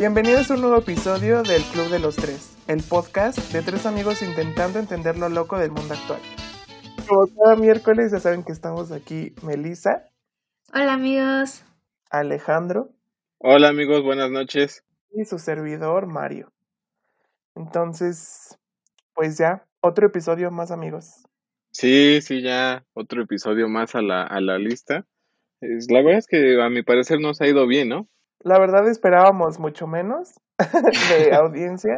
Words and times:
Bienvenidos 0.00 0.50
a 0.50 0.54
un 0.54 0.62
nuevo 0.62 0.78
episodio 0.78 1.42
del 1.42 1.60
Club 1.60 1.90
de 1.90 1.98
los 1.98 2.16
Tres, 2.16 2.56
el 2.68 2.82
podcast 2.82 3.38
de 3.52 3.60
tres 3.60 3.84
amigos 3.84 4.22
intentando 4.22 4.78
entender 4.78 5.18
lo 5.18 5.28
loco 5.28 5.58
del 5.58 5.72
mundo 5.72 5.92
actual. 5.92 6.22
Como 7.06 7.26
cada 7.36 7.54
miércoles 7.56 8.10
ya 8.10 8.18
saben 8.18 8.42
que 8.42 8.52
estamos 8.52 8.92
aquí 8.92 9.34
Melissa. 9.42 10.06
Hola 10.72 10.94
amigos. 10.94 11.66
Alejandro. 12.08 12.88
Hola 13.36 13.68
amigos, 13.68 14.02
buenas 14.02 14.30
noches. 14.30 14.86
Y 15.12 15.26
su 15.26 15.38
servidor 15.38 16.06
Mario. 16.06 16.50
Entonces, 17.54 18.58
pues 19.12 19.36
ya, 19.36 19.66
otro 19.82 20.06
episodio 20.06 20.50
más 20.50 20.70
amigos. 20.70 21.26
Sí, 21.72 22.22
sí, 22.22 22.40
ya 22.40 22.86
otro 22.94 23.22
episodio 23.22 23.68
más 23.68 23.94
a 23.94 24.00
la, 24.00 24.22
a 24.22 24.40
la 24.40 24.56
lista. 24.56 25.04
Es, 25.60 25.90
la 25.90 26.00
verdad 26.00 26.20
es 26.20 26.26
que 26.26 26.58
a 26.62 26.70
mi 26.70 26.82
parecer 26.82 27.20
nos 27.20 27.42
ha 27.42 27.46
ido 27.46 27.66
bien, 27.66 27.90
¿no? 27.90 28.08
La 28.40 28.58
verdad 28.58 28.88
esperábamos 28.88 29.58
mucho 29.58 29.86
menos 29.86 30.40
de 31.10 31.34
audiencia 31.34 31.96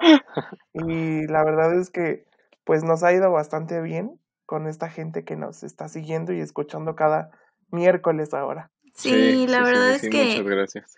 y 0.72 1.26
la 1.26 1.44
verdad 1.44 1.78
es 1.78 1.90
que 1.90 2.26
pues 2.64 2.84
nos 2.84 3.02
ha 3.02 3.12
ido 3.12 3.30
bastante 3.32 3.80
bien 3.80 4.18
con 4.46 4.66
esta 4.66 4.88
gente 4.88 5.24
que 5.24 5.36
nos 5.36 5.62
está 5.62 5.88
siguiendo 5.88 6.32
y 6.32 6.40
escuchando 6.40 6.94
cada 6.94 7.30
miércoles 7.70 8.34
ahora. 8.34 8.70
Sí, 8.94 9.46
la 9.46 9.62
verdad 9.62 9.92
es 9.92 10.02
que 10.02 10.24
muchas 10.24 10.46
gracias. 10.46 10.96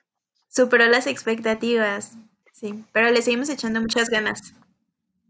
superó 0.49 0.87
las 0.87 1.07
expectativas. 1.07 2.17
Sí, 2.53 2.85
pero 2.93 3.11
le 3.11 3.23
seguimos 3.23 3.49
echando 3.49 3.81
muchas 3.81 4.11
ganas. 4.11 4.55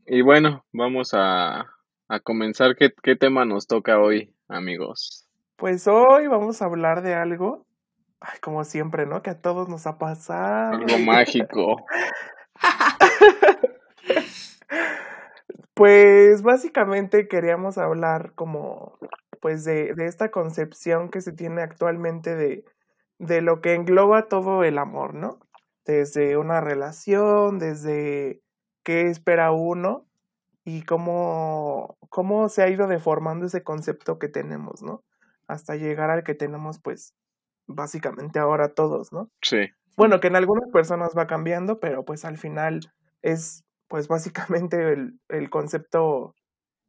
Y 0.06 0.22
bueno, 0.22 0.64
vamos 0.72 1.10
a, 1.14 1.66
a 2.08 2.20
comenzar. 2.20 2.76
¿Qué, 2.76 2.92
¿Qué 3.02 3.16
tema 3.16 3.44
nos 3.44 3.66
toca 3.66 3.98
hoy, 3.98 4.34
amigos? 4.48 5.26
Pues 5.56 5.86
hoy 5.86 6.26
vamos 6.26 6.60
a 6.60 6.66
hablar 6.66 7.02
de 7.02 7.14
algo, 7.14 7.66
ay, 8.20 8.38
como 8.40 8.64
siempre, 8.64 9.06
¿no? 9.06 9.22
Que 9.22 9.30
a 9.30 9.40
todos 9.40 9.68
nos 9.68 9.86
ha 9.86 9.98
pasado. 9.98 10.76
Algo 10.76 10.98
mágico. 10.98 11.76
Pues 15.74 16.42
básicamente 16.42 17.26
queríamos 17.26 17.78
hablar 17.78 18.32
como 18.36 18.96
pues 19.40 19.64
de, 19.64 19.92
de 19.94 20.06
esta 20.06 20.30
concepción 20.30 21.10
que 21.10 21.20
se 21.20 21.32
tiene 21.32 21.62
actualmente 21.62 22.36
de, 22.36 22.64
de 23.18 23.42
lo 23.42 23.60
que 23.60 23.74
engloba 23.74 24.28
todo 24.28 24.62
el 24.64 24.78
amor, 24.78 25.14
¿no? 25.14 25.40
Desde 25.84 26.36
una 26.38 26.60
relación, 26.60 27.58
desde 27.58 28.40
qué 28.84 29.08
espera 29.08 29.50
uno 29.50 30.06
y 30.64 30.82
cómo, 30.82 31.98
cómo 32.08 32.48
se 32.48 32.62
ha 32.62 32.68
ido 32.68 32.86
deformando 32.86 33.46
ese 33.46 33.62
concepto 33.62 34.18
que 34.18 34.28
tenemos, 34.28 34.82
¿no? 34.82 35.02
Hasta 35.46 35.76
llegar 35.76 36.10
al 36.10 36.22
que 36.24 36.34
tenemos, 36.34 36.78
pues, 36.78 37.14
básicamente 37.66 38.38
ahora 38.38 38.74
todos, 38.74 39.12
¿no? 39.12 39.30
Sí. 39.42 39.68
Bueno, 39.96 40.20
que 40.20 40.28
en 40.28 40.36
algunas 40.36 40.70
personas 40.72 41.12
va 41.16 41.26
cambiando, 41.26 41.78
pero 41.80 42.04
pues 42.04 42.24
al 42.24 42.36
final 42.36 42.80
es, 43.22 43.64
pues, 43.88 44.08
básicamente 44.08 44.92
el, 44.92 45.20
el 45.28 45.50
concepto 45.50 46.34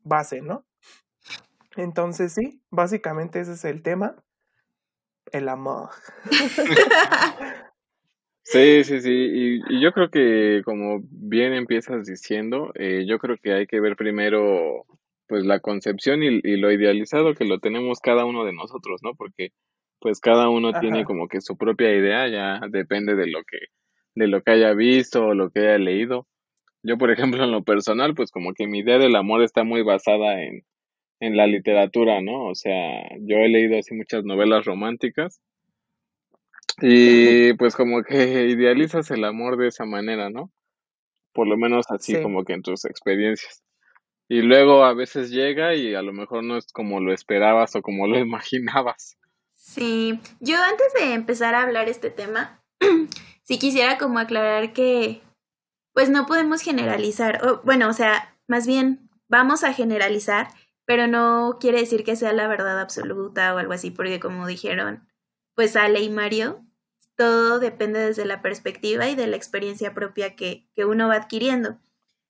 base, 0.04 0.42
¿no? 0.42 0.66
Entonces, 1.76 2.34
sí, 2.34 2.62
básicamente 2.72 3.40
ese 3.40 3.54
es 3.54 3.66
el 3.66 3.84
tema. 3.84 4.16
El 5.32 5.50
amor. 5.50 5.90
Sí, 8.48 8.84
sí, 8.84 9.02
sí. 9.02 9.10
Y, 9.12 9.62
y 9.76 9.82
yo 9.82 9.92
creo 9.92 10.12
que 10.12 10.62
como 10.64 11.02
bien 11.10 11.54
empiezas 11.54 12.06
diciendo, 12.06 12.72
eh, 12.76 13.04
yo 13.08 13.18
creo 13.18 13.38
que 13.42 13.54
hay 13.54 13.66
que 13.66 13.80
ver 13.80 13.96
primero 13.96 14.86
pues 15.28 15.44
la 15.44 15.60
concepción 15.60 16.22
y, 16.22 16.42
y 16.44 16.58
lo 16.58 16.72
idealizado 16.72 17.34
que 17.34 17.46
lo 17.46 17.60
tenemos 17.60 18.00
cada 18.00 18.24
uno 18.24 18.46
de 18.46 18.54
nosotros, 18.54 19.02
¿no? 19.04 19.16
Porque 19.16 19.52
pues 20.06 20.20
cada 20.20 20.50
uno 20.50 20.72
tiene 20.80 21.04
como 21.04 21.28
que 21.28 21.42
su 21.42 21.58
propia 21.58 21.92
idea, 21.92 22.28
ya 22.28 22.60
depende 22.70 23.16
de 23.16 23.26
lo 23.26 23.40
que, 23.44 23.58
de 24.14 24.28
lo 24.28 24.44
que 24.44 24.52
haya 24.52 24.72
visto 24.74 25.26
o 25.26 25.34
lo 25.34 25.50
que 25.50 25.62
haya 25.62 25.80
leído. 25.80 26.28
Yo, 26.84 27.00
por 27.00 27.10
ejemplo, 27.10 27.44
en 27.44 27.52
lo 27.52 27.64
personal, 27.64 28.14
pues 28.14 28.30
como 28.30 28.54
que 28.54 28.68
mi 28.68 28.82
idea 28.82 29.00
del 29.00 29.16
amor 29.16 29.42
está 29.42 29.64
muy 29.64 29.82
basada 29.82 30.44
en, 30.44 30.62
en 31.22 31.36
la 31.36 31.48
literatura, 31.48 32.22
¿no? 32.22 32.46
O 32.46 32.54
sea, 32.54 33.02
yo 33.20 33.38
he 33.38 33.50
leído 33.50 33.80
así 33.80 33.96
muchas 33.96 34.24
novelas 34.24 34.66
románticas 34.66 35.42
y 36.84 37.54
pues 37.54 37.76
como 37.76 38.04
que 38.04 38.14
idealizas 38.48 39.10
el 39.10 39.24
amor 39.24 39.58
de 39.58 39.70
esa 39.70 39.86
manera, 39.86 40.30
¿no? 40.30 40.52
Por 41.34 41.48
lo 41.48 41.58
menos 41.58 41.88
así 41.90 42.14
Sí, 42.14 42.22
como 42.22 42.44
que 42.44 42.54
en 42.54 42.62
tus 42.62 42.86
experiencias. 42.86 43.64
Y 44.30 44.44
luego 44.44 44.84
a 44.86 44.94
veces 44.94 45.32
llega 45.32 45.74
y 45.74 45.96
a 45.96 46.04
lo 46.04 46.14
mejor 46.14 46.44
no 46.44 46.58
es 46.58 46.72
como 46.72 47.00
lo 47.00 47.12
esperabas 47.12 47.76
o 47.76 47.82
como 47.82 48.06
lo 48.06 48.20
imaginabas. 48.20 49.18
Sí, 49.66 50.22
yo 50.40 50.58
antes 50.64 50.94
de 50.94 51.14
empezar 51.14 51.56
a 51.56 51.64
hablar 51.64 51.90
este 51.90 52.12
tema, 52.12 52.62
sí 53.44 53.58
quisiera 53.58 53.98
como 53.98 54.20
aclarar 54.20 54.74
que 54.74 55.24
pues 55.92 56.12
no 56.12 56.28
podemos 56.28 56.62
generalizar, 56.62 57.44
o, 57.44 57.62
bueno, 57.64 57.90
o 57.90 57.94
sea, 57.94 58.38
más 58.48 58.68
bien 58.68 59.10
vamos 59.28 59.64
a 59.64 59.74
generalizar, 59.74 60.50
pero 60.86 61.08
no 61.08 61.58
quiere 61.60 61.80
decir 61.80 62.04
que 62.04 62.16
sea 62.16 62.32
la 62.32 62.48
verdad 62.48 62.80
absoluta 62.80 63.56
o 63.56 63.58
algo 63.58 63.74
así, 63.74 63.90
porque 63.90 64.20
como 64.20 64.46
dijeron, 64.46 65.08
pues 65.56 65.76
Ale 65.76 66.02
y 66.02 66.10
Mario, 66.12 66.64
todo 67.16 67.58
depende 67.60 68.00
desde 68.00 68.26
la 68.26 68.44
perspectiva 68.44 69.10
y 69.10 69.16
de 69.16 69.26
la 69.26 69.36
experiencia 69.36 69.96
propia 69.96 70.36
que, 70.36 70.70
que 70.76 70.86
uno 70.86 71.08
va 71.08 71.16
adquiriendo. 71.16 71.80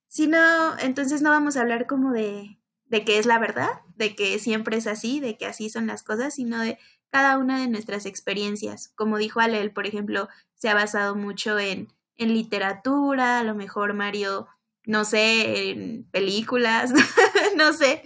Si 0.08 0.28
no, 0.28 0.80
entonces 0.80 1.22
no 1.22 1.32
vamos 1.32 1.58
a 1.58 1.62
hablar 1.62 1.86
como 1.86 2.14
de, 2.14 2.60
de 2.86 3.04
que 3.04 3.20
es 3.20 3.26
la 3.26 3.40
verdad, 3.40 3.82
de 3.98 4.16
que 4.16 4.40
siempre 4.40 4.78
es 4.78 4.88
así, 4.88 5.20
de 5.20 5.38
que 5.38 5.46
así 5.46 5.70
son 5.70 5.88
las 5.88 6.02
cosas, 6.02 6.36
sino 6.36 6.62
de 6.62 6.78
cada 7.16 7.38
una 7.38 7.62
de 7.62 7.70
nuestras 7.70 8.06
experiencias. 8.06 8.90
Como 8.94 9.18
dijo 9.18 9.40
Ale, 9.40 9.62
él, 9.62 9.72
por 9.72 9.88
ejemplo, 9.88 10.28
se 10.56 10.68
ha 10.68 10.74
basado 10.74 11.16
mucho 11.16 11.58
en, 11.58 11.88
en 12.18 12.34
literatura, 12.34 13.40
a 13.40 13.44
lo 13.46 13.56
mejor 13.56 13.94
Mario, 13.94 14.48
no 14.86 15.06
sé, 15.06 15.70
en 15.70 16.04
películas, 16.12 16.92
no 17.56 17.72
sé. 17.72 18.04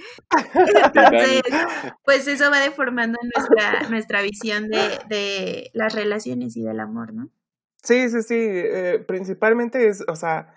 Entonces, 0.54 1.42
pues 2.06 2.28
eso 2.28 2.52
va 2.52 2.60
deformando 2.60 3.18
nuestra, 3.36 3.90
nuestra 3.90 4.22
visión 4.22 4.70
de, 4.70 5.00
de 5.10 5.72
las 5.74 5.96
relaciones 5.96 6.56
y 6.56 6.62
del 6.62 6.80
amor, 6.80 7.12
¿no? 7.12 7.32
sí, 7.82 8.10
sí, 8.10 8.22
sí. 8.22 8.36
eh, 8.38 9.04
principalmente 9.08 9.88
es, 9.88 10.04
o 10.08 10.16
sea, 10.16 10.54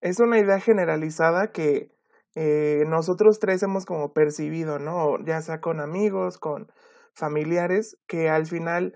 es 0.00 0.20
una 0.20 0.38
idea 0.38 0.60
generalizada 0.60 1.50
que 1.50 1.90
eh, 2.36 2.84
nosotros 2.86 3.40
tres 3.40 3.64
hemos 3.64 3.84
como 3.84 4.12
percibido, 4.12 4.78
¿no? 4.78 5.18
Ya 5.24 5.42
sea 5.42 5.60
con 5.60 5.80
amigos, 5.80 6.38
con 6.38 6.70
familiares, 7.16 7.98
que 8.06 8.28
al 8.28 8.46
final 8.46 8.94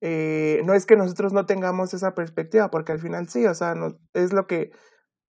eh, 0.00 0.62
no 0.64 0.74
es 0.74 0.86
que 0.86 0.96
nosotros 0.96 1.32
no 1.32 1.46
tengamos 1.46 1.94
esa 1.94 2.14
perspectiva, 2.14 2.70
porque 2.70 2.92
al 2.92 3.00
final 3.00 3.28
sí, 3.28 3.46
o 3.46 3.54
sea, 3.54 3.74
no, 3.74 3.98
es 4.14 4.32
lo 4.32 4.46
que 4.46 4.70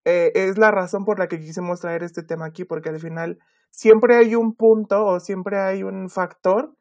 eh, 0.06 0.32
es 0.36 0.58
la 0.58 0.72
razón 0.72 1.06
por 1.06 1.20
la 1.20 1.28
que 1.28 1.40
quisimos 1.40 1.82
traer 1.82 2.04
este 2.04 2.24
tema 2.24 2.46
aquí, 2.46 2.66
porque 2.66 2.90
al 2.90 3.00
final 3.00 3.40
siempre 3.72 4.16
hay 4.16 4.36
un 4.36 4.56
punto 4.56 5.06
o 5.06 5.20
siempre 5.20 5.60
hay 5.60 5.84
un 5.84 6.10
factor 6.10 6.76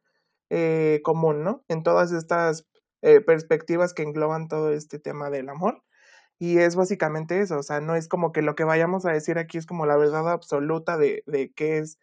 eh, 0.51 1.01
común, 1.05 1.45
¿no? 1.45 1.65
En 1.69 1.83
todas 1.83 2.13
estas 2.13 2.67
perspectivas 3.27 3.95
que 3.95 4.03
engloban 4.03 4.49
todo 4.49 4.73
este 4.73 4.99
tema 4.99 5.31
del 5.31 5.49
amor. 5.49 5.85
Y 6.41 6.59
es 6.59 6.75
básicamente 6.75 7.41
eso, 7.41 7.59
o 7.59 7.63
sea, 7.63 7.81
no 7.81 7.95
es 7.95 8.09
como 8.09 8.33
que 8.33 8.43
lo 8.43 8.57
que 8.57 8.65
vayamos 8.65 9.07
a 9.07 9.13
decir 9.13 9.39
aquí 9.39 9.57
es 9.57 9.67
como 9.67 9.87
la 9.87 9.97
verdad 9.97 10.29
absoluta 10.29 10.99
de, 10.99 11.23
de 11.27 11.53
qué 11.53 11.79
es 11.79 11.99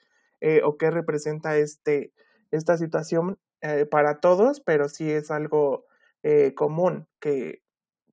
o 0.63 0.77
qué 0.77 0.91
representa 0.91 1.57
este, 1.57 2.13
esta 2.51 2.77
situación 2.77 3.37
eh, 3.65 3.85
para 3.85 4.19
todos, 4.19 4.59
pero 4.59 4.87
sí 4.89 5.09
es 5.09 5.31
algo 5.31 5.85
eh, 6.23 6.53
común 6.53 7.07
que 7.19 7.61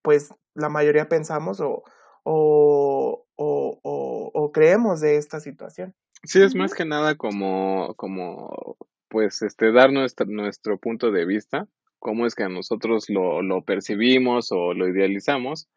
pues 0.03 0.35
la 0.55 0.69
mayoría 0.69 1.09
pensamos 1.09 1.61
o, 1.61 1.83
o, 2.25 3.27
o, 3.37 3.81
o, 3.83 4.31
o 4.33 4.53
creemos 4.53 5.01
de 5.01 5.17
esta 5.17 5.41
situación. 5.41 5.95
Sí, 6.25 6.41
es 6.41 6.55
más 6.55 6.73
que 6.73 6.85
nada 6.85 7.17
como, 7.17 7.95
como, 7.97 8.77
pues, 9.09 9.43
este, 9.43 9.73
dar 9.73 9.93
nuestro, 9.93 10.27
nuestro 10.27 10.79
punto 10.79 11.11
de 11.11 11.27
vista, 11.27 11.67
cómo 11.99 12.27
es 12.27 12.35
que 12.35 12.49
nosotros 12.49 13.07
lo, 13.09 13.43
lo 13.43 13.65
percibimos 13.65 14.53
o 14.53 14.73
lo 14.73 14.89
idealizamos, 14.89 15.69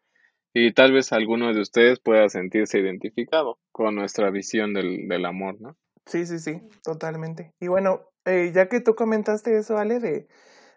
y 0.54 0.72
tal 0.72 0.92
vez 0.92 1.12
alguno 1.12 1.52
de 1.52 1.60
ustedes 1.60 2.00
pueda 2.00 2.28
sentirse 2.28 2.78
identificado 2.78 3.58
con 3.72 3.94
nuestra 3.96 4.30
visión 4.30 4.72
del, 4.72 5.08
del 5.08 5.26
amor, 5.26 5.60
¿no? 5.60 5.76
Sí, 6.06 6.24
sí, 6.26 6.38
sí, 6.38 6.62
totalmente. 6.84 7.52
Y 7.60 7.66
bueno, 7.68 8.00
eh, 8.24 8.52
ya 8.54 8.68
que 8.68 8.80
tú 8.80 8.94
comentaste 8.94 9.56
eso, 9.58 9.76
Ale, 9.76 9.98
de, 9.98 10.28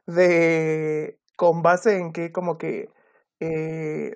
de 0.07 1.19
con 1.37 1.61
base 1.63 1.97
en 1.97 2.13
que 2.13 2.31
como 2.31 2.57
que 2.57 2.89
eh, 3.39 4.13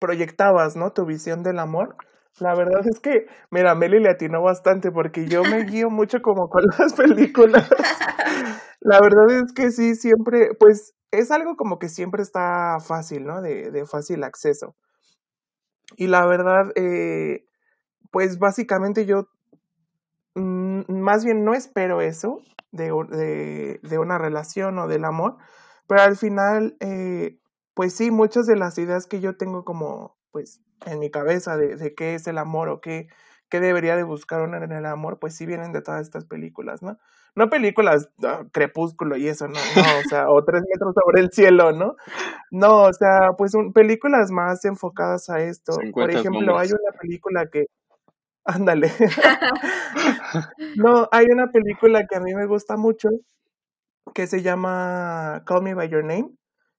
proyectabas, 0.00 0.76
¿no? 0.76 0.92
Tu 0.92 1.06
visión 1.06 1.42
del 1.42 1.58
amor. 1.60 1.96
La 2.40 2.54
verdad 2.54 2.86
es 2.88 3.00
que, 3.00 3.26
mira, 3.50 3.74
Meli 3.74 4.00
le 4.00 4.10
atinó 4.10 4.42
bastante 4.42 4.92
porque 4.92 5.26
yo 5.28 5.42
me 5.44 5.64
guío 5.66 5.90
mucho 5.90 6.22
como 6.22 6.48
con 6.50 6.64
las 6.78 6.94
películas. 6.94 7.68
La 8.80 9.00
verdad 9.00 9.30
es 9.44 9.52
que 9.52 9.70
sí, 9.72 9.94
siempre, 9.96 10.50
pues 10.60 10.94
es 11.10 11.30
algo 11.32 11.56
como 11.56 11.78
que 11.78 11.88
siempre 11.88 12.22
está 12.22 12.78
fácil, 12.80 13.24
¿no? 13.26 13.42
De, 13.42 13.70
de 13.72 13.86
fácil 13.86 14.24
acceso. 14.24 14.74
Y 15.96 16.08
la 16.08 16.26
verdad, 16.26 16.72
eh, 16.76 17.46
pues 18.12 18.38
básicamente 18.38 19.06
yo 19.06 19.28
más 20.36 21.24
bien 21.24 21.44
no 21.44 21.54
espero 21.54 22.00
eso 22.00 22.42
de, 22.72 22.92
de, 23.10 23.80
de 23.82 23.98
una 23.98 24.18
relación 24.18 24.78
o 24.78 24.88
del 24.88 25.04
amor, 25.04 25.36
pero 25.86 26.02
al 26.02 26.16
final, 26.16 26.76
eh, 26.80 27.38
pues 27.74 27.94
sí, 27.94 28.10
muchas 28.10 28.46
de 28.46 28.56
las 28.56 28.78
ideas 28.78 29.06
que 29.06 29.20
yo 29.20 29.36
tengo 29.36 29.64
como 29.64 30.16
pues, 30.32 30.60
en 30.84 30.98
mi 30.98 31.10
cabeza 31.10 31.56
de, 31.56 31.76
de 31.76 31.94
qué 31.94 32.14
es 32.14 32.26
el 32.26 32.38
amor 32.38 32.68
o 32.68 32.80
qué, 32.80 33.08
qué 33.48 33.60
debería 33.60 33.96
de 33.96 34.02
buscar 34.02 34.42
uno 34.42 34.56
en 34.56 34.72
el 34.72 34.86
amor, 34.86 35.18
pues 35.18 35.36
sí 35.36 35.46
vienen 35.46 35.72
de 35.72 35.82
todas 35.82 36.02
estas 36.02 36.24
películas, 36.24 36.82
¿no? 36.82 36.98
No 37.34 37.50
películas 37.50 38.08
ah, 38.24 38.44
Crepúsculo 38.50 39.16
y 39.16 39.28
eso, 39.28 39.46
no, 39.46 39.54
no, 39.54 39.82
o 39.98 40.08
sea, 40.08 40.30
o 40.30 40.42
Tres 40.44 40.62
metros 40.70 40.94
sobre 40.94 41.20
el 41.20 41.30
cielo, 41.30 41.72
¿no? 41.72 41.96
No, 42.50 42.82
o 42.84 42.92
sea, 42.92 43.32
pues 43.36 43.54
un, 43.54 43.72
películas 43.72 44.30
más 44.30 44.64
enfocadas 44.64 45.28
a 45.28 45.40
esto. 45.40 45.76
Por 45.92 46.10
ejemplo, 46.10 46.58
hay 46.58 46.68
una 46.68 46.98
película 46.98 47.46
que, 47.50 47.66
ándale, 48.46 48.90
no, 50.76 51.08
hay 51.12 51.26
una 51.32 51.50
película 51.50 52.06
que 52.06 52.16
a 52.16 52.20
mí 52.20 52.34
me 52.34 52.46
gusta 52.46 52.76
mucho 52.76 53.08
que 54.14 54.26
se 54.26 54.42
llama 54.42 55.42
Call 55.46 55.62
Me 55.62 55.74
By 55.74 55.88
Your 55.88 56.04
Name, 56.04 56.30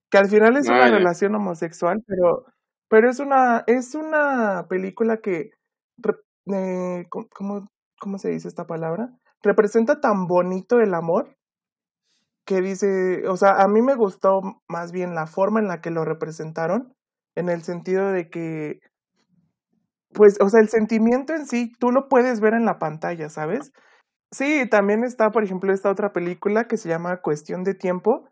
que 0.09 0.17
al 0.17 0.27
final 0.27 0.57
es 0.57 0.67
una 0.67 0.85
ah, 0.85 0.91
relación 0.91 1.35
homosexual, 1.35 2.03
pero, 2.07 2.45
pero 2.89 3.09
es 3.09 3.19
una, 3.19 3.63
es 3.67 3.95
una 3.95 4.65
película 4.69 5.17
que 5.17 5.51
eh, 6.53 7.05
¿cómo, 7.09 7.69
¿cómo 7.99 8.17
se 8.17 8.29
dice 8.29 8.47
esta 8.47 8.65
palabra? 8.65 9.09
Representa 9.43 9.99
tan 9.99 10.27
bonito 10.27 10.79
el 10.79 10.93
amor 10.93 11.35
que 12.45 12.61
dice, 12.61 13.27
o 13.27 13.35
sea, 13.35 13.61
a 13.61 13.67
mí 13.67 13.81
me 13.81 13.95
gustó 13.95 14.41
más 14.69 14.93
bien 14.93 15.15
la 15.15 15.27
forma 15.27 15.59
en 15.59 15.67
la 15.67 15.81
que 15.81 15.91
lo 15.91 16.05
representaron, 16.05 16.95
en 17.35 17.49
el 17.49 17.61
sentido 17.61 18.11
de 18.11 18.29
que, 18.29 18.79
pues, 20.13 20.37
o 20.41 20.49
sea, 20.49 20.61
el 20.61 20.69
sentimiento 20.69 21.33
en 21.33 21.45
sí, 21.47 21.73
tú 21.79 21.91
lo 21.91 22.07
puedes 22.09 22.39
ver 22.39 22.53
en 22.53 22.65
la 22.65 22.79
pantalla, 22.79 23.29
¿sabes? 23.29 23.71
Sí, 24.31 24.67
también 24.69 25.03
está, 25.03 25.31
por 25.31 25.43
ejemplo, 25.43 25.73
esta 25.73 25.89
otra 25.91 26.13
película 26.13 26.67
que 26.67 26.77
se 26.77 26.89
llama 26.89 27.21
Cuestión 27.21 27.63
de 27.63 27.75
Tiempo, 27.75 28.29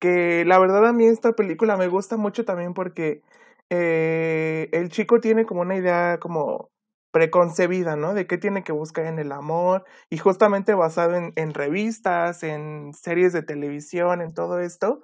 que 0.00 0.44
la 0.46 0.58
verdad 0.58 0.86
a 0.86 0.92
mí 0.92 1.06
esta 1.06 1.32
película 1.32 1.76
me 1.76 1.88
gusta 1.88 2.16
mucho 2.16 2.44
también 2.44 2.74
porque 2.74 3.22
eh, 3.70 4.68
el 4.72 4.90
chico 4.90 5.20
tiene 5.20 5.46
como 5.46 5.62
una 5.62 5.76
idea 5.76 6.18
como 6.20 6.70
preconcebida, 7.12 7.96
¿no? 7.96 8.14
De 8.14 8.26
qué 8.26 8.38
tiene 8.38 8.64
que 8.64 8.72
buscar 8.72 9.06
en 9.06 9.18
el 9.18 9.32
amor 9.32 9.84
y 10.10 10.18
justamente 10.18 10.74
basado 10.74 11.14
en, 11.16 11.32
en, 11.36 11.54
revistas, 11.54 12.42
en 12.42 12.92
series 12.94 13.32
de 13.32 13.42
televisión, 13.42 14.20
en 14.22 14.34
todo 14.34 14.60
esto. 14.60 15.02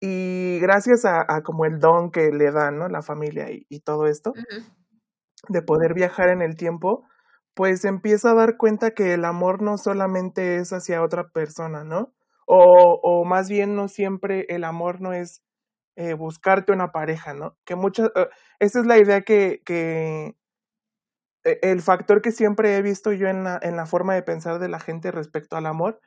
Y 0.00 0.58
gracias 0.60 1.04
a, 1.06 1.24
como 1.42 1.64
el 1.66 1.78
don 1.80 2.10
que 2.10 2.30
le 2.32 2.50
dan, 2.52 2.78
¿no? 2.78 2.88
La 2.88 3.02
familia 3.02 3.48
y 3.50 3.80
todo 3.80 4.06
esto, 4.06 4.32
de 5.48 5.62
poder 5.62 5.94
viajar 5.94 6.28
en 6.30 6.42
el 6.42 6.56
tiempo, 6.56 7.04
pues 7.54 7.84
empieza 7.84 8.30
a 8.32 8.34
dar 8.34 8.56
cuenta 8.58 8.92
que 8.92 9.14
el 9.14 9.24
amor 9.24 9.62
no 9.62 9.78
solamente 9.78 10.56
es 10.56 10.72
hacia 10.72 11.02
otra 11.02 11.28
persona, 11.30 11.84
¿no? 11.84 12.12
O, 12.46 13.00
o 13.02 13.24
más 13.24 13.48
bien 13.48 13.74
no 13.76 13.88
siempre 13.88 14.46
el 14.48 14.64
amor 14.64 15.00
no 15.00 15.12
es 15.12 15.42
eh, 15.96 16.14
buscarte 16.14 16.72
una 16.72 16.92
pareja, 16.92 17.34
¿no? 17.34 17.56
Que 17.64 17.74
muchas, 17.76 18.08
uh, 18.14 18.28
esa 18.60 18.80
es 18.80 18.86
la 18.86 18.98
idea 18.98 19.22
que, 19.22 19.62
que, 19.64 20.36
e, 21.44 21.58
el 21.62 21.80
factor 21.80 22.20
que 22.22 22.32
siempre 22.32 22.76
he 22.76 22.82
visto 22.82 23.12
yo 23.12 23.28
en 23.28 23.44
la, 23.44 23.58
en 23.62 23.76
la 23.76 23.86
forma 23.86 24.14
de 24.14 24.22
pensar 24.22 24.58
de 24.58 24.68
la 24.68 24.80
gente 24.80 25.10
respecto 25.10 25.56
al 25.56 25.66
amor, 25.66 26.00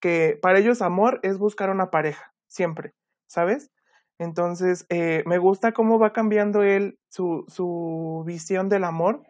que 0.00 0.38
para 0.42 0.58
ellos 0.58 0.82
amor 0.82 1.20
es 1.22 1.38
buscar 1.38 1.70
una 1.70 1.90
pareja, 1.90 2.34
siempre, 2.48 2.94
¿sabes? 3.28 3.70
Entonces, 4.18 4.86
eh, 4.88 5.22
me 5.26 5.38
gusta 5.38 5.72
cómo 5.72 5.98
va 5.98 6.12
cambiando 6.12 6.62
él 6.62 6.98
su, 7.08 7.44
su 7.48 8.22
visión 8.26 8.68
del 8.68 8.84
amor, 8.84 9.22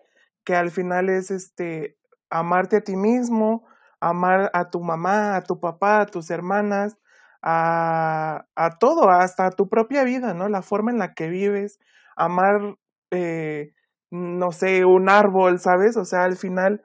que 0.44 0.55
al 0.56 0.71
final 0.71 1.09
es 1.11 1.31
este 1.31 1.97
amarte 2.31 2.77
a 2.77 2.81
ti 2.83 2.97
mismo, 2.97 3.67
amar 4.00 4.50
a 4.55 4.71
tu 4.71 4.81
mamá, 4.83 5.37
a 5.37 5.43
tu 5.43 5.59
papá, 5.61 6.00
a 6.03 6.06
tus 6.06 6.31
hermanas, 6.31 6.97
a, 7.43 8.47
a 8.56 8.79
todo, 8.79 9.11
hasta 9.11 9.47
a 9.47 9.50
tu 9.50 9.69
propia 9.69 10.05
vida, 10.05 10.35
¿no? 10.35 10.49
La 10.49 10.62
forma 10.62 10.91
en 10.91 10.99
la 10.99 11.15
que 11.15 11.29
vives, 11.29 11.79
amar 12.17 12.77
eh, 13.11 13.73
no 14.11 14.53
sé, 14.53 14.85
un 14.85 15.09
árbol, 15.09 15.59
¿sabes? 15.61 15.97
O 15.97 16.05
sea, 16.05 16.25
al 16.25 16.37
final 16.37 16.83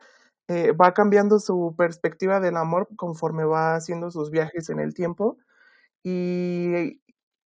eh, 0.47 0.71
va 0.73 0.93
cambiando 0.93 1.39
su 1.39 1.75
perspectiva 1.77 2.39
del 2.39 2.57
amor 2.57 2.87
conforme 2.95 3.45
va 3.45 3.75
haciendo 3.75 4.11
sus 4.11 4.31
viajes 4.31 4.69
en 4.69 4.79
el 4.79 4.93
tiempo. 4.93 5.37
Y, 6.03 7.01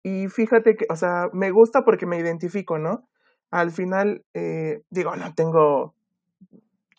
y 0.06 0.28
fíjate 0.28 0.76
que, 0.76 0.86
o 0.88 0.94
sea, 0.94 1.30
me 1.32 1.50
gusta 1.50 1.82
porque 1.84 2.06
me 2.06 2.16
identifico, 2.16 2.78
¿no? 2.78 3.08
Al 3.50 3.72
final, 3.72 4.24
eh, 4.34 4.82
digo, 4.88 5.16
no 5.16 5.34
tengo 5.34 5.96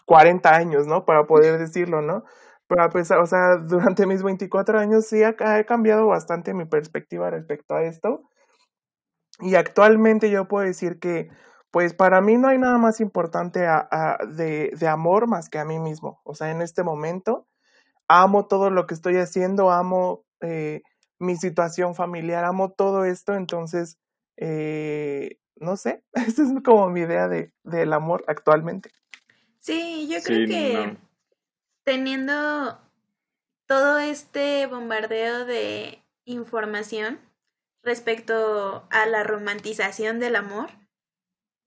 40 0.06 0.54
años, 0.54 0.88
¿no? 0.88 1.06
Para 1.06 1.25
poder 1.25 1.57
decirlo, 1.57 2.01
¿no? 2.01 2.25
Pero 2.68 2.83
a 2.83 2.89
pesar, 2.89 3.19
o 3.19 3.25
sea, 3.25 3.56
durante 3.65 4.06
mis 4.06 4.24
24 4.24 4.77
años 4.77 5.06
sí 5.07 5.24
ha, 5.24 5.36
ha 5.39 5.63
cambiado 5.63 6.06
bastante 6.07 6.54
mi 6.54 6.65
perspectiva 6.65 7.30
respecto 7.30 7.75
a 7.75 7.83
esto. 7.83 8.24
Y 9.39 9.56
actualmente 9.56 10.30
yo 10.30 10.50
puedo 10.50 10.65
decir 10.65 11.00
que 11.00 11.30
pues 11.71 11.94
para 11.94 12.19
mí 12.19 12.38
no 12.38 12.50
hay 12.50 12.57
nada 12.57 12.77
más 12.77 13.00
importante 13.00 13.62
de, 14.36 14.71
de, 14.77 14.88
amor 14.89 15.30
más 15.30 15.48
que 15.48 15.59
a 15.59 15.65
mí 15.65 15.80
mismo. 15.80 16.19
O 16.25 16.33
sea, 16.36 16.51
en 16.51 16.62
este 16.62 16.83
momento 16.83 17.48
amo 18.09 18.48
todo 18.48 18.69
lo 18.69 18.86
que 18.86 18.95
estoy 18.95 19.15
haciendo, 19.15 19.71
amo 19.71 20.25
eh, 20.42 20.81
mi 21.19 21.35
situación 21.35 21.95
familiar, 21.95 22.43
amo 22.45 22.71
todo 22.71 23.05
esto, 23.05 23.33
entonces, 23.33 23.97
eh, 24.37 25.39
no 25.55 25.77
sé, 25.77 26.03
esa 26.13 26.43
es 26.43 26.49
como 26.63 26.89
mi 26.89 27.01
idea 27.01 27.27
de, 27.27 27.53
del 27.63 27.93
amor 27.93 28.23
actualmente. 28.27 28.91
Sí, 29.59 30.07
yo 30.09 30.21
creo 30.23 30.47
que 30.47 30.97
teniendo 31.83 32.79
todo 33.65 33.99
este 33.99 34.65
bombardeo 34.67 35.45
de 35.45 36.03
información 36.25 37.19
respecto 37.83 38.87
a 38.89 39.05
la 39.05 39.23
romantización 39.23 40.19
del 40.19 40.35
amor, 40.35 40.69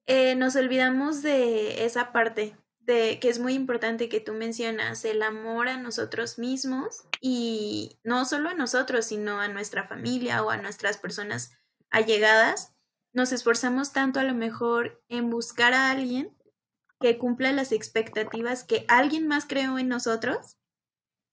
eh, 0.07 0.35
nos 0.35 0.57
olvidamos 0.57 1.23
de 1.23 1.85
esa 1.85 2.13
parte, 2.13 2.57
que 2.91 3.29
es 3.29 3.39
muy 3.39 3.55
importante 3.55 4.09
que 4.09 4.21
tú 4.21 4.33
mencionas, 4.33 5.05
el 5.05 5.23
amor 5.23 5.69
a 5.69 5.77
nosotros 5.77 6.39
mismos 6.39 7.05
y 7.21 7.99
no 8.05 8.25
solo 8.25 8.49
a 8.51 8.55
nosotros, 8.55 9.07
sino 9.07 9.41
a 9.41 9.49
nuestra 9.49 9.87
familia 9.87 10.43
o 10.43 10.51
a 10.51 10.57
nuestras 10.57 10.99
personas 10.99 11.53
allegadas. 11.91 12.75
Nos 13.13 13.33
esforzamos 13.33 13.93
tanto 13.93 14.21
a 14.21 14.25
lo 14.25 14.35
mejor 14.35 15.03
en 15.09 15.31
buscar 15.31 15.75
a 15.75 15.91
alguien 15.91 16.37
que 17.01 17.19
cumpla 17.19 17.53
las 17.53 17.73
expectativas 17.73 18.65
que 18.65 18.85
alguien 18.89 19.27
más 19.27 19.47
creó 19.47 19.79
en 19.79 19.89
nosotros, 19.89 20.59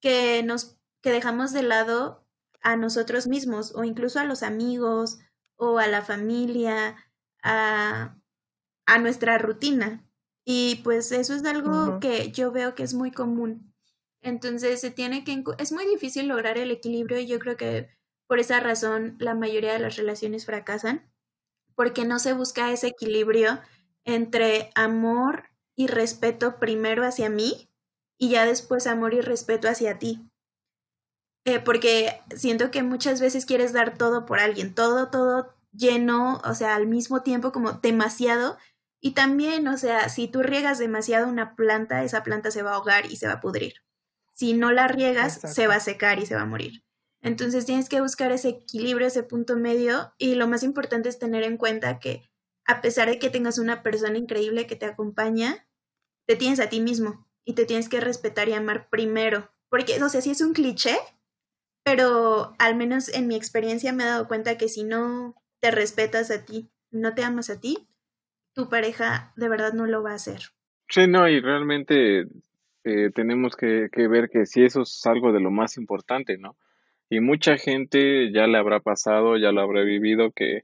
que 0.02 0.44
nos 0.44 0.78
que 1.02 1.12
dejamos 1.12 1.54
de 1.54 1.64
lado 1.64 2.26
a 2.62 2.76
nosotros 2.76 3.28
mismos 3.28 3.74
o 3.76 3.84
incluso 3.84 4.20
a 4.20 4.26
los 4.26 4.44
amigos 4.44 5.20
o 5.56 5.80
a 5.80 5.88
la 5.88 6.02
familia, 6.02 6.96
a 7.44 8.18
a 8.88 8.98
nuestra 8.98 9.38
rutina. 9.38 10.07
Y 10.50 10.76
pues 10.78 11.12
eso 11.12 11.34
es 11.34 11.44
algo 11.44 12.00
que 12.00 12.32
yo 12.32 12.54
veo 12.54 12.74
que 12.74 12.84
es 12.84 12.94
muy 12.94 13.12
común. 13.12 13.74
Entonces 14.22 14.80
se 14.80 14.92
tiene 14.92 15.26
que 15.26 15.44
es 15.58 15.74
muy 15.74 15.86
difícil 15.86 16.30
lograr 16.30 16.58
el 16.58 16.72
equilibrio 16.72 17.20
y 17.20 17.28
yo 17.28 17.38
creo 17.38 17.58
que 17.58 17.90
por 18.28 18.40
esa 18.40 18.62
razón 18.62 19.18
la 19.20 19.36
mayoría 19.36 19.74
de 19.74 19.80
las 19.80 19.98
relaciones 19.98 20.46
fracasan 20.46 21.12
porque 21.76 22.06
no 22.06 22.18
se 22.18 22.32
busca 22.32 22.72
ese 22.72 22.88
equilibrio 22.88 23.60
entre 24.06 24.72
amor 24.74 25.50
y 25.76 25.88
respeto 25.88 26.60
primero 26.60 27.06
hacia 27.06 27.30
mí 27.30 27.70
y 28.18 28.30
ya 28.30 28.46
después 28.46 28.88
amor 28.88 29.14
y 29.14 29.20
respeto 29.20 29.68
hacia 29.68 30.00
ti. 30.00 30.32
Eh, 31.44 31.60
porque 31.60 32.22
siento 32.34 32.72
que 32.72 32.84
muchas 32.84 33.20
veces 33.20 33.46
quieres 33.46 33.74
dar 33.74 33.98
todo 33.98 34.26
por 34.26 34.40
alguien, 34.40 34.74
todo, 34.74 35.10
todo 35.10 35.54
lleno, 35.74 36.42
o 36.46 36.54
sea, 36.54 36.76
al 36.76 36.88
mismo 36.88 37.22
tiempo 37.22 37.52
como 37.52 37.74
demasiado 37.74 38.58
y 39.00 39.12
también, 39.12 39.68
o 39.68 39.78
sea, 39.78 40.10
si 40.10 40.28
tú 40.28 40.42
riegas 40.42 40.80
demasiado 40.80 41.28
una 41.28 41.56
planta, 41.56 42.04
esa 42.04 42.24
planta 42.24 42.52
se 42.52 42.64
va 42.64 42.72
a 42.72 42.76
ahogar 42.76 43.06
y 43.06 43.18
se 43.18 43.28
va 43.28 43.34
a 43.34 43.42
pudrir. 43.42 43.76
Si 44.34 44.54
no 44.54 44.72
la 44.72 44.88
riegas, 44.88 45.40
se 45.42 45.68
va 45.68 45.76
a 45.76 45.80
secar 45.80 46.20
y 46.20 46.26
se 46.26 46.36
va 46.36 46.42
a 46.42 46.46
morir. 46.46 46.84
Entonces 47.22 47.66
tienes 47.66 47.90
que 47.90 48.02
buscar 48.02 48.32
ese 48.32 48.50
equilibrio, 48.50 49.08
ese 49.08 49.24
punto 49.24 49.56
medio 49.56 50.14
y 50.18 50.36
lo 50.36 50.48
más 50.48 50.64
importante 50.64 51.10
es 51.10 51.20
tener 51.20 51.44
en 51.44 51.58
cuenta 51.58 52.00
que 52.00 52.30
a 52.66 52.82
pesar 52.82 53.10
de 53.10 53.18
que 53.18 53.30
tengas 53.30 53.58
una 53.58 53.82
persona 53.82 54.18
increíble 54.18 54.68
que 54.68 54.76
te 54.76 54.86
acompaña, 54.86 55.68
te 56.28 56.36
tienes 56.36 56.60
a 56.60 56.70
ti 56.70 56.82
mismo 56.82 57.28
y 57.46 57.54
te 57.54 57.66
tienes 57.66 57.90
que 57.90 58.02
respetar 58.02 58.50
y 58.50 58.54
amar 58.54 58.90
primero. 58.90 59.52
Porque, 59.70 60.02
o 60.04 60.10
sea, 60.10 60.22
sí 60.22 60.32
es 60.32 60.42
un 60.42 60.54
cliché, 60.54 60.98
pero 61.84 62.54
al 62.60 62.76
menos 62.76 63.10
en 63.10 63.28
mi 63.28 63.36
experiencia 63.36 63.94
me 63.94 64.04
he 64.04 64.08
dado 64.08 64.28
cuenta 64.28 64.58
que 64.58 64.68
si 64.68 64.84
no 64.84 65.36
te 65.60 65.72
respetas 65.72 66.30
a 66.30 66.46
ti, 66.46 66.70
no 66.92 67.16
te 67.16 67.24
amas 67.24 67.50
a 67.50 67.60
ti, 67.60 67.88
tu 68.58 68.70
pareja 68.70 69.32
de 69.36 69.50
verdad 69.50 69.74
no 69.74 69.86
lo 69.86 70.02
va 70.02 70.12
a 70.12 70.16
hacer. 70.16 70.40
Sí, 70.90 71.06
no, 71.08 71.30
y 71.30 71.40
realmente 71.40 72.22
eh, 72.84 73.12
tenemos 73.14 73.56
que, 73.56 73.88
ver 74.10 74.30
que 74.30 74.48
si 74.48 74.64
eso 74.64 74.82
es 74.82 75.06
algo 75.06 75.32
de 75.32 75.40
lo 75.40 75.52
más 75.52 75.78
importante, 75.78 76.40
¿no? 76.40 76.58
Y 77.08 77.20
mucha 77.20 77.58
gente 77.58 78.32
ya 78.34 78.48
le 78.48 78.58
habrá 78.58 78.80
pasado, 78.80 79.38
ya 79.38 79.52
lo 79.52 79.62
habrá 79.62 79.84
vivido, 79.84 80.32
que 80.32 80.64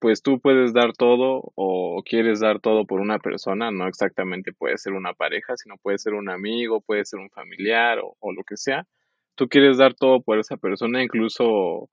pues 0.00 0.22
tú 0.22 0.40
puedes 0.40 0.72
dar 0.72 0.92
todo 0.92 1.52
o 1.54 2.02
quieres 2.04 2.40
dar 2.40 2.58
todo 2.58 2.84
por 2.84 3.00
una 3.00 3.20
persona, 3.20 3.70
no 3.70 3.86
exactamente 3.86 4.52
puede 4.52 4.76
ser 4.76 4.94
una 4.94 5.14
pareja, 5.14 5.56
sino 5.56 5.76
puede 5.76 5.98
ser 5.98 6.14
un 6.14 6.30
amigo, 6.30 6.80
puede 6.80 7.04
ser 7.04 7.20
un 7.20 7.30
familiar 7.30 8.00
o, 8.00 8.16
o 8.18 8.32
lo 8.32 8.42
que 8.42 8.56
sea. 8.56 8.88
Tú 9.36 9.48
quieres 9.48 9.78
dar 9.78 9.94
todo 9.94 10.20
por 10.20 10.40
esa 10.40 10.56
persona, 10.56 11.00
incluso 11.00 11.88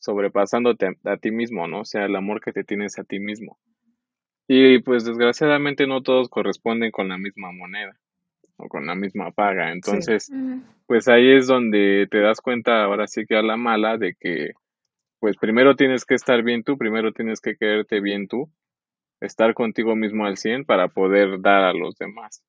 sobrepasándote 0.00 0.86
a, 0.86 1.12
a 1.12 1.16
ti 1.16 1.30
mismo, 1.30 1.68
¿no? 1.68 1.82
O 1.82 1.84
sea, 1.84 2.06
el 2.06 2.16
amor 2.16 2.40
que 2.40 2.52
te 2.52 2.64
tienes 2.64 2.98
a 2.98 3.04
ti 3.04 3.20
mismo. 3.20 3.58
Y 4.52 4.80
pues 4.80 5.04
desgraciadamente 5.04 5.86
no 5.86 6.02
todos 6.02 6.28
corresponden 6.28 6.90
con 6.90 7.08
la 7.08 7.16
misma 7.18 7.52
moneda 7.52 7.96
o 8.56 8.68
con 8.68 8.84
la 8.84 8.96
misma 8.96 9.30
paga. 9.30 9.70
Entonces, 9.70 10.28
pues 10.86 11.06
ahí 11.06 11.30
es 11.30 11.46
donde 11.46 12.08
te 12.10 12.18
das 12.18 12.40
cuenta 12.40 12.82
ahora 12.82 13.06
sí 13.06 13.26
que 13.26 13.36
a 13.36 13.42
la 13.42 13.56
mala 13.56 13.96
de 13.96 14.16
que 14.18 14.50
pues 15.20 15.36
primero 15.36 15.76
tienes 15.76 16.04
que 16.04 16.16
estar 16.16 16.42
bien 16.42 16.64
tú, 16.64 16.76
primero 16.76 17.12
tienes 17.12 17.40
que 17.40 17.54
quererte 17.54 18.00
bien 18.00 18.26
tú, 18.26 18.50
estar 19.20 19.54
contigo 19.54 19.94
mismo 19.94 20.26
al 20.26 20.36
100 20.36 20.64
para 20.64 20.88
poder 20.88 21.40
dar 21.40 21.62
a 21.62 21.72
los 21.72 21.94
demás. 21.96 22.42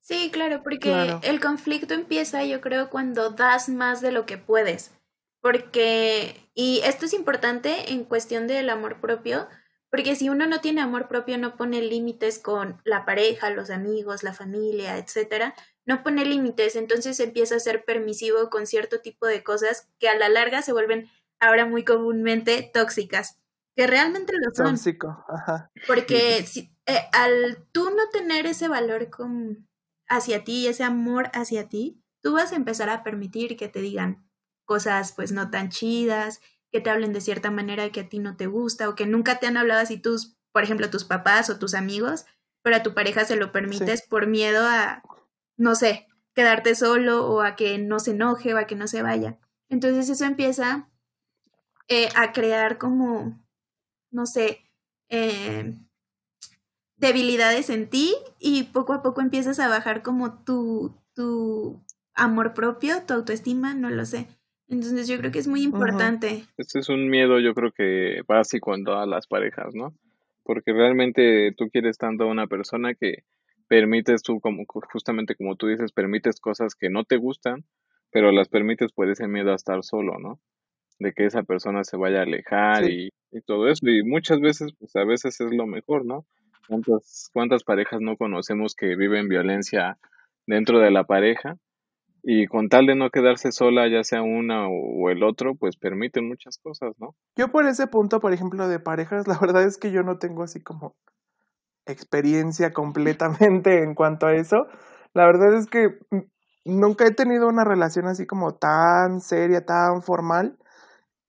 Sí, 0.00 0.30
claro, 0.32 0.64
porque 0.64 0.90
el 1.22 1.38
conflicto 1.38 1.94
empieza 1.94 2.44
yo 2.44 2.60
creo 2.60 2.90
cuando 2.90 3.30
das 3.30 3.68
más 3.68 4.00
de 4.00 4.10
lo 4.10 4.26
que 4.26 4.38
puedes. 4.38 4.92
Porque, 5.40 6.34
y 6.52 6.80
esto 6.84 7.04
es 7.04 7.12
importante 7.12 7.92
en 7.92 8.02
cuestión 8.02 8.48
del 8.48 8.70
amor 8.70 9.00
propio, 9.00 9.46
porque 9.90 10.16
si 10.16 10.28
uno 10.28 10.46
no 10.46 10.60
tiene 10.60 10.80
amor 10.80 11.08
propio, 11.08 11.38
no 11.38 11.56
pone 11.56 11.80
límites 11.80 12.38
con 12.38 12.80
la 12.84 13.04
pareja, 13.04 13.50
los 13.50 13.70
amigos, 13.70 14.22
la 14.22 14.34
familia, 14.34 14.98
etcétera, 14.98 15.54
no 15.86 16.02
pone 16.02 16.24
límites, 16.24 16.76
entonces 16.76 17.20
empieza 17.20 17.56
a 17.56 17.60
ser 17.60 17.84
permisivo 17.84 18.50
con 18.50 18.66
cierto 18.66 19.00
tipo 19.00 19.26
de 19.26 19.42
cosas 19.42 19.88
que 19.98 20.08
a 20.08 20.18
la 20.18 20.28
larga 20.28 20.62
se 20.62 20.72
vuelven 20.72 21.08
ahora 21.38 21.66
muy 21.66 21.84
comúnmente 21.84 22.68
tóxicas, 22.72 23.38
que 23.76 23.86
realmente 23.86 24.32
lo 24.36 24.52
son. 24.54 24.74
Tóxico, 24.74 25.24
ajá. 25.28 25.70
Porque 25.86 26.42
si, 26.44 26.72
eh, 26.86 27.08
al 27.12 27.64
tú 27.72 27.90
no 27.90 28.08
tener 28.10 28.46
ese 28.46 28.68
valor 28.68 29.10
con, 29.10 29.68
hacia 30.08 30.44
ti, 30.44 30.66
ese 30.66 30.82
amor 30.82 31.30
hacia 31.32 31.68
ti, 31.68 32.02
tú 32.22 32.34
vas 32.34 32.52
a 32.52 32.56
empezar 32.56 32.90
a 32.90 33.04
permitir 33.04 33.56
que 33.56 33.68
te 33.68 33.80
digan 33.80 34.26
cosas 34.64 35.12
pues 35.12 35.30
no 35.30 35.50
tan 35.50 35.68
chidas, 35.68 36.40
que 36.76 36.82
te 36.82 36.90
hablen 36.90 37.14
de 37.14 37.22
cierta 37.22 37.50
manera 37.50 37.90
que 37.90 38.00
a 38.00 38.08
ti 38.10 38.18
no 38.18 38.36
te 38.36 38.46
gusta 38.46 38.90
o 38.90 38.94
que 38.94 39.06
nunca 39.06 39.38
te 39.38 39.46
han 39.46 39.56
hablado 39.56 39.80
así 39.80 39.96
tus, 39.96 40.36
por 40.52 40.62
ejemplo, 40.62 40.90
tus 40.90 41.04
papás 41.04 41.48
o 41.48 41.58
tus 41.58 41.72
amigos, 41.72 42.26
pero 42.60 42.76
a 42.76 42.82
tu 42.82 42.92
pareja 42.92 43.24
se 43.24 43.36
lo 43.36 43.50
permites 43.50 44.02
por 44.06 44.26
miedo 44.26 44.66
a, 44.66 45.02
no 45.56 45.74
sé, 45.74 46.06
quedarte 46.34 46.74
solo 46.74 47.26
o 47.26 47.40
a 47.40 47.56
que 47.56 47.78
no 47.78 47.98
se 47.98 48.10
enoje 48.10 48.52
o 48.52 48.58
a 48.58 48.66
que 48.66 48.74
no 48.74 48.88
se 48.88 49.00
vaya. 49.00 49.38
Entonces 49.70 50.10
eso 50.10 50.26
empieza 50.26 50.90
eh, 51.88 52.10
a 52.14 52.32
crear 52.32 52.76
como, 52.76 53.42
no 54.10 54.26
sé, 54.26 54.60
eh, 55.08 55.78
debilidades 56.96 57.70
en 57.70 57.88
ti 57.88 58.14
y 58.38 58.64
poco 58.64 58.92
a 58.92 59.02
poco 59.02 59.22
empiezas 59.22 59.60
a 59.60 59.68
bajar 59.68 60.02
como 60.02 60.44
tu, 60.44 60.94
tu 61.14 61.82
amor 62.12 62.52
propio, 62.52 63.02
tu 63.04 63.14
autoestima, 63.14 63.72
no 63.72 63.88
lo 63.88 64.04
sé. 64.04 64.28
Entonces 64.68 65.08
yo 65.08 65.18
creo 65.18 65.30
que 65.30 65.38
es 65.38 65.48
muy 65.48 65.62
importante. 65.62 66.44
Este 66.56 66.80
es 66.80 66.88
un 66.88 67.08
miedo 67.08 67.38
yo 67.40 67.54
creo 67.54 67.72
que 67.72 68.22
básico 68.26 68.74
en 68.74 68.84
todas 68.84 69.06
las 69.06 69.26
parejas, 69.26 69.74
¿no? 69.74 69.94
Porque 70.42 70.72
realmente 70.72 71.52
tú 71.56 71.68
quieres 71.70 71.98
tanto 71.98 72.24
a 72.24 72.28
una 72.28 72.46
persona 72.46 72.94
que 72.94 73.24
permites 73.68 74.22
tú, 74.22 74.40
como 74.40 74.64
justamente 74.66 75.34
como 75.34 75.56
tú 75.56 75.66
dices, 75.68 75.92
permites 75.92 76.40
cosas 76.40 76.74
que 76.74 76.90
no 76.90 77.04
te 77.04 77.16
gustan, 77.16 77.64
pero 78.10 78.32
las 78.32 78.48
permites 78.48 78.92
por 78.92 79.10
ese 79.10 79.26
miedo 79.28 79.52
a 79.52 79.56
estar 79.56 79.82
solo, 79.82 80.18
¿no? 80.18 80.40
de 80.98 81.12
que 81.12 81.26
esa 81.26 81.42
persona 81.42 81.84
se 81.84 81.96
vaya 81.96 82.20
a 82.20 82.22
alejar 82.22 82.88
y, 82.90 83.12
todo 83.44 83.68
eso. 83.68 83.86
Y 83.86 84.02
muchas 84.02 84.40
veces, 84.40 84.72
pues 84.78 84.96
a 84.96 85.04
veces 85.04 85.38
es 85.42 85.50
lo 85.52 85.66
mejor, 85.66 86.06
¿no? 86.06 86.24
¿Cuántas, 86.68 87.28
¿Cuántas 87.34 87.64
parejas 87.64 88.00
no 88.00 88.16
conocemos 88.16 88.74
que 88.74 88.96
viven 88.96 89.28
violencia 89.28 89.98
dentro 90.46 90.78
de 90.78 90.90
la 90.90 91.04
pareja? 91.04 91.58
Y 92.28 92.48
con 92.48 92.68
tal 92.68 92.86
de 92.86 92.96
no 92.96 93.10
quedarse 93.10 93.52
sola, 93.52 93.88
ya 93.88 94.02
sea 94.02 94.20
una 94.22 94.66
o 94.66 95.10
el 95.10 95.22
otro, 95.22 95.54
pues 95.54 95.76
permiten 95.76 96.26
muchas 96.26 96.58
cosas, 96.58 96.92
¿no? 96.98 97.14
Yo 97.36 97.52
por 97.52 97.66
ese 97.66 97.86
punto, 97.86 98.18
por 98.18 98.32
ejemplo, 98.32 98.66
de 98.66 98.80
parejas, 98.80 99.28
la 99.28 99.38
verdad 99.40 99.62
es 99.62 99.78
que 99.78 99.92
yo 99.92 100.02
no 100.02 100.18
tengo 100.18 100.42
así 100.42 100.60
como 100.60 100.96
experiencia 101.86 102.72
completamente 102.72 103.84
en 103.84 103.94
cuanto 103.94 104.26
a 104.26 104.34
eso. 104.34 104.66
La 105.14 105.24
verdad 105.24 105.54
es 105.54 105.68
que 105.68 106.00
nunca 106.64 107.06
he 107.06 107.12
tenido 107.12 107.46
una 107.46 107.62
relación 107.62 108.08
así 108.08 108.26
como 108.26 108.56
tan 108.56 109.20
seria, 109.20 109.64
tan 109.64 110.02
formal. 110.02 110.58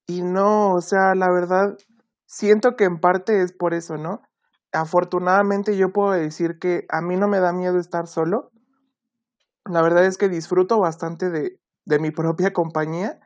Y 0.07 0.23
no, 0.23 0.73
o 0.73 0.81
sea, 0.81 1.13
la 1.13 1.31
verdad, 1.31 1.77
siento 2.25 2.75
que 2.75 2.85
en 2.85 2.99
parte 2.99 3.43
es 3.43 3.53
por 3.53 3.75
eso, 3.75 3.97
¿no? 3.97 4.23
Afortunadamente 4.73 5.77
yo 5.77 5.93
puedo 5.93 6.13
decir 6.13 6.57
que 6.57 6.87
a 6.89 7.01
mí 7.01 7.17
no 7.17 7.27
me 7.27 7.39
da 7.39 7.53
miedo 7.53 7.77
estar 7.77 8.07
solo. 8.07 8.49
La 9.69 9.81
verdad 9.81 10.05
es 10.05 10.17
que 10.17 10.29
disfruto 10.29 10.79
bastante 10.79 11.29
de, 11.29 11.59
de 11.85 11.99
mi 11.99 12.11
propia 12.11 12.53
compañía 12.53 13.19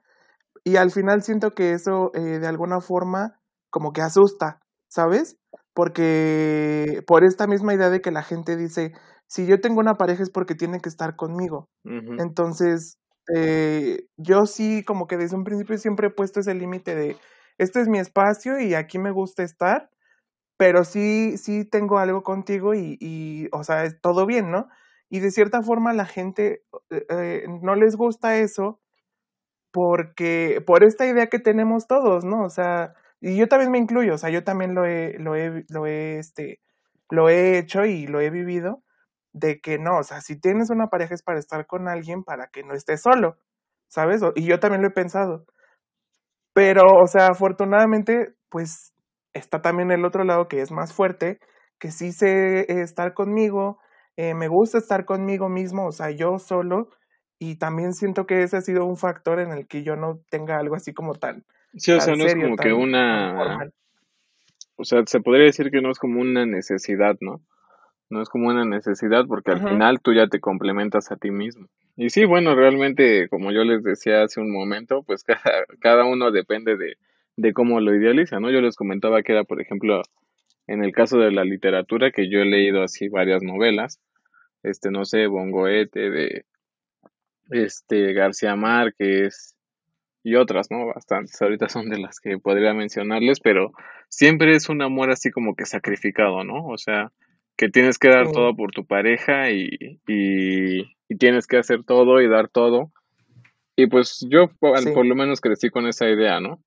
y 0.64 0.78
al 0.78 0.92
final 0.92 1.24
siento 1.24 1.52
que 1.52 1.74
eso 1.74 2.12
eh, 2.14 2.40
de 2.40 2.48
alguna 2.48 2.82
forma 2.82 3.40
como 3.70 3.94
que 3.94 4.02
asusta, 4.02 4.62
¿sabes? 4.90 5.38
Porque 5.74 7.02
por 7.08 7.24
esta 7.24 7.48
misma 7.48 7.74
idea 7.74 7.90
de 7.90 8.02
que 8.02 8.12
la 8.12 8.24
gente 8.24 8.58
dice, 8.58 8.94
si 9.28 9.48
yo 9.48 9.62
tengo 9.62 9.80
una 9.80 9.96
pareja 9.96 10.24
es 10.24 10.30
porque 10.30 10.56
tiene 10.56 10.80
que 10.82 10.90
estar 10.90 11.16
conmigo. 11.16 11.70
Entonces, 12.18 12.98
eh, 13.36 14.06
yo 14.18 14.46
sí, 14.46 14.84
como 14.86 15.08
que 15.08 15.18
desde 15.18 15.38
un 15.38 15.44
principio 15.44 15.78
siempre 15.78 16.08
he 16.08 16.12
puesto 16.12 16.40
ese 16.42 16.54
límite 16.54 16.96
de, 16.96 17.18
este 17.58 17.82
es 17.82 17.88
mi 17.88 18.00
espacio 18.00 18.60
y 18.60 18.74
aquí 18.76 19.00
me 19.00 19.12
gusta 19.12 19.44
estar, 19.44 19.90
pero 20.58 20.84
sí, 20.86 21.38
sí 21.38 21.66
tengo 21.66 22.00
algo 22.00 22.24
contigo 22.24 22.74
y, 22.76 22.98
y 23.00 23.48
o 23.52 23.64
sea, 23.64 23.86
es 23.86 24.00
todo 24.02 24.26
bien, 24.26 24.52
¿no? 24.52 24.68
Y 25.12 25.20
de 25.20 25.30
cierta 25.30 25.62
forma 25.62 25.92
la 25.92 26.06
gente 26.06 26.64
eh, 26.90 27.06
eh, 27.10 27.46
no 27.62 27.76
les 27.76 27.98
gusta 27.98 28.38
eso 28.38 28.80
porque, 29.72 30.64
por 30.66 30.86
esta 30.86 31.06
idea 31.06 31.28
que 31.28 31.40
tenemos 31.40 31.86
todos, 31.86 32.24
¿no? 32.24 32.44
O 32.44 32.50
sea, 32.50 32.94
y 33.20 33.38
yo 33.38 33.50
también 33.50 33.72
me 33.72 33.78
incluyo, 33.78 34.16
o 34.16 34.18
sea, 34.18 34.30
yo 34.30 34.46
también 34.46 34.74
lo 34.74 34.86
he, 34.86 35.20
lo 35.20 35.36
he, 35.36 35.66
lo 35.70 35.86
he, 35.86 36.18
este, 36.18 36.62
lo 37.10 37.28
he 37.30 37.58
hecho 37.58 37.86
y 37.86 38.08
lo 38.08 38.22
he 38.22 38.30
vivido, 38.30 38.84
de 39.34 39.60
que 39.62 39.80
no, 39.80 39.98
o 40.00 40.04
sea, 40.04 40.22
si 40.22 40.40
tienes 40.40 40.70
una 40.70 40.88
pareja 40.90 41.14
es 41.14 41.24
para 41.24 41.40
estar 41.40 41.68
con 41.68 41.90
alguien 41.90 42.24
para 42.24 42.48
que 42.48 42.64
no 42.64 42.74
estés 42.74 43.02
solo, 43.02 43.38
¿sabes? 43.90 44.22
Y 44.36 44.46
yo 44.46 44.62
también 44.62 44.82
lo 44.82 44.88
he 44.90 44.92
pensado. 44.92 45.46
Pero, 46.54 46.86
o 47.02 47.08
sea, 47.08 47.28
afortunadamente, 47.28 48.34
pues 48.50 48.94
está 49.34 49.62
también 49.62 49.92
el 49.92 50.06
otro 50.06 50.24
lado 50.24 50.48
que 50.48 50.62
es 50.62 50.72
más 50.72 50.94
fuerte, 50.94 51.40
que 51.80 51.92
sí 51.92 52.14
sé 52.14 52.82
estar 52.82 53.14
conmigo, 53.14 53.80
eh, 54.18 54.34
me 54.34 54.48
gusta 54.48 54.78
estar 54.78 55.06
conmigo 55.06 55.50
mismo, 55.50 55.88
o 55.88 55.92
sea, 55.92 56.12
yo 56.12 56.40
solo, 56.40 56.90
y 57.40 57.56
también 57.56 57.94
siento 57.94 58.26
que 58.26 58.44
ese 58.44 58.58
ha 58.58 58.62
sido 58.62 58.86
un 58.86 58.98
factor 58.98 59.40
en 59.40 59.52
el 59.52 59.68
que 59.68 59.84
yo 59.84 59.96
no 59.96 60.22
tenga 60.30 60.58
algo 60.58 60.76
así 60.76 60.94
como 60.94 61.16
tan... 61.16 61.44
Sí, 61.76 61.92
o 61.92 62.02
sea, 62.02 62.16
no 62.16 62.26
es 62.26 62.36
como 62.36 62.56
que 62.56 62.74
una... 62.74 63.72
O 64.76 64.84
sea, 64.84 65.04
se 65.06 65.20
podría 65.22 65.46
decir 65.46 65.72
que 65.72 65.82
no 65.82 65.92
es 65.92 66.00
como 66.00 66.22
una 66.22 66.46
necesidad, 66.46 67.16
¿no? 67.22 67.42
no 68.12 68.22
es 68.22 68.30
como 68.30 68.50
una 68.50 68.66
necesidad 68.66 69.26
porque 69.26 69.52
al 69.52 69.68
final 69.68 70.02
tú 70.02 70.14
ya 70.14 70.28
te 70.28 70.40
complementas 70.40 71.12
a 71.12 71.16
ti 71.16 71.32
mismo. 71.32 71.68
Y 71.96 72.10
sí, 72.10 72.26
bueno, 72.26 72.56
realmente, 72.56 73.30
como 73.30 73.52
yo 73.52 73.64
les 73.64 73.84
decía 73.84 74.24
hace 74.24 74.42
un 74.42 74.52
momento, 74.52 75.02
pues 75.04 75.24
cada, 75.24 75.66
cada 75.80 76.06
uno 76.06 76.30
depende 76.30 76.78
de, 76.78 76.98
de 77.38 77.54
cómo 77.54 77.80
lo 77.80 77.96
idealiza, 77.96 78.40
¿no? 78.40 78.52
Yo 78.52 78.62
les 78.62 78.76
comentaba 78.76 79.24
que 79.24 79.32
era, 79.32 79.46
por 79.46 79.62
ejemplo, 79.62 80.02
en 80.72 80.84
el 80.84 80.94
caso 80.94 81.20
de 81.20 81.32
la 81.32 81.44
literatura, 81.44 82.12
que 82.12 82.30
yo 82.30 82.40
he 82.40 82.46
leído 82.46 82.82
así 82.82 83.10
varias 83.10 83.44
novelas, 83.44 84.00
este, 84.64 84.90
no 84.90 85.06
sé, 85.06 85.28
Bongoete, 85.28 86.10
de 86.10 86.46
este, 87.50 88.14
García 88.14 88.56
Márquez 88.56 89.58
y 90.24 90.36
otras, 90.36 90.72
¿no? 90.72 90.86
Bastantes, 90.88 91.42
ahorita 91.42 91.68
son 91.68 91.90
de 91.90 92.00
las 92.00 92.20
que 92.20 92.38
podría 92.38 92.74
mencionarles, 92.74 93.40
pero 93.42 93.72
siempre 94.08 94.56
es 94.56 94.70
un 94.70 94.82
amor 94.82 95.12
así 95.12 95.30
como 95.32 95.56
que 95.56 95.66
sacrificado, 95.66 96.44
¿no? 96.44 96.66
O 96.68 96.78
sea, 96.78 97.12
que 97.58 97.70
tienes 97.70 97.98
que 97.98 98.10
dar 98.10 98.32
todo 98.32 98.56
por 98.56 98.72
tu 98.72 98.86
pareja 98.86 99.52
y, 99.52 100.00
y, 100.08 101.18
tienes 101.18 101.48
que 101.48 101.58
hacer 101.58 101.84
todo 101.84 102.22
y 102.22 102.30
dar 102.30 102.48
todo. 102.48 102.92
Y 103.76 103.88
pues 103.88 104.26
yo 104.30 104.48
por, 104.60 105.06
lo 105.06 105.16
menos 105.16 105.42
crecí 105.42 105.70
con 105.70 105.86
esa 105.88 106.10
idea, 106.10 106.40
¿no? 106.40 106.64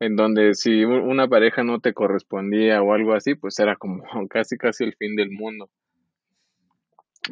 En 0.00 0.16
donde 0.16 0.54
si 0.54 0.84
una 0.84 1.28
pareja 1.28 1.64
no 1.64 1.80
te 1.80 1.92
correspondía 1.92 2.82
o 2.82 2.92
algo 2.92 3.14
así, 3.14 3.34
pues 3.34 3.58
era 3.58 3.76
como 3.76 4.02
casi 4.30 4.56
casi 4.56 4.84
el 4.84 4.94
fin 4.94 5.16
del 5.16 5.30
mundo. 5.30 5.70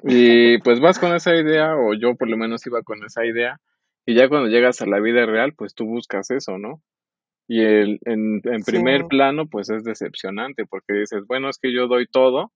Y 0.02 0.58
pues 0.64 0.80
vas 0.80 0.98
con 0.98 1.14
esa 1.14 1.34
idea, 1.36 1.76
o 1.76 1.94
yo 1.94 2.14
por 2.16 2.28
lo 2.28 2.36
menos 2.36 2.66
iba 2.66 2.82
con 2.82 3.04
esa 3.04 3.24
idea, 3.24 3.60
y 4.04 4.14
ya 4.14 4.28
cuando 4.28 4.48
llegas 4.48 4.80
a 4.82 4.86
la 4.86 5.00
vida 5.00 5.26
real, 5.26 5.54
pues 5.54 5.74
tú 5.74 5.86
buscas 5.86 6.30
eso, 6.30 6.58
¿no? 6.58 6.80
Y 7.48 7.62
el, 7.62 8.00
en, 8.04 8.40
en 8.44 8.62
primer 8.64 9.06
plano, 9.06 9.46
pues 9.46 9.70
es 9.70 9.84
decepcionante, 9.84 10.66
porque 10.66 10.94
dices, 10.94 11.24
bueno, 11.26 11.48
es 11.48 11.58
que 11.58 11.72
yo 11.72 11.86
doy 11.86 12.06
todo, 12.06 12.52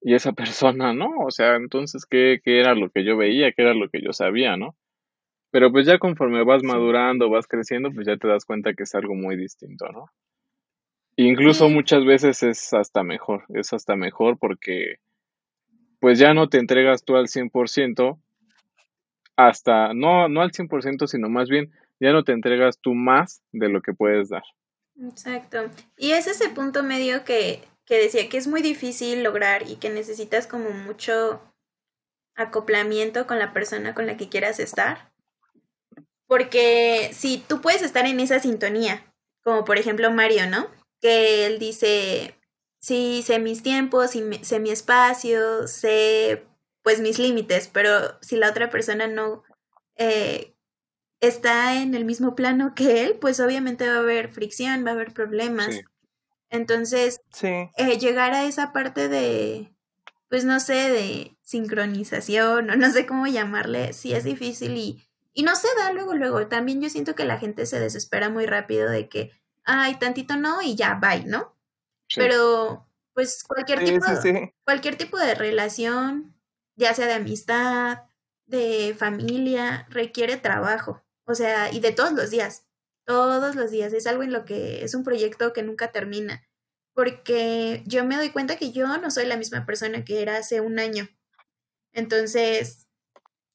y 0.00 0.14
esa 0.14 0.32
persona, 0.72 0.92
¿no? 0.92 1.10
O 1.18 1.30
sea, 1.30 1.56
entonces, 1.56 2.06
¿qué, 2.06 2.40
¿qué 2.42 2.60
era 2.60 2.74
lo 2.74 2.90
que 2.90 3.04
yo 3.04 3.16
veía? 3.16 3.52
¿Qué 3.52 3.62
era 3.62 3.74
lo 3.74 3.88
que 3.88 4.02
yo 4.02 4.12
sabía, 4.12 4.56
¿no? 4.56 4.74
Pero 5.50 5.72
pues 5.72 5.86
ya 5.86 5.98
conforme 5.98 6.44
vas 6.44 6.62
madurando, 6.62 7.28
vas 7.28 7.46
creciendo, 7.46 7.90
pues 7.92 8.06
ya 8.06 8.16
te 8.16 8.28
das 8.28 8.44
cuenta 8.44 8.74
que 8.74 8.84
es 8.84 8.94
algo 8.94 9.14
muy 9.14 9.36
distinto, 9.36 9.88
¿no? 9.90 10.06
Incluso 11.16 11.68
muchas 11.68 12.04
veces 12.04 12.42
es 12.42 12.72
hasta 12.72 13.02
mejor, 13.02 13.44
es 13.48 13.72
hasta 13.72 13.96
mejor 13.96 14.38
porque 14.38 14.96
pues 15.98 16.18
ya 16.18 16.32
no 16.32 16.48
te 16.48 16.58
entregas 16.58 17.04
tú 17.04 17.16
al 17.16 17.26
100%, 17.26 18.18
hasta, 19.36 19.92
no, 19.92 20.28
no 20.28 20.40
al 20.40 20.52
100%, 20.52 21.06
sino 21.06 21.28
más 21.28 21.48
bien, 21.48 21.72
ya 21.98 22.12
no 22.12 22.24
te 22.24 22.32
entregas 22.32 22.78
tú 22.78 22.94
más 22.94 23.42
de 23.52 23.68
lo 23.68 23.82
que 23.82 23.92
puedes 23.92 24.30
dar. 24.30 24.44
Exacto. 25.02 25.70
Y 25.98 26.12
es 26.12 26.26
ese 26.26 26.48
punto 26.50 26.82
medio 26.82 27.24
que 27.24 27.60
que 27.90 27.98
decía 27.98 28.28
que 28.28 28.38
es 28.38 28.46
muy 28.46 28.62
difícil 28.62 29.24
lograr 29.24 29.68
y 29.68 29.74
que 29.74 29.90
necesitas 29.90 30.46
como 30.46 30.70
mucho 30.70 31.42
acoplamiento 32.36 33.26
con 33.26 33.40
la 33.40 33.52
persona 33.52 33.96
con 33.96 34.06
la 34.06 34.16
que 34.16 34.28
quieras 34.28 34.60
estar. 34.60 35.09
Porque 36.30 37.10
si 37.12 37.38
tú 37.38 37.60
puedes 37.60 37.82
estar 37.82 38.06
en 38.06 38.20
esa 38.20 38.38
sintonía, 38.38 39.04
como 39.42 39.64
por 39.64 39.78
ejemplo 39.78 40.12
Mario, 40.12 40.48
¿no? 40.48 40.68
Que 41.00 41.44
él 41.44 41.58
dice, 41.58 42.36
sí, 42.78 43.24
sé 43.26 43.40
mis 43.40 43.64
tiempos, 43.64 44.12
sé 44.42 44.60
mi 44.60 44.70
espacio, 44.70 45.66
sé 45.66 46.46
pues 46.84 47.00
mis 47.00 47.18
límites, 47.18 47.66
pero 47.66 48.16
si 48.20 48.36
la 48.36 48.48
otra 48.48 48.70
persona 48.70 49.08
no 49.08 49.42
eh, 49.96 50.54
está 51.18 51.82
en 51.82 51.96
el 51.96 52.04
mismo 52.04 52.36
plano 52.36 52.76
que 52.76 53.02
él, 53.02 53.16
pues 53.20 53.40
obviamente 53.40 53.88
va 53.88 53.96
a 53.96 53.98
haber 53.98 54.32
fricción, 54.32 54.86
va 54.86 54.90
a 54.90 54.94
haber 54.94 55.12
problemas. 55.12 55.80
Entonces, 56.48 57.20
eh, 57.42 57.98
llegar 57.98 58.34
a 58.34 58.44
esa 58.44 58.72
parte 58.72 59.08
de, 59.08 59.74
pues 60.28 60.44
no 60.44 60.60
sé, 60.60 60.74
de 60.74 61.36
sincronización 61.42 62.70
o 62.70 62.76
no 62.76 62.90
sé 62.92 63.04
cómo 63.04 63.26
llamarle, 63.26 63.94
sí 63.94 64.12
es 64.12 64.22
difícil 64.22 64.76
y, 64.76 65.09
y 65.32 65.42
no 65.42 65.54
se 65.56 65.68
da 65.78 65.92
luego, 65.92 66.14
luego. 66.14 66.46
También 66.48 66.80
yo 66.80 66.90
siento 66.90 67.14
que 67.14 67.24
la 67.24 67.38
gente 67.38 67.66
se 67.66 67.80
desespera 67.80 68.28
muy 68.28 68.46
rápido 68.46 68.90
de 68.90 69.08
que, 69.08 69.32
ay, 69.64 69.98
tantito 69.98 70.36
no 70.36 70.62
y 70.62 70.74
ya, 70.74 70.94
bye, 70.94 71.24
¿no? 71.24 71.56
Pero, 72.16 72.88
pues 73.14 73.44
cualquier 73.44 73.84
tipo, 73.84 74.06
cualquier 74.64 74.96
tipo 74.96 75.16
de 75.18 75.34
relación, 75.34 76.34
ya 76.76 76.92
sea 76.94 77.06
de 77.06 77.14
amistad, 77.14 78.02
de 78.46 78.96
familia, 78.98 79.86
requiere 79.90 80.36
trabajo. 80.36 81.04
O 81.24 81.34
sea, 81.34 81.72
y 81.72 81.78
de 81.80 81.92
todos 81.92 82.12
los 82.12 82.30
días, 82.30 82.66
todos 83.06 83.54
los 83.54 83.70
días. 83.70 83.92
Es 83.92 84.06
algo 84.06 84.24
en 84.24 84.32
lo 84.32 84.44
que 84.44 84.84
es 84.84 84.94
un 84.94 85.04
proyecto 85.04 85.52
que 85.52 85.62
nunca 85.62 85.92
termina. 85.92 86.44
Porque 86.92 87.84
yo 87.86 88.04
me 88.04 88.16
doy 88.16 88.30
cuenta 88.30 88.56
que 88.56 88.72
yo 88.72 88.98
no 88.98 89.10
soy 89.12 89.26
la 89.26 89.36
misma 89.36 89.64
persona 89.64 90.04
que 90.04 90.22
era 90.22 90.36
hace 90.38 90.60
un 90.60 90.80
año. 90.80 91.08
Entonces, 91.92 92.88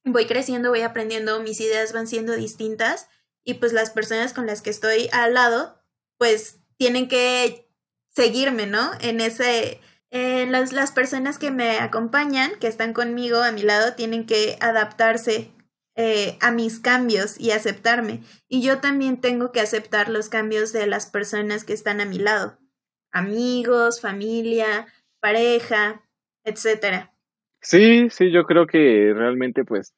voy 0.06 0.26
creciendo, 0.26 0.70
voy 0.70 0.82
aprendiendo, 0.82 1.42
mis 1.42 1.60
ideas 1.60 1.94
van 1.94 2.08
siendo 2.08 2.36
distintas 2.36 3.08
y 3.44 3.56
pues 3.56 3.74
las 3.74 3.90
personas 3.90 4.34
con 4.34 4.46
las 4.46 4.62
que 4.62 4.70
estoy 4.70 5.10
al 5.12 5.34
lado, 5.34 5.82
pues 6.18 6.60
tienen 6.78 7.08
que 7.08 7.70
seguirme, 8.10 8.66
¿no? 8.68 8.92
En 9.02 9.20
ese, 9.22 9.82
las, 10.12 10.72
las 10.72 10.92
personas 10.92 11.38
que 11.38 11.52
me 11.52 11.80
acompañan, 11.80 12.58
que 12.60 12.68
están 12.68 12.94
conmigo 12.94 13.42
a 13.42 13.52
mi 13.52 13.62
lado, 13.62 13.94
tienen 13.94 14.26
que 14.26 14.58
adaptarse 14.62 15.52
eh, 15.96 16.38
a 16.42 16.52
mis 16.52 16.80
cambios 16.80 17.40
y 17.40 17.52
aceptarme. 17.52 18.24
Y 18.48 18.62
yo 18.62 18.80
también 18.80 19.22
tengo 19.22 19.52
que 19.52 19.62
aceptar 19.62 20.10
los 20.10 20.30
cambios 20.30 20.74
de 20.74 20.88
las 20.88 21.06
personas 21.06 21.64
que 21.64 21.74
están 21.74 22.02
a 22.02 22.06
mi 22.06 22.18
lado. 22.18 22.58
Amigos, 23.12 24.02
familia, 24.02 24.88
pareja, 25.22 26.04
etcétera. 26.44 27.14
Sí, 27.65 28.12
sí, 28.12 28.31
yo 28.31 28.43
creo 28.43 28.67
que 28.67 29.12
realmente 29.15 29.65
pues 29.65 29.91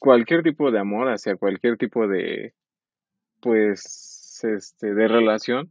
cualquier 0.00 0.42
tipo 0.42 0.72
de 0.72 0.80
amor 0.80 1.06
hacia 1.06 1.36
cualquier 1.36 1.76
tipo 1.76 2.08
de 2.08 2.52
pues 3.40 4.40
este 4.42 4.92
de 4.92 5.06
relación, 5.06 5.70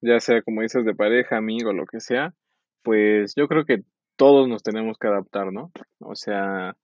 ya 0.00 0.20
sea 0.20 0.42
como 0.42 0.62
dices 0.62 0.84
de 0.84 0.94
pareja, 0.94 1.38
amigo, 1.38 1.72
lo 1.72 1.86
que 1.86 1.98
sea, 1.98 2.34
pues 2.84 3.34
yo 3.34 3.48
creo 3.48 3.64
que 3.64 3.82
todos 4.14 4.48
nos 4.48 4.62
tenemos 4.62 4.96
que 4.96 5.08
adaptar, 5.08 5.52
¿no? 5.52 5.72
O 5.98 6.14
sea, 6.14 6.76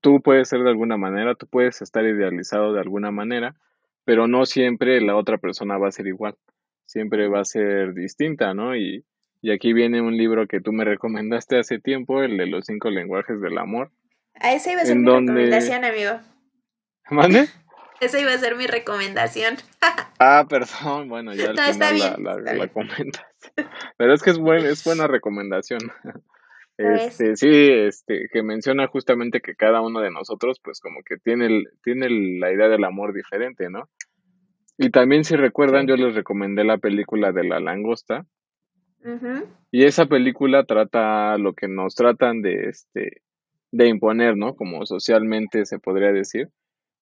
tú 0.00 0.22
puedes 0.24 0.48
ser 0.48 0.60
de 0.62 0.70
alguna 0.70 0.96
manera, 0.96 1.34
tú 1.34 1.46
puedes 1.46 1.82
estar 1.82 2.02
idealizado 2.06 2.72
de 2.72 2.80
alguna 2.80 3.10
manera, 3.10 3.56
pero 4.06 4.26
no 4.26 4.46
siempre 4.46 5.02
la 5.02 5.16
otra 5.16 5.36
persona 5.36 5.76
va 5.76 5.88
a 5.88 5.92
ser 5.92 6.06
igual, 6.06 6.34
siempre 6.86 7.28
va 7.28 7.40
a 7.40 7.44
ser 7.44 7.92
distinta, 7.92 8.54
¿no? 8.54 8.74
Y, 8.74 9.04
y 9.42 9.52
aquí 9.52 9.72
viene 9.72 10.00
un 10.00 10.16
libro 10.16 10.46
que 10.46 10.60
tú 10.60 10.72
me 10.72 10.84
recomendaste 10.84 11.58
hace 11.58 11.78
tiempo, 11.78 12.22
el 12.22 12.36
de 12.36 12.46
los 12.46 12.66
cinco 12.66 12.90
lenguajes 12.90 13.40
del 13.40 13.58
amor. 13.58 13.90
A 14.40 14.52
ese 14.52 14.72
iba 14.72 14.82
a 14.82 14.86
ser 14.86 14.96
mi 14.96 15.06
recomendación, 15.06 15.84
amigo. 15.84 16.20
¿Mande? 17.10 17.48
Esa 18.00 18.20
iba 18.20 18.32
a 18.32 18.38
ser 18.38 18.56
mi 18.56 18.66
recomendación. 18.66 19.56
ah, 20.18 20.46
perdón, 20.48 21.08
bueno, 21.08 21.34
ya 21.34 21.50
al 21.50 21.56
final 21.56 22.22
la, 22.22 22.36
la, 22.36 22.68
comentas. 22.68 23.24
Pero 23.96 24.12
es 24.12 24.22
que 24.22 24.30
es, 24.30 24.38
buen, 24.38 24.64
es 24.66 24.84
buena 24.84 25.06
recomendación. 25.06 25.80
Este, 26.78 27.36
sí, 27.36 27.48
este, 27.70 28.28
que 28.30 28.42
menciona 28.42 28.86
justamente 28.86 29.40
que 29.40 29.54
cada 29.54 29.80
uno 29.80 30.00
de 30.00 30.10
nosotros, 30.10 30.60
pues 30.62 30.80
como 30.80 31.02
que 31.02 31.16
tiene, 31.16 31.64
tiene 31.82 32.10
la 32.38 32.52
idea 32.52 32.68
del 32.68 32.84
amor 32.84 33.14
diferente, 33.14 33.70
¿no? 33.70 33.88
Y 34.76 34.90
también 34.90 35.24
si 35.24 35.36
recuerdan, 35.36 35.86
yo 35.86 35.96
les 35.96 36.14
recomendé 36.14 36.64
la 36.64 36.76
película 36.76 37.32
de 37.32 37.44
la 37.44 37.60
langosta. 37.60 38.26
Y 39.70 39.84
esa 39.84 40.06
película 40.06 40.64
trata 40.64 41.36
lo 41.38 41.54
que 41.54 41.68
nos 41.68 41.94
tratan 41.94 42.42
de, 42.42 42.68
este, 42.68 43.22
de 43.72 43.88
imponer, 43.88 44.36
¿no? 44.36 44.54
Como 44.54 44.84
socialmente 44.86 45.66
se 45.66 45.78
podría 45.78 46.12
decir, 46.12 46.48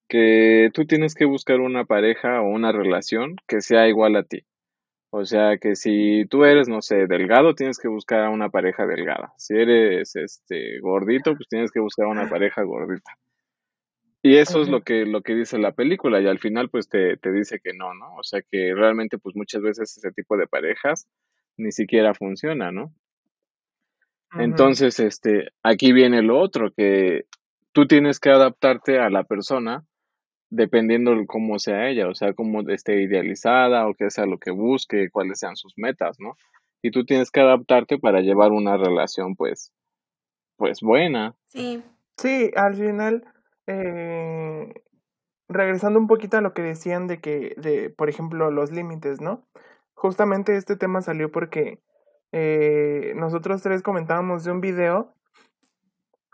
que 0.09 0.71
tú 0.75 0.87
tienes 0.87 1.15
que 1.15 1.25
buscar 1.25 1.61
una 1.61 1.85
pareja 1.85 2.41
o 2.43 2.49
una 2.49 2.73
relación 2.73 3.37
que 3.47 3.61
sea 3.61 3.89
igual 3.89 4.17
a 4.17 4.25
ti. 4.25 4.45
O 5.11 5.25
sea 5.25 5.59
que 5.59 5.77
si 5.77 6.25
tú 6.29 6.45
eres, 6.45 6.69
no 6.69 6.83
sé, 6.83 7.07
delgado, 7.07 7.55
tienes 7.55 7.79
que 7.79 7.89
buscar 7.89 8.25
a 8.25 8.31
una 8.31 8.51
pareja 8.51 8.85
delgada. 8.85 9.33
Si 9.37 9.55
eres 9.55 10.17
este 10.17 10.81
gordito, 10.81 11.37
pues 11.37 11.49
tienes 11.49 11.71
que 11.71 11.79
buscar 11.79 12.07
a 12.07 12.11
una 12.11 12.29
pareja 12.29 12.63
gordita. 12.63 13.13
Y 14.23 14.39
eso 14.39 14.61
es 14.61 14.69
lo 14.69 14.81
que, 14.83 15.05
lo 15.07 15.23
que 15.23 15.35
dice 15.35 15.59
la 15.59 15.73
película, 15.73 16.21
y 16.21 16.27
al 16.27 16.39
final 16.39 16.71
pues 16.71 16.89
te, 16.89 17.17
te 17.19 17.31
dice 17.31 17.61
que 17.63 17.75
no, 17.75 17.95
¿no? 17.95 18.17
O 18.17 18.25
sea 18.25 18.41
que 18.43 18.75
realmente 18.75 19.19
pues 19.19 19.37
muchas 19.37 19.63
veces 19.63 19.97
ese 19.97 20.11
tipo 20.13 20.37
de 20.37 20.47
parejas 20.47 21.07
ni 21.57 21.73
siquiera 21.73 22.15
funciona, 22.15 22.73
¿no? 22.73 22.93
Entonces, 24.37 24.99
este, 24.99 25.51
aquí 25.63 25.93
viene 25.93 26.21
lo 26.23 26.41
otro, 26.41 26.73
que 26.73 27.27
tú 27.73 27.87
tienes 27.87 28.19
que 28.19 28.31
adaptarte 28.31 28.99
a 28.99 29.09
la 29.09 29.23
persona 29.23 29.85
dependiendo 30.51 31.15
de 31.15 31.27
cómo 31.27 31.59
sea 31.59 31.89
ella, 31.89 32.09
o 32.09 32.15
sea, 32.15 32.33
cómo 32.33 32.69
esté 32.69 33.01
idealizada 33.03 33.87
o 33.87 33.95
qué 33.95 34.11
sea 34.11 34.27
lo 34.27 34.39
que 34.39 34.51
busque, 34.51 35.11
cuáles 35.11 35.39
sean 35.39 35.57
sus 35.57 35.75
metas, 35.77 36.19
¿no? 36.19 36.37
Y 36.83 36.91
tú 36.91 37.05
tienes 37.05 37.31
que 37.31 37.41
adaptarte 37.41 37.99
para 37.99 38.21
llevar 38.21 38.51
una 38.51 38.77
relación, 38.77 39.37
pues, 39.37 39.73
pues 40.57 40.81
buena. 40.81 41.35
Sí. 41.47 41.83
Sí, 42.17 42.51
al 42.55 42.75
final, 42.75 43.25
eh, 43.67 44.73
regresando 45.49 45.99
un 45.99 46.07
poquito 46.07 46.37
a 46.37 46.41
lo 46.41 46.55
que 46.55 46.63
decían 46.63 47.07
de 47.07 47.21
que, 47.21 47.55
de, 47.57 47.91
por 47.91 48.09
ejemplo, 48.09 48.51
los 48.51 48.71
límites, 48.71 49.21
¿no? 49.21 49.47
Justamente 49.95 50.57
este 50.57 50.77
tema 50.77 51.01
salió 51.01 51.31
porque 51.31 51.81
eh, 52.33 53.13
nosotros 53.17 53.63
tres 53.63 53.83
comentábamos 53.83 54.45
de 54.45 54.53
un 54.53 54.61
video 54.61 55.15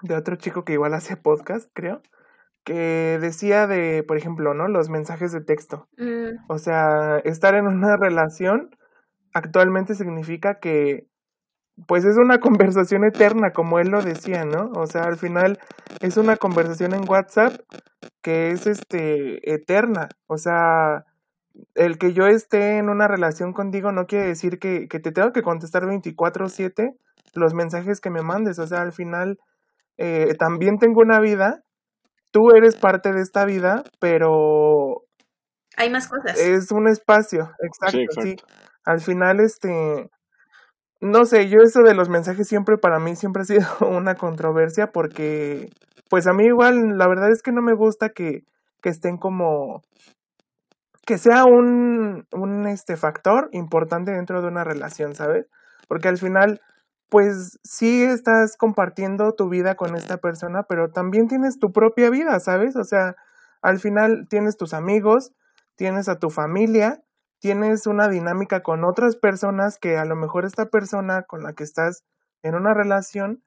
de 0.02 0.16
otro 0.16 0.36
chico 0.36 0.64
que 0.64 0.72
igual 0.72 0.94
hace 0.94 1.16
podcast, 1.16 1.70
creo, 1.74 2.00
que 2.64 3.18
decía 3.20 3.66
de, 3.66 4.02
por 4.02 4.16
ejemplo, 4.16 4.54
¿no? 4.54 4.68
Los 4.68 4.88
mensajes 4.88 5.32
de 5.32 5.42
texto. 5.42 5.88
Mm. 5.98 6.36
O 6.48 6.58
sea, 6.58 7.18
estar 7.24 7.54
en 7.54 7.66
una 7.66 7.96
relación 7.96 8.70
actualmente 9.34 9.94
significa 9.94 10.58
que, 10.58 11.06
pues 11.86 12.04
es 12.04 12.16
una 12.16 12.38
conversación 12.40 13.04
eterna, 13.04 13.52
como 13.52 13.78
él 13.78 13.88
lo 13.88 14.02
decía, 14.02 14.44
¿no? 14.44 14.70
O 14.74 14.86
sea, 14.86 15.02
al 15.02 15.16
final 15.16 15.58
es 16.00 16.16
una 16.16 16.36
conversación 16.36 16.94
en 16.94 17.08
WhatsApp 17.08 17.60
que 18.22 18.50
es, 18.50 18.66
este, 18.66 19.52
eterna. 19.52 20.08
O 20.26 20.36
sea, 20.36 21.04
el 21.74 21.98
que 21.98 22.12
yo 22.12 22.26
esté 22.26 22.78
en 22.78 22.88
una 22.88 23.08
relación 23.08 23.52
contigo 23.52 23.92
no 23.92 24.06
quiere 24.06 24.26
decir 24.26 24.58
que, 24.58 24.86
que 24.88 25.00
te 25.00 25.12
tengo 25.12 25.32
que 25.32 25.42
contestar 25.42 25.84
24/7 25.84 26.96
los 27.34 27.54
mensajes 27.54 28.00
que 28.00 28.10
me 28.10 28.22
mandes. 28.22 28.58
O 28.58 28.66
sea, 28.66 28.82
al 28.82 28.92
final 28.92 29.38
eh, 29.98 30.34
también 30.38 30.78
tengo 30.78 31.00
una 31.00 31.20
vida 31.20 31.62
tú 32.30 32.50
eres 32.54 32.76
parte 32.76 33.12
de 33.12 33.22
esta 33.22 33.44
vida, 33.44 33.82
pero... 33.98 35.02
Hay 35.76 35.90
más 35.90 36.08
cosas. 36.08 36.38
Es 36.38 36.70
un 36.72 36.88
espacio, 36.88 37.50
exacto, 37.60 38.22
sí, 38.22 38.36
Al 38.84 39.00
final, 39.00 39.40
este... 39.40 40.10
No 41.02 41.24
sé, 41.24 41.48
yo 41.48 41.58
eso 41.64 41.80
de 41.82 41.94
los 41.94 42.10
mensajes 42.10 42.46
siempre 42.46 42.76
para 42.76 42.98
mí 42.98 43.16
siempre 43.16 43.42
ha 43.42 43.44
sido 43.46 43.66
una 43.88 44.16
controversia 44.16 44.88
porque, 44.88 45.70
pues 46.10 46.26
a 46.26 46.34
mí 46.34 46.44
igual, 46.44 46.98
la 46.98 47.08
verdad 47.08 47.30
es 47.30 47.42
que 47.42 47.52
no 47.52 47.62
me 47.62 47.74
gusta 47.74 48.10
que, 48.10 48.44
que 48.82 48.90
estén 48.90 49.16
como 49.16 49.82
que 51.10 51.18
sea 51.18 51.44
un, 51.44 52.24
un 52.30 52.68
este 52.68 52.96
factor 52.96 53.48
importante 53.50 54.12
dentro 54.12 54.42
de 54.42 54.46
una 54.46 54.62
relación, 54.62 55.16
¿sabes? 55.16 55.48
Porque 55.88 56.06
al 56.06 56.18
final 56.18 56.60
pues 57.08 57.58
sí 57.64 58.04
estás 58.04 58.56
compartiendo 58.56 59.32
tu 59.32 59.48
vida 59.48 59.74
con 59.74 59.96
esta 59.96 60.18
persona, 60.18 60.62
pero 60.68 60.92
también 60.92 61.26
tienes 61.26 61.58
tu 61.58 61.72
propia 61.72 62.10
vida, 62.10 62.38
¿sabes? 62.38 62.76
O 62.76 62.84
sea, 62.84 63.16
al 63.60 63.80
final 63.80 64.28
tienes 64.30 64.56
tus 64.56 64.72
amigos, 64.72 65.32
tienes 65.74 66.08
a 66.08 66.20
tu 66.20 66.30
familia, 66.30 67.02
tienes 67.40 67.88
una 67.88 68.06
dinámica 68.06 68.62
con 68.62 68.84
otras 68.84 69.16
personas 69.16 69.78
que 69.78 69.98
a 69.98 70.04
lo 70.04 70.14
mejor 70.14 70.44
esta 70.44 70.66
persona 70.66 71.22
con 71.22 71.42
la 71.42 71.54
que 71.54 71.64
estás 71.64 72.04
en 72.44 72.54
una 72.54 72.72
relación, 72.72 73.42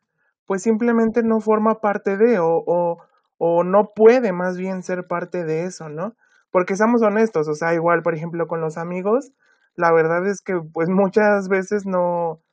pues 0.45 0.63
simplemente 0.63 1.23
no 1.23 1.39
forma 1.39 1.75
parte 1.79 2.17
de 2.17 2.39
o, 2.39 2.61
o, 2.67 2.97
o 3.37 3.63
no 3.63 3.93
puede 3.95 4.33
más 4.33 4.57
bien 4.57 4.83
ser 4.83 5.07
parte 5.07 5.45
de 5.45 5.63
eso, 5.63 5.87
¿no? 5.87 6.17
Porque 6.53 6.75
seamos 6.75 7.01
honestos, 7.01 7.47
o 7.47 7.55
sea, 7.55 7.73
igual, 7.73 8.03
por 8.03 8.13
ejemplo, 8.13 8.47
con 8.47 8.61
los 8.61 8.77
amigos, 8.77 9.31
la 9.75 9.91
verdad 9.91 10.27
es 10.27 10.39
que 10.39 10.61
pues 10.71 10.87
muchas 10.87 11.49
veces 11.49 11.87
no... 11.87 12.43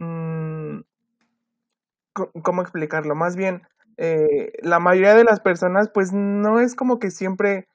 Mm, 0.00 0.80
¿Cómo 2.42 2.62
explicarlo? 2.62 3.14
Más 3.14 3.36
bien, 3.36 3.62
eh, 3.96 4.50
la 4.60 4.80
mayoría 4.80 5.14
de 5.14 5.22
las 5.22 5.38
personas 5.38 5.88
pues 5.88 6.12
no 6.12 6.58
es 6.58 6.74
como 6.74 6.98
que 6.98 7.12
siempre... 7.12 7.68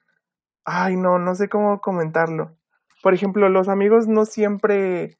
Ay, 0.66 0.96
no, 0.96 1.18
no 1.18 1.34
sé 1.34 1.48
cómo 1.48 1.80
comentarlo. 1.80 2.58
Por 3.02 3.14
ejemplo, 3.14 3.48
los 3.48 3.70
amigos 3.70 4.06
no 4.06 4.26
siempre... 4.26 5.16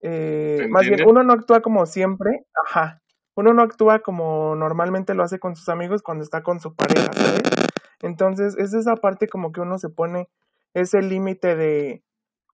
Eh, 0.00 0.68
más 0.70 0.86
bien, 0.86 1.00
uno 1.08 1.24
no 1.24 1.32
actúa 1.32 1.60
como 1.60 1.86
siempre, 1.86 2.46
ajá, 2.66 3.02
uno 3.34 3.52
no 3.52 3.62
actúa 3.62 3.98
como 3.98 4.54
normalmente 4.54 5.14
lo 5.14 5.24
hace 5.24 5.40
con 5.40 5.56
sus 5.56 5.68
amigos 5.68 6.02
cuando 6.02 6.22
está 6.22 6.44
con 6.44 6.60
su 6.60 6.76
pareja, 6.76 7.10
¿sabes? 7.14 7.53
Entonces, 8.04 8.54
es 8.58 8.74
esa 8.74 8.96
parte 8.96 9.28
como 9.28 9.50
que 9.50 9.60
uno 9.60 9.78
se 9.78 9.88
pone 9.88 10.28
ese 10.74 11.00
límite 11.00 11.56
de, 11.56 12.04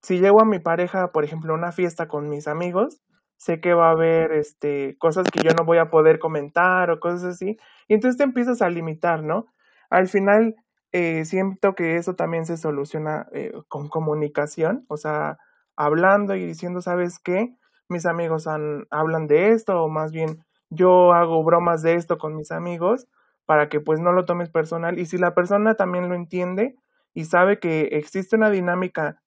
si 0.00 0.20
llego 0.20 0.40
a 0.40 0.44
mi 0.44 0.60
pareja, 0.60 1.10
por 1.10 1.24
ejemplo, 1.24 1.52
a 1.52 1.56
una 1.56 1.72
fiesta 1.72 2.06
con 2.06 2.28
mis 2.28 2.46
amigos, 2.46 3.00
sé 3.36 3.60
que 3.60 3.74
va 3.74 3.88
a 3.88 3.92
haber 3.92 4.32
este, 4.32 4.96
cosas 4.98 5.26
que 5.32 5.42
yo 5.42 5.50
no 5.58 5.64
voy 5.64 5.78
a 5.78 5.90
poder 5.90 6.18
comentar 6.20 6.90
o 6.90 7.00
cosas 7.00 7.24
así, 7.24 7.56
y 7.88 7.94
entonces 7.94 8.16
te 8.16 8.24
empiezas 8.24 8.62
a 8.62 8.70
limitar, 8.70 9.24
¿no? 9.24 9.46
Al 9.88 10.06
final, 10.06 10.54
eh, 10.92 11.24
siento 11.24 11.74
que 11.74 11.96
eso 11.96 12.14
también 12.14 12.46
se 12.46 12.56
soluciona 12.56 13.26
eh, 13.32 13.52
con 13.66 13.88
comunicación, 13.88 14.84
o 14.88 14.96
sea, 14.96 15.38
hablando 15.76 16.36
y 16.36 16.46
diciendo, 16.46 16.80
¿sabes 16.80 17.18
qué? 17.18 17.56
Mis 17.88 18.06
amigos 18.06 18.46
hablan 18.46 19.26
de 19.26 19.50
esto, 19.50 19.82
o 19.82 19.88
más 19.88 20.12
bien 20.12 20.44
yo 20.68 21.12
hago 21.12 21.42
bromas 21.42 21.82
de 21.82 21.94
esto 21.94 22.18
con 22.18 22.36
mis 22.36 22.52
amigos, 22.52 23.08
para 23.50 23.68
que 23.68 23.80
pues 23.80 23.98
no 23.98 24.12
lo 24.12 24.26
tomes 24.26 24.48
personal, 24.48 25.00
y 25.00 25.06
si 25.06 25.18
la 25.18 25.34
persona 25.34 25.74
también 25.74 26.08
lo 26.08 26.14
entiende 26.14 26.76
y 27.14 27.24
sabe 27.24 27.58
que 27.58 27.88
existe 27.94 28.36
una 28.36 28.48
dinámica 28.48 29.24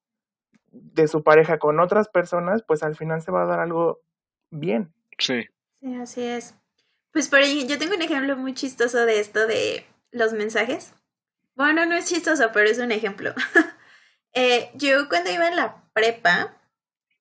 de 0.71 1.09
su 1.09 1.23
pareja 1.23 1.59
con 1.59 1.81
otras 1.81 2.07
personas, 2.07 2.63
pues 2.65 2.83
al 2.83 2.95
final 2.95 3.21
se 3.21 3.33
va 3.33 3.43
a 3.43 3.47
dar 3.47 3.59
algo 3.59 3.99
bien. 4.49 4.93
Sí. 5.17 5.43
Sí, 5.81 5.95
así 5.95 6.23
es. 6.23 6.55
Pues 7.11 7.27
por 7.27 7.39
ahí, 7.39 7.67
yo 7.67 7.77
tengo 7.77 7.95
un 7.95 8.01
ejemplo 8.01 8.37
muy 8.37 8.53
chistoso 8.53 9.05
de 9.05 9.19
esto 9.19 9.45
de 9.45 9.85
los 10.11 10.31
mensajes. 10.31 10.93
Bueno, 11.55 11.85
no 11.85 11.93
es 11.93 12.05
chistoso, 12.07 12.49
pero 12.53 12.69
es 12.69 12.79
un 12.79 12.93
ejemplo. 12.93 13.33
eh, 14.33 14.71
yo 14.75 15.09
cuando 15.09 15.31
iba 15.31 15.49
en 15.49 15.57
la 15.57 15.83
prepa, 15.91 16.61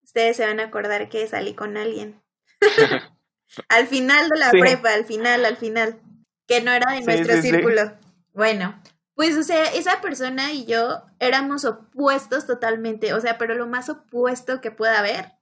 ustedes 0.04 0.36
se 0.36 0.46
van 0.46 0.60
a 0.60 0.66
acordar 0.66 1.08
que 1.08 1.26
salí 1.26 1.54
con 1.54 1.76
alguien. 1.76 2.22
al 3.68 3.88
final 3.88 4.28
de 4.28 4.38
la 4.38 4.52
prepa, 4.52 4.94
al 4.94 5.04
final, 5.04 5.44
al 5.44 5.56
final. 5.56 6.00
Que 6.46 6.60
no 6.60 6.72
era 6.72 6.92
de 6.92 7.00
nuestro 7.02 7.40
círculo. 7.40 7.96
Bueno, 8.32 8.80
pues, 9.14 9.36
o 9.36 9.42
sea, 9.42 9.64
esa 9.72 10.00
persona 10.00 10.52
y 10.52 10.64
yo 10.64 11.02
éramos 11.18 11.64
opuestos 11.64 12.46
totalmente, 12.46 13.14
o 13.14 13.20
sea, 13.20 13.38
pero 13.38 13.54
lo 13.54 13.66
más 13.66 13.88
opuesto 13.88 14.60
que 14.60 14.70
pueda 14.70 14.98
haber, 14.98 15.32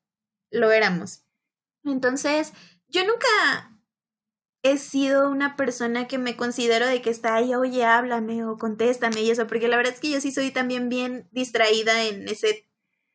lo 0.51 0.73
éramos. 0.73 1.25
Entonces, 1.85 2.53
yo 2.89 3.05
nunca 3.07 3.27
he 4.63 4.77
sido 4.77 5.31
una 5.31 5.57
persona 5.57 6.07
que 6.07 6.19
me 6.19 6.37
considero 6.37 6.87
de 6.87 7.01
que 7.01 7.11
está 7.11 7.35
ahí, 7.35 7.55
oye, 7.55 7.85
háblame 7.85 8.45
o 8.45 8.59
contéstame 8.59 9.23
y 9.23 9.31
eso, 9.31 9.47
porque 9.47 9.69
la 9.69 9.77
verdad 9.77 9.95
es 9.95 10.01
que 10.01 10.11
yo 10.11 10.21
sí 10.21 10.33
soy 10.33 10.51
también 10.51 10.89
bien 10.89 11.29
distraída 11.33 12.03
en 12.05 12.29
ese 12.29 12.69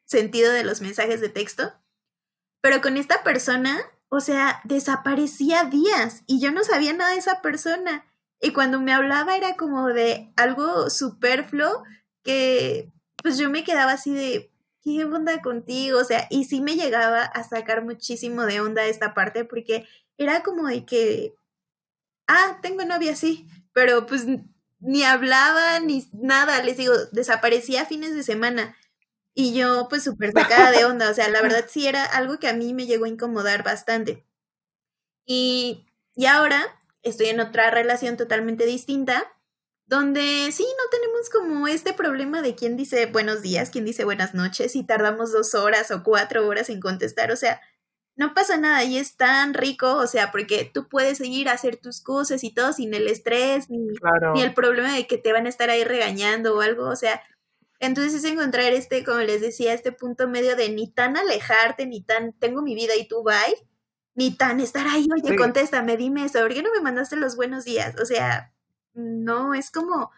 sentido 0.06 0.52
de 0.52 0.64
los 0.64 0.82
mensajes 0.82 1.22
de 1.22 1.30
texto. 1.30 1.74
Pero 2.62 2.82
con 2.82 2.98
esta 2.98 3.24
persona, 3.24 3.80
o 4.10 4.20
sea, 4.20 4.62
desaparecía 4.64 5.64
días 5.66 6.24
y 6.28 6.40
yo 6.40 6.52
no 6.52 6.64
sabía 6.64 6.94
nada 6.94 7.12
de 7.12 7.18
esa 7.18 7.42
persona. 7.42 8.06
Y 8.42 8.52
cuando 8.52 8.80
me 8.80 8.94
hablaba 8.94 9.36
era 9.36 9.56
como 9.56 9.88
de 9.88 10.32
algo 10.36 10.90
superfluo 10.90 11.84
que 12.24 12.92
pues 13.24 13.38
yo 13.38 13.50
me 13.50 13.64
quedaba 13.64 13.94
así 13.94 14.14
de, 14.14 14.52
¿qué 14.84 15.04
onda 15.06 15.42
contigo? 15.42 16.00
O 16.00 16.04
sea, 16.04 16.28
y 16.30 16.46
sí 16.46 16.62
me 16.62 16.76
llegaba 16.76 17.24
a 17.24 17.44
sacar 17.44 17.84
muchísimo 17.84 18.46
de 18.46 18.62
onda 18.62 18.86
esta 18.86 19.14
parte 19.14 19.46
porque 19.46 19.88
era 20.18 20.44
como 20.44 20.68
de 20.68 20.86
que, 20.86 21.36
ah, 22.28 22.60
tengo 22.62 22.86
novia, 22.86 23.16
sí, 23.16 23.48
pero 23.74 24.06
pues 24.06 24.28
ni 24.80 25.04
hablaba 25.04 25.80
ni 25.80 26.08
nada, 26.14 26.62
les 26.62 26.78
digo, 26.78 26.94
desaparecía 27.12 27.86
fines 27.86 28.14
de 28.14 28.24
semana. 28.24 28.76
Y 29.36 29.54
yo 29.54 29.88
pues 29.90 30.04
súper 30.04 30.32
sacada 30.36 30.72
de 30.72 30.86
onda, 30.86 31.12
o 31.12 31.14
sea, 31.14 31.30
la 31.30 31.42
verdad 31.42 31.66
sí 31.68 31.86
era 31.86 32.04
algo 32.06 32.40
que 32.40 32.48
a 32.48 32.54
mí 32.54 32.74
me 32.74 32.88
llegó 32.88 33.06
a 33.06 33.10
incomodar 33.10 33.64
bastante. 33.64 34.26
Y, 35.26 35.86
y 36.16 36.26
ahora 36.26 36.64
estoy 37.04 37.28
en 37.28 37.40
otra 37.40 37.70
relación 37.70 38.18
totalmente 38.18 38.66
distinta, 38.66 39.32
donde 39.88 40.50
sí, 40.52 40.64
no 40.64 40.90
tenemos 40.90 41.30
como 41.30 41.68
este 41.68 41.94
problema 41.94 42.42
de 42.42 42.56
quién 42.56 42.76
dice 42.76 43.06
buenos 43.06 43.42
días, 43.42 43.70
quién 43.70 43.86
dice 43.86 44.04
buenas 44.04 44.34
noches 44.34 44.76
y 44.76 44.84
tardamos 44.84 45.32
dos 45.32 45.54
horas 45.54 45.92
o 45.92 46.04
cuatro 46.04 46.48
horas 46.48 46.70
en 46.70 46.80
contestar, 46.80 47.32
o 47.32 47.36
sea, 47.36 47.62
no 48.16 48.34
pasa 48.34 48.58
nada 48.58 48.84
y 48.84 48.98
es 48.98 49.18
tan 49.18 49.54
rico, 49.54 49.98
o 49.98 50.08
sea, 50.08 50.32
porque 50.32 50.70
tú 50.74 50.88
puedes 50.88 51.18
seguir 51.18 51.50
a 51.50 51.54
hacer 51.54 51.76
tus 51.76 52.02
cosas 52.02 52.44
y 52.44 52.54
todo 52.54 52.72
sin 52.72 52.94
el 52.94 53.08
estrés, 53.08 53.70
ni, 53.70 53.78
ni 54.34 54.42
el 54.42 54.54
problema 54.54 54.94
de 54.94 55.06
que 55.06 55.18
te 55.18 55.34
van 55.34 55.46
a 55.46 55.50
estar 55.50 55.70
ahí 55.70 55.84
regañando 55.84 56.56
o 56.56 56.62
algo, 56.62 56.90
o 56.90 56.96
sea, 56.96 57.22
entonces 57.80 58.14
es 58.16 58.32
encontrar 58.32 58.74
este, 58.74 59.04
como 59.04 59.20
les 59.20 59.42
decía, 59.42 59.74
este 59.74 59.92
punto 59.92 60.28
medio 60.28 60.56
de 60.56 60.70
ni 60.70 60.92
tan 60.92 61.18
alejarte, 61.18 61.86
ni 61.86 62.02
tan 62.02 62.34
tengo 62.34 62.62
mi 62.62 62.76
vida 62.76 62.96
y 62.96 63.08
tú 63.08 63.24
bye, 63.24 63.68
ni 64.16 64.36
tan 64.36 64.60
estar 64.60 64.88
ahí, 64.88 65.08
oye, 65.14 65.36
contéstame, 65.36 65.98
dime 65.98 66.26
eso, 66.26 66.40
¿por 66.40 66.54
qué 66.54 66.64
no 66.64 66.72
me 66.74 66.82
mandaste 66.82 67.16
los 67.18 67.36
buenos 67.36 67.66
días? 67.66 67.96
O 68.02 68.06
sea, 68.06 68.54
no, 68.94 69.54
es 69.54 69.72
como 69.72 70.12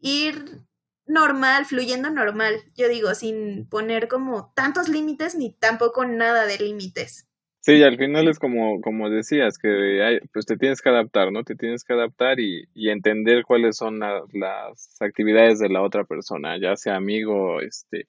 ir 0.00 0.62
normal, 1.06 1.66
fluyendo 1.66 2.10
normal, 2.10 2.62
yo 2.74 2.88
digo, 2.88 3.14
sin 3.14 3.68
poner 3.68 4.08
como 4.08 4.52
tantos 4.54 4.88
límites 4.88 5.34
ni 5.34 5.52
tampoco 5.52 6.04
nada 6.06 6.46
de 6.46 6.58
límites. 6.58 7.28
Sí, 7.64 7.80
al 7.84 7.96
final 7.96 8.26
es 8.26 8.40
como, 8.40 8.80
como 8.80 9.08
decías, 9.08 9.56
que 9.56 10.02
hay, 10.02 10.18
pues 10.32 10.46
te 10.46 10.56
tienes 10.56 10.82
que 10.82 10.88
adaptar, 10.88 11.30
¿no? 11.30 11.44
Te 11.44 11.54
tienes 11.54 11.84
que 11.84 11.92
adaptar 11.92 12.40
y, 12.40 12.64
y 12.74 12.90
entender 12.90 13.44
cuáles 13.44 13.76
son 13.76 14.00
las 14.00 15.00
actividades 15.00 15.60
de 15.60 15.68
la 15.68 15.80
otra 15.82 16.02
persona, 16.02 16.58
ya 16.60 16.74
sea 16.74 16.96
amigo, 16.96 17.60
este, 17.60 18.08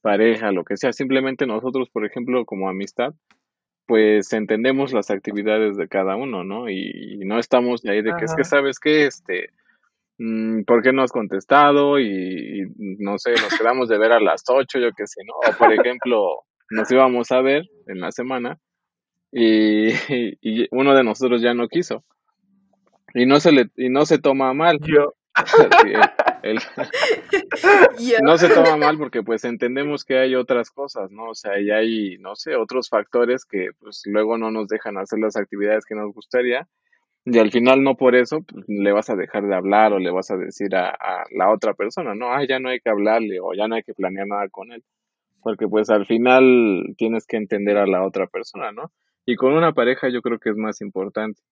pareja, 0.00 0.50
lo 0.50 0.64
que 0.64 0.76
sea. 0.76 0.92
Simplemente 0.92 1.46
nosotros, 1.46 1.90
por 1.90 2.04
ejemplo, 2.04 2.44
como 2.44 2.68
amistad, 2.68 3.14
pues 3.86 4.32
entendemos 4.32 4.92
las 4.92 5.10
actividades 5.12 5.76
de 5.76 5.86
cada 5.86 6.16
uno, 6.16 6.42
¿no? 6.42 6.68
Y, 6.68 7.20
no 7.24 7.38
estamos 7.38 7.84
ahí 7.84 8.02
de 8.02 8.12
que 8.18 8.24
es 8.24 8.34
que 8.34 8.44
sabes 8.44 8.80
que 8.80 9.06
este, 9.06 9.50
mm, 10.18 10.62
¿por 10.64 10.82
qué 10.82 10.92
no 10.92 11.02
has 11.02 11.12
contestado? 11.12 12.00
Y, 12.00 12.66
no 12.98 13.16
sé, 13.18 13.30
nos 13.30 13.56
quedamos 13.56 13.88
de 13.88 13.98
ver 13.98 14.10
a 14.10 14.20
las 14.20 14.42
8, 14.48 14.80
yo 14.80 14.90
qué 14.96 15.06
sé, 15.06 15.22
¿no? 15.24 15.34
O 15.34 15.56
por 15.56 15.72
ejemplo, 15.72 16.42
nos 16.70 16.90
íbamos 16.90 17.30
a 17.30 17.40
ver 17.42 17.62
en 17.86 18.00
la 18.00 18.10
semana 18.10 18.58
y, 19.32 19.88
y, 20.42 20.68
uno 20.70 20.94
de 20.94 21.04
nosotros 21.04 21.42
ya 21.42 21.54
no 21.54 21.68
quiso. 21.68 22.04
Y 23.14 23.26
no 23.26 23.40
se 23.40 23.52
le, 23.52 23.70
y 23.76 23.88
no 23.88 24.06
se 24.06 24.18
toma 24.18 24.52
mal. 24.54 24.78
Yo. 24.80 25.14
no 28.22 28.38
se 28.38 28.48
toma 28.48 28.76
mal 28.76 28.98
porque 28.98 29.22
pues 29.22 29.44
entendemos 29.44 30.04
que 30.04 30.18
hay 30.18 30.34
otras 30.34 30.70
cosas, 30.70 31.10
¿no? 31.10 31.30
O 31.30 31.34
sea, 31.34 31.60
y 31.60 31.70
hay, 31.70 32.18
no 32.18 32.34
sé, 32.36 32.56
otros 32.56 32.88
factores 32.88 33.44
que 33.44 33.70
pues 33.78 34.02
luego 34.06 34.36
no 34.38 34.50
nos 34.50 34.68
dejan 34.68 34.98
hacer 34.98 35.20
las 35.20 35.36
actividades 35.36 35.84
que 35.84 35.94
nos 35.94 36.12
gustaría 36.12 36.66
y 37.24 37.38
al 37.38 37.50
final 37.50 37.82
no 37.82 37.96
por 37.96 38.14
eso 38.14 38.42
pues, 38.42 38.64
le 38.68 38.92
vas 38.92 39.10
a 39.10 39.16
dejar 39.16 39.46
de 39.46 39.54
hablar 39.54 39.92
o 39.92 39.98
le 39.98 40.10
vas 40.10 40.30
a 40.30 40.36
decir 40.36 40.74
a, 40.74 40.88
a 40.90 41.24
la 41.30 41.50
otra 41.50 41.74
persona, 41.74 42.14
no, 42.14 42.32
ah, 42.32 42.44
ya 42.48 42.58
no 42.58 42.68
hay 42.70 42.80
que 42.80 42.90
hablarle 42.90 43.38
o 43.40 43.54
ya 43.54 43.68
no 43.68 43.74
hay 43.74 43.82
que 43.82 43.94
planear 43.94 44.26
nada 44.26 44.48
con 44.48 44.72
él, 44.72 44.82
porque 45.42 45.68
pues 45.68 45.90
al 45.90 46.06
final 46.06 46.94
tienes 46.96 47.26
que 47.26 47.36
entender 47.36 47.76
a 47.76 47.86
la 47.86 48.04
otra 48.04 48.26
persona, 48.26 48.72
¿no? 48.72 48.92
Y 49.30 49.36
con 49.36 49.52
una 49.52 49.74
pareja 49.74 50.08
yo 50.08 50.22
creo 50.22 50.38
que 50.38 50.48
es 50.48 50.56
más 50.56 50.80
importante, 50.80 51.42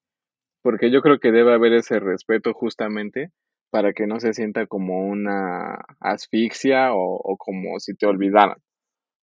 porque 0.63 0.91
yo 0.91 1.03
creo 1.03 1.19
que 1.19 1.31
debe 1.31 1.53
haber 1.53 1.75
ese 1.75 2.01
respeto 2.01 2.55
justamente 2.55 3.33
para 3.69 3.93
que 3.93 4.07
no 4.07 4.19
se 4.19 4.33
sienta 4.33 4.67
como 4.67 5.07
una 5.07 5.85
asfixia 6.01 6.95
o, 6.95 7.37
como 7.37 7.79
si 7.79 7.95
te 7.95 8.07
olvidaran. 8.07 8.57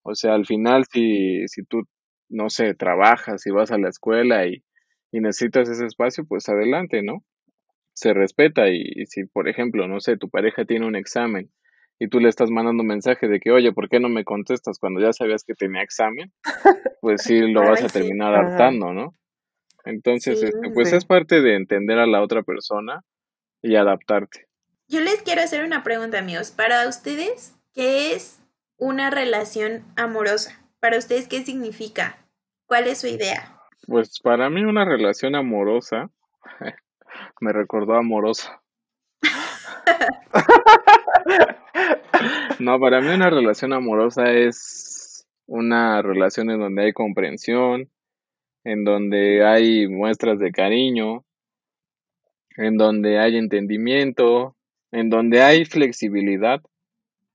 O 0.03 0.17
sea, 0.17 0.35
al 0.35 0.47
final, 0.47 0.85
si, 0.91 1.47
si 1.47 1.63
tú, 1.65 1.83
no 2.29 2.51
sé, 2.51 2.75
trabajas 2.75 3.47
y 3.47 3.53
vas 3.53 3.71
a 3.71 3.79
la 3.79 3.89
escuela 3.89 4.45
y, 4.49 4.65
y 5.13 5.21
necesitas 5.21 5.69
ese 5.69 5.87
espacio, 5.87 6.25
pues 6.27 6.49
adelante, 6.49 7.05
¿no? 7.05 7.23
Se 7.93 8.15
respeta 8.15 8.69
y, 8.69 9.07
si, 9.07 9.27
por 9.27 9.49
ejemplo, 9.49 9.87
no 9.87 10.01
sé, 10.01 10.17
tu 10.17 10.29
pareja 10.29 10.65
tiene 10.65 10.89
un 10.89 10.97
examen 10.97 11.53
y 12.03 12.09
tú 12.09 12.19
le 12.19 12.31
estás 12.31 12.51
mandando 12.51 12.83
un 12.83 12.89
mensaje 12.89 13.29
de 13.29 13.41
que, 13.41 13.51
oye, 13.51 13.73
¿por 13.73 13.91
qué 13.91 14.01
no 14.01 14.09
me 14.09 14.25
contestas 14.25 14.79
cuando 14.79 15.01
ya 15.01 15.13
sabías 15.13 15.45
que 15.45 15.55
tenía 15.55 15.83
examen? 15.83 16.33
Pues 17.03 17.23
sí, 17.23 17.39
lo 17.53 17.61
vas 17.61 17.85
a 17.85 17.89
terminar 17.89 18.35
hartando, 18.35 18.95
¿no? 18.95 19.15
Entonces, 19.85 20.43
este, 20.43 20.71
pues 20.73 20.95
es 20.95 21.05
parte 21.05 21.43
de 21.43 21.57
entender 21.57 21.99
a 21.99 22.07
la 22.07 22.23
otra 22.23 22.43
persona 22.43 23.05
y 23.63 23.77
adaptarte. 23.77 24.49
Yo 24.89 25.01
les 25.01 25.23
quiero 25.23 25.43
hacer 25.43 25.63
una 25.63 25.83
pregunta, 25.83 26.19
amigos. 26.19 26.51
Para 26.51 26.89
ustedes, 26.89 27.55
¿qué 27.75 28.15
es 28.15 28.41
una 28.79 29.11
relación 29.11 29.85
amorosa? 29.97 30.59
Para 30.81 30.97
ustedes, 30.97 31.29
¿qué 31.29 31.45
significa? 31.45 32.27
¿Cuál 32.65 32.87
es 32.87 32.99
su 32.99 33.09
idea? 33.09 33.59
Pues 33.87 34.21
para 34.21 34.49
mí 34.49 34.65
una 34.65 34.87
relación 34.87 35.35
amorosa 35.35 36.11
me 37.41 37.53
recordó 37.53 37.95
amorosa. 37.95 38.63
no, 42.59 42.81
para 42.81 43.01
mí 43.01 43.09
una 43.09 43.31
relación 43.31 43.73
amorosa 43.73 44.33
es 44.33 45.27
una 45.47 46.03
relación 46.03 46.51
en 46.51 46.61
donde 46.61 46.85
hay 46.85 46.93
comprensión, 46.93 47.91
en 48.65 48.85
donde 48.85 49.45
hay 49.45 49.89
muestras 49.89 50.39
de 50.39 50.53
cariño, 50.53 51.25
en 52.57 52.77
donde 52.77 53.19
hay 53.19 53.37
entendimiento, 53.37 54.57
en 54.93 55.11
donde 55.11 55.43
hay 55.43 55.65
flexibilidad 55.65 56.61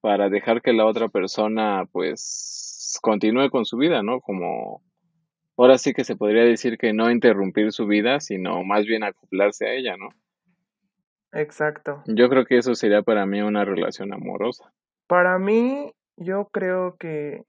para 0.01 0.29
dejar 0.29 0.61
que 0.61 0.73
la 0.73 0.85
otra 0.85 1.09
persona 1.09 1.85
pues 1.91 2.99
continúe 3.01 3.49
con 3.49 3.65
su 3.65 3.77
vida, 3.77 4.03
¿no? 4.03 4.21
Como 4.21 4.83
ahora 5.57 5.77
sí 5.77 5.93
que 5.93 6.03
se 6.03 6.15
podría 6.15 6.43
decir 6.43 6.77
que 6.77 6.93
no 6.93 7.09
interrumpir 7.09 7.71
su 7.71 7.87
vida, 7.87 8.19
sino 8.19 8.63
más 8.63 8.85
bien 8.85 9.03
acoplarse 9.03 9.67
a 9.67 9.73
ella, 9.73 9.97
¿no? 9.97 10.09
Exacto. 11.35 12.01
Yo 12.07 12.29
creo 12.29 12.45
que 12.45 12.57
eso 12.57 12.73
sería 12.75 13.03
para 13.03 13.25
mí 13.25 13.41
una 13.41 13.65
relación 13.65 14.13
amorosa. 14.13 14.71
Para 15.07 15.37
mí, 15.37 15.93
yo 16.15 16.47
creo 16.51 16.95
que, 16.97 17.43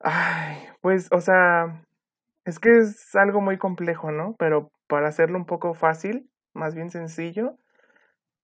ay, 0.00 0.58
pues, 0.82 1.08
o 1.10 1.20
sea, 1.20 1.82
es 2.44 2.58
que 2.58 2.76
es 2.78 3.14
algo 3.14 3.40
muy 3.40 3.56
complejo, 3.56 4.12
¿no? 4.12 4.36
Pero 4.38 4.70
para 4.86 5.08
hacerlo 5.08 5.38
un 5.38 5.46
poco 5.46 5.72
fácil, 5.72 6.28
más 6.52 6.74
bien 6.74 6.90
sencillo, 6.90 7.56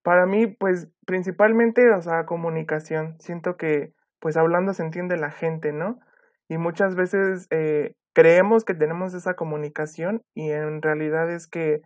para 0.02 0.24
mí, 0.24 0.46
pues, 0.46 0.88
principalmente, 1.06 1.92
o 1.92 2.00
sea, 2.00 2.24
comunicación. 2.24 3.16
Siento 3.20 3.58
que, 3.58 3.92
pues, 4.20 4.38
hablando 4.38 4.72
se 4.72 4.82
entiende 4.82 5.18
la 5.18 5.30
gente, 5.30 5.72
¿no? 5.72 6.00
Y 6.48 6.56
muchas 6.56 6.94
veces 6.94 7.46
eh, 7.50 7.94
creemos 8.14 8.64
que 8.64 8.74
tenemos 8.74 9.12
esa 9.12 9.34
comunicación 9.34 10.22
y 10.34 10.50
en 10.50 10.80
realidad 10.80 11.30
es 11.30 11.46
que 11.46 11.82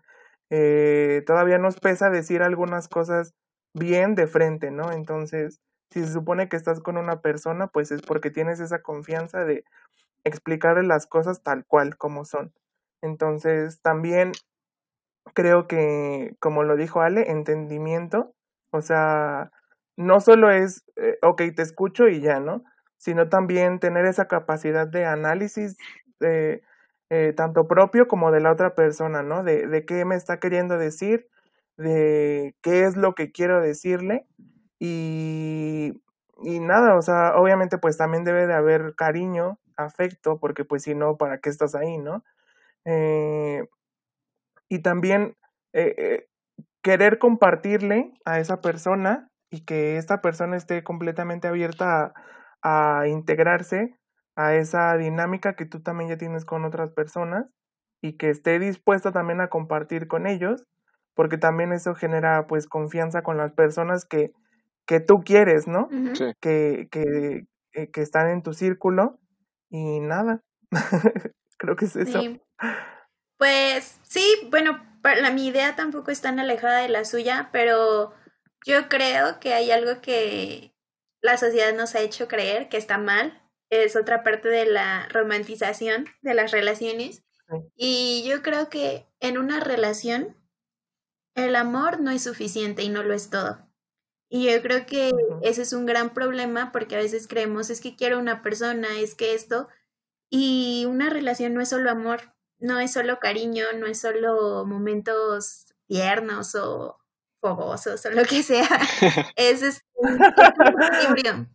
eh, 0.50 1.22
todavía 1.26 1.58
nos 1.58 1.78
pesa 1.80 2.10
decir 2.10 2.42
algunas 2.42 2.88
cosas 2.88 3.34
bien 3.74 4.14
de 4.14 4.26
frente, 4.26 4.70
¿no? 4.70 4.92
Entonces, 4.92 5.60
si 5.90 6.00
se 6.04 6.12
supone 6.12 6.48
que 6.48 6.56
estás 6.56 6.80
con 6.80 6.96
una 6.96 7.20
persona, 7.22 7.68
pues 7.68 7.90
es 7.92 8.02
porque 8.02 8.30
tienes 8.30 8.60
esa 8.60 8.82
confianza 8.82 9.44
de 9.44 9.64
explicarle 10.24 10.84
las 10.84 11.06
cosas 11.06 11.42
tal 11.42 11.66
cual 11.66 11.96
como 11.96 12.24
son. 12.24 12.52
Entonces, 13.02 13.80
también 13.82 14.32
creo 15.34 15.66
que, 15.66 16.36
como 16.40 16.62
lo 16.64 16.76
dijo 16.76 17.00
Ale, 17.00 17.30
entendimiento, 17.30 18.34
o 18.70 18.82
sea, 18.82 19.50
no 19.96 20.20
solo 20.20 20.50
es, 20.50 20.84
eh, 20.96 21.18
ok, 21.22 21.42
te 21.56 21.62
escucho 21.62 22.08
y 22.08 22.20
ya, 22.20 22.40
¿no? 22.40 22.64
Sino 22.98 23.28
también 23.28 23.80
tener 23.80 24.06
esa 24.06 24.28
capacidad 24.28 24.86
de 24.86 25.04
análisis, 25.06 25.76
de, 26.20 26.62
eh, 27.16 27.32
tanto 27.32 27.68
propio 27.68 28.08
como 28.08 28.32
de 28.32 28.40
la 28.40 28.50
otra 28.50 28.74
persona, 28.74 29.22
¿no? 29.22 29.44
De, 29.44 29.84
qué 29.86 30.04
me 30.04 30.16
está 30.16 30.40
queriendo 30.40 30.78
decir, 30.78 31.28
de 31.76 32.56
qué 32.60 32.82
es 32.86 32.96
lo 32.96 33.14
que 33.14 33.30
quiero 33.30 33.60
decirle 33.60 34.26
y, 34.80 35.92
nada, 36.42 36.96
o 36.96 37.02
sea, 37.02 37.36
obviamente 37.36 37.78
pues 37.78 37.96
también 37.96 38.24
debe 38.24 38.48
de 38.48 38.54
haber 38.54 38.96
cariño, 38.96 39.60
afecto, 39.76 40.40
porque 40.40 40.64
pues 40.64 40.82
si 40.82 40.96
no, 40.96 41.16
¿para 41.16 41.38
qué 41.38 41.50
estás 41.50 41.76
ahí, 41.76 41.98
no? 41.98 42.24
Eh, 42.84 43.64
y 44.68 44.80
también 44.80 45.36
eh, 45.72 46.26
querer 46.82 47.20
compartirle 47.20 48.12
a 48.24 48.40
esa 48.40 48.60
persona 48.60 49.30
y 49.50 49.64
que 49.64 49.98
esta 49.98 50.20
persona 50.20 50.56
esté 50.56 50.82
completamente 50.82 51.46
abierta 51.46 52.12
a 52.60 53.04
integrarse 53.06 53.96
a 54.36 54.54
esa 54.54 54.96
dinámica 54.96 55.54
que 55.54 55.66
tú 55.66 55.80
también 55.82 56.10
ya 56.10 56.16
tienes 56.18 56.44
con 56.44 56.64
otras 56.64 56.90
personas 56.90 57.46
y 58.02 58.16
que 58.16 58.30
esté 58.30 58.58
dispuesta 58.58 59.12
también 59.12 59.40
a 59.40 59.48
compartir 59.48 60.08
con 60.08 60.26
ellos, 60.26 60.64
porque 61.14 61.38
también 61.38 61.72
eso 61.72 61.94
genera 61.94 62.46
pues 62.46 62.66
confianza 62.66 63.22
con 63.22 63.36
las 63.36 63.52
personas 63.52 64.04
que, 64.04 64.32
que 64.86 65.00
tú 65.00 65.22
quieres, 65.24 65.66
¿no? 65.68 65.88
Que, 66.40 66.88
que, 66.90 67.44
eh, 67.72 67.90
que 67.90 68.00
están 68.02 68.28
en 68.28 68.42
tu 68.42 68.52
círculo 68.52 69.18
y 69.70 70.00
nada, 70.00 70.40
creo 71.58 71.76
que 71.76 71.84
es 71.86 71.96
eso. 71.96 72.20
Sí. 72.20 72.40
Pues 73.38 73.98
sí, 74.02 74.24
bueno, 74.50 74.80
pa- 75.02 75.16
la, 75.16 75.30
mi 75.30 75.46
idea 75.46 75.76
tampoco 75.76 76.10
es 76.10 76.20
tan 76.20 76.38
alejada 76.38 76.80
de 76.80 76.88
la 76.88 77.04
suya, 77.04 77.48
pero 77.52 78.12
yo 78.66 78.88
creo 78.88 79.40
que 79.40 79.54
hay 79.54 79.70
algo 79.70 80.00
que 80.00 80.72
la 81.20 81.36
sociedad 81.36 81.74
nos 81.74 81.94
ha 81.94 82.00
hecho 82.00 82.28
creer 82.28 82.68
que 82.68 82.76
está 82.76 82.98
mal. 82.98 83.40
Es 83.82 83.96
otra 83.96 84.22
parte 84.22 84.48
de 84.48 84.66
la 84.66 85.08
romantización 85.10 86.06
de 86.22 86.34
las 86.34 86.52
relaciones. 86.52 87.24
Y 87.76 88.24
yo 88.26 88.42
creo 88.42 88.68
que 88.68 89.06
en 89.20 89.38
una 89.38 89.60
relación 89.60 90.36
el 91.34 91.56
amor 91.56 92.00
no 92.00 92.10
es 92.10 92.22
suficiente 92.22 92.82
y 92.82 92.88
no 92.88 93.02
lo 93.02 93.14
es 93.14 93.30
todo. 93.30 93.68
Y 94.28 94.50
yo 94.50 94.62
creo 94.62 94.86
que 94.86 95.12
ese 95.42 95.62
es 95.62 95.72
un 95.72 95.86
gran 95.86 96.14
problema 96.14 96.72
porque 96.72 96.96
a 96.96 96.98
veces 96.98 97.28
creemos 97.28 97.70
es 97.70 97.80
que 97.80 97.96
quiero 97.96 98.18
una 98.18 98.42
persona, 98.42 98.88
es 98.98 99.14
que 99.14 99.34
esto, 99.34 99.68
y 100.30 100.86
una 100.88 101.10
relación 101.10 101.54
no 101.54 101.60
es 101.60 101.68
solo 101.68 101.90
amor, 101.90 102.34
no 102.58 102.80
es 102.80 102.92
solo 102.92 103.20
cariño, 103.20 103.64
no 103.78 103.86
es 103.86 104.00
solo 104.00 104.64
momentos 104.64 105.66
tiernos 105.86 106.54
o 106.54 106.98
fogosos 107.40 108.04
o 108.06 108.10
lo 108.10 108.24
que 108.24 108.42
sea. 108.42 108.66
Es, 109.36 109.62
este, 109.62 109.84
es 110.02 110.10
un 110.72 110.82
equilibrio, 110.82 111.46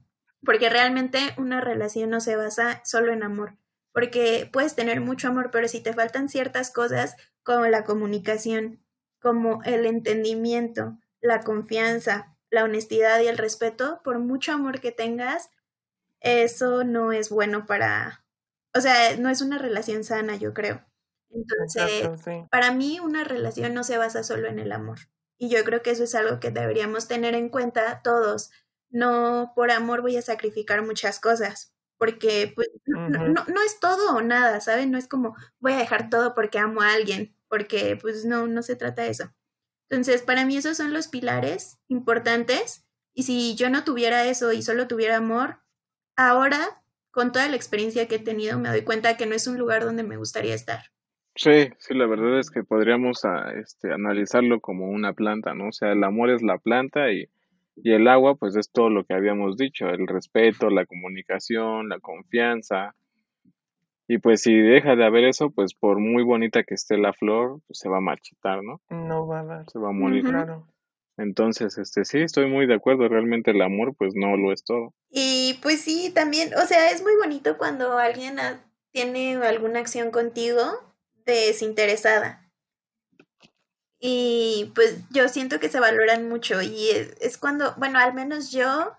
porque 0.43 0.69
realmente 0.69 1.19
una 1.37 1.61
relación 1.61 2.09
no 2.09 2.19
se 2.21 2.35
basa 2.35 2.81
solo 2.85 3.11
en 3.11 3.23
amor, 3.23 3.57
porque 3.93 4.49
puedes 4.51 4.75
tener 4.75 5.01
mucho 5.01 5.27
amor, 5.27 5.49
pero 5.51 5.67
si 5.67 5.81
te 5.81 5.93
faltan 5.93 6.29
ciertas 6.29 6.71
cosas 6.71 7.15
como 7.43 7.65
la 7.67 7.83
comunicación, 7.83 8.83
como 9.19 9.61
el 9.63 9.85
entendimiento, 9.85 10.97
la 11.21 11.41
confianza, 11.41 12.37
la 12.49 12.63
honestidad 12.63 13.19
y 13.21 13.27
el 13.27 13.37
respeto, 13.37 14.01
por 14.03 14.19
mucho 14.19 14.53
amor 14.53 14.79
que 14.79 14.91
tengas, 14.91 15.49
eso 16.21 16.83
no 16.83 17.11
es 17.11 17.29
bueno 17.29 17.65
para, 17.65 18.23
o 18.75 18.81
sea, 18.81 19.17
no 19.17 19.29
es 19.29 19.41
una 19.41 19.57
relación 19.57 20.03
sana, 20.03 20.35
yo 20.35 20.53
creo. 20.53 20.85
Entonces, 21.29 21.83
Exacto, 22.03 22.17
sí. 22.23 22.47
para 22.49 22.71
mí 22.71 22.99
una 22.99 23.23
relación 23.23 23.73
no 23.73 23.83
se 23.83 23.97
basa 23.97 24.23
solo 24.23 24.47
en 24.47 24.59
el 24.59 24.71
amor. 24.71 24.99
Y 25.37 25.49
yo 25.49 25.63
creo 25.63 25.81
que 25.81 25.91
eso 25.91 26.03
es 26.03 26.15
algo 26.15 26.39
que 26.39 26.51
deberíamos 26.51 27.07
tener 27.07 27.35
en 27.35 27.49
cuenta 27.49 28.01
todos. 28.03 28.51
No 28.89 29.53
por 29.55 29.71
amor 29.71 30.01
voy 30.01 30.17
a 30.17 30.21
sacrificar 30.21 30.81
muchas 30.83 31.19
cosas, 31.19 31.73
porque 31.97 32.51
pues 32.55 32.69
no, 32.85 32.97
no, 33.07 33.19
Ujú. 33.25 33.33
no- 33.33 33.45
no 33.53 33.61
es 33.63 33.79
todo 33.79 34.15
o 34.15 34.21
nada, 34.21 34.61
¿saben? 34.61 34.91
No 34.91 34.97
es 34.97 35.07
como 35.07 35.35
voy 35.59 35.73
a 35.73 35.77
dejar 35.77 36.09
todo 36.09 36.33
porque 36.35 36.59
amo 36.59 36.81
a 36.81 36.93
alguien, 36.93 37.35
porque 37.47 37.97
pues 38.01 38.25
no, 38.25 38.47
no 38.47 38.63
se 38.63 38.75
trata 38.75 39.03
de 39.03 39.09
eso. 39.11 39.33
Entonces, 39.89 40.21
para 40.23 40.45
mí 40.45 40.57
esos 40.57 40.77
son 40.77 40.93
los 40.93 41.07
pilares 41.07 41.79
importantes. 41.87 42.85
Y 43.13 43.23
si 43.23 43.55
yo 43.55 43.69
no 43.69 43.83
tuviera 43.83 44.25
eso 44.25 44.51
y 44.53 44.61
solo 44.61 44.87
tuviera 44.87 45.17
amor, 45.17 45.59
ahora, 46.15 46.83
con 47.11 47.31
toda 47.31 47.47
la 47.49 47.55
experiencia 47.55 48.07
que 48.07 48.15
he 48.15 48.19
tenido, 48.19 48.59
me 48.59 48.69
doy 48.69 48.83
cuenta 48.83 49.17
que 49.17 49.25
no 49.25 49.35
es 49.35 49.47
un 49.47 49.57
lugar 49.57 49.83
donde 49.85 50.03
me 50.03 50.17
gustaría 50.17 50.55
estar. 50.55 50.91
Sí, 51.35 51.69
sí, 51.79 51.93
la 51.93 52.05
verdad 52.05 52.37
es 52.39 52.51
que 52.51 52.63
podríamos 52.63 53.23
ah, 53.25 53.51
este, 53.59 53.91
analizarlo 53.93 54.59
como 54.59 54.87
una 54.89 55.13
planta, 55.13 55.53
¿no? 55.53 55.69
O 55.69 55.71
sea, 55.71 55.91
el 55.93 56.03
amor 56.03 56.29
es 56.29 56.41
la 56.43 56.57
planta 56.57 57.11
y, 57.11 57.29
y 57.83 57.91
el 57.93 58.07
agua, 58.07 58.35
pues 58.35 58.55
es 58.55 58.69
todo 58.71 58.89
lo 58.89 59.03
que 59.05 59.13
habíamos 59.13 59.57
dicho, 59.57 59.87
el 59.89 60.07
respeto, 60.07 60.69
la 60.69 60.85
comunicación, 60.85 61.89
la 61.89 61.99
confianza. 61.99 62.95
Y 64.07 64.17
pues 64.17 64.41
si 64.41 64.55
deja 64.55 64.95
de 64.95 65.05
haber 65.05 65.25
eso, 65.25 65.51
pues 65.51 65.73
por 65.75 65.99
muy 65.99 66.23
bonita 66.23 66.63
que 66.63 66.73
esté 66.73 66.97
la 66.97 67.13
flor, 67.13 67.59
pues 67.67 67.77
se 67.79 67.89
va 67.89 67.97
a 67.97 68.01
marchitar, 68.01 68.63
¿no? 68.63 68.81
No 68.89 69.27
va 69.27 69.41
a 69.41 69.45
dar, 69.45 69.65
Se 69.71 69.77
va 69.79 69.89
a 69.89 69.93
morir. 69.93 70.23
Claro. 70.23 70.67
Entonces, 71.17 71.77
este, 71.77 72.05
sí, 72.05 72.19
estoy 72.19 72.47
muy 72.49 72.65
de 72.65 72.75
acuerdo, 72.75 73.07
realmente 73.09 73.51
el 73.51 73.61
amor, 73.61 73.93
pues 73.95 74.13
no 74.15 74.35
lo 74.37 74.51
es 74.53 74.63
todo. 74.63 74.93
Y 75.11 75.59
pues 75.61 75.81
sí, 75.81 76.11
también, 76.15 76.53
o 76.55 76.65
sea, 76.65 76.91
es 76.91 77.03
muy 77.03 77.15
bonito 77.17 77.57
cuando 77.57 77.97
alguien 77.97 78.39
ha- 78.39 78.63
tiene 78.91 79.35
alguna 79.35 79.79
acción 79.79 80.11
contigo 80.11 80.61
desinteresada. 81.25 82.48
Y 83.99 84.71
pues 84.75 84.99
yo 85.11 85.27
siento 85.27 85.59
que 85.59 85.69
se 85.69 85.79
valoran 85.81 86.29
mucho 86.29 86.61
y 86.61 86.89
es, 86.89 87.15
es 87.19 87.37
cuando, 87.37 87.73
bueno, 87.75 87.99
al 87.99 88.13
menos 88.13 88.51
yo, 88.51 88.95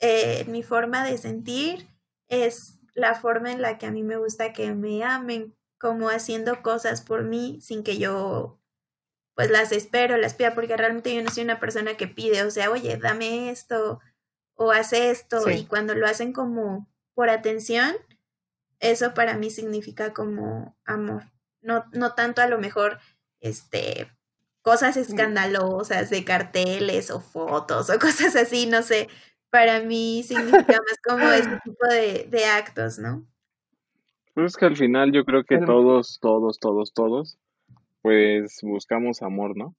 eh, 0.00 0.44
mi 0.48 0.62
forma 0.62 1.04
de 1.04 1.16
sentir 1.18 1.88
es 2.28 2.78
la 2.94 3.14
forma 3.14 3.52
en 3.52 3.62
la 3.62 3.78
que 3.78 3.86
a 3.86 3.90
mí 3.90 4.02
me 4.02 4.16
gusta 4.18 4.52
que 4.52 4.72
me 4.74 5.02
amen, 5.02 5.54
como 5.78 6.10
haciendo 6.10 6.62
cosas 6.62 7.00
por 7.02 7.24
mí 7.24 7.58
sin 7.62 7.82
que 7.82 7.98
yo 7.98 8.60
pues 9.34 9.50
las 9.50 9.72
espero, 9.72 10.16
las 10.16 10.34
pida, 10.34 10.54
porque 10.54 10.76
realmente 10.76 11.14
yo 11.14 11.22
no 11.22 11.30
soy 11.30 11.44
una 11.44 11.58
persona 11.60 11.96
que 11.96 12.06
pide, 12.06 12.44
o 12.44 12.50
sea, 12.52 12.70
oye, 12.70 12.96
dame 12.98 13.50
esto 13.50 14.00
o 14.54 14.70
haz 14.72 14.92
esto, 14.92 15.40
Sí. 15.42 15.50
y 15.52 15.66
cuando 15.66 15.94
lo 15.94 16.06
hacen 16.06 16.32
como 16.32 16.88
por 17.14 17.30
atención, 17.30 17.94
eso 18.80 19.14
para 19.14 19.36
mí 19.38 19.50
significa 19.50 20.12
como 20.14 20.76
amor. 20.84 21.24
No, 21.62 21.84
no 21.92 22.14
tanto 22.14 22.42
a 22.42 22.46
lo 22.48 22.58
mejor, 22.58 23.00
este, 23.40 24.08
cosas 24.64 24.96
escandalosas 24.96 26.08
de 26.08 26.24
carteles 26.24 27.10
o 27.10 27.20
fotos 27.20 27.90
o 27.90 27.98
cosas 28.00 28.34
así, 28.34 28.66
no 28.66 28.82
sé. 28.82 29.08
Para 29.50 29.80
mí 29.80 30.22
significa 30.24 30.56
más 30.88 30.98
como 31.06 31.30
ese 31.30 31.60
tipo 31.62 31.86
de, 31.88 32.26
de 32.28 32.44
actos, 32.46 32.98
¿no? 32.98 33.26
Pues 34.32 34.46
es 34.46 34.56
que 34.56 34.64
al 34.64 34.76
final 34.76 35.12
yo 35.12 35.24
creo 35.24 35.44
que 35.44 35.58
todos, 35.58 36.18
todos, 36.20 36.58
todos, 36.58 36.92
todos, 36.92 37.38
pues 38.02 38.58
buscamos 38.62 39.22
amor, 39.22 39.56
¿no? 39.56 39.76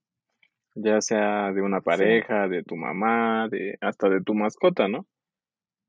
Ya 0.74 1.00
sea 1.00 1.52
de 1.52 1.62
una 1.62 1.80
pareja, 1.80 2.48
de 2.48 2.62
tu 2.62 2.76
mamá, 2.76 3.48
de 3.50 3.76
hasta 3.80 4.08
de 4.08 4.22
tu 4.22 4.34
mascota, 4.34 4.88
¿no? 4.88 5.04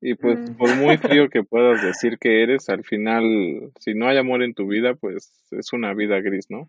Y 0.00 0.16
pues 0.16 0.38
Mm. 0.40 0.56
por 0.56 0.74
muy 0.74 0.98
frío 0.98 1.28
que 1.30 1.44
puedas 1.44 1.82
decir 1.82 2.18
que 2.18 2.42
eres, 2.42 2.68
al 2.68 2.84
final, 2.84 3.70
si 3.78 3.94
no 3.94 4.08
hay 4.08 4.18
amor 4.18 4.42
en 4.42 4.54
tu 4.54 4.66
vida, 4.66 4.94
pues 4.94 5.46
es 5.52 5.72
una 5.72 5.94
vida 5.94 6.20
gris, 6.20 6.50
¿no? 6.50 6.68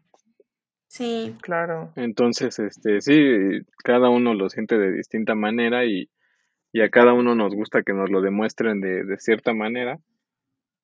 Sí, 0.90 1.36
Claro. 1.42 1.94
Entonces, 1.96 2.58
este, 2.58 3.00
sí, 3.02 3.62
cada 3.84 4.10
uno 4.10 4.34
lo 4.34 4.50
siente 4.50 4.78
de 4.80 4.92
distinta 4.92 5.36
manera 5.36 5.86
y, 5.86 6.10
y 6.74 6.82
a 6.82 6.90
cada 6.90 7.14
uno 7.14 7.36
nos 7.36 7.54
gusta 7.54 7.84
que 7.84 7.94
nos 7.94 8.10
lo 8.10 8.22
demuestren 8.22 8.82
de, 8.82 9.04
de 9.04 9.18
cierta 9.20 9.54
manera. 9.54 10.00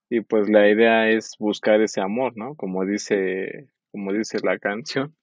Y 0.10 0.22
pues 0.22 0.48
la 0.48 0.70
idea 0.70 1.10
es 1.10 1.36
buscar 1.40 1.82
ese 1.82 2.02
amor, 2.02 2.34
¿no? 2.38 2.54
Como 2.54 2.86
dice, 2.86 3.68
como 3.92 4.14
dice 4.14 4.38
la 4.44 4.60
canción, 4.60 5.16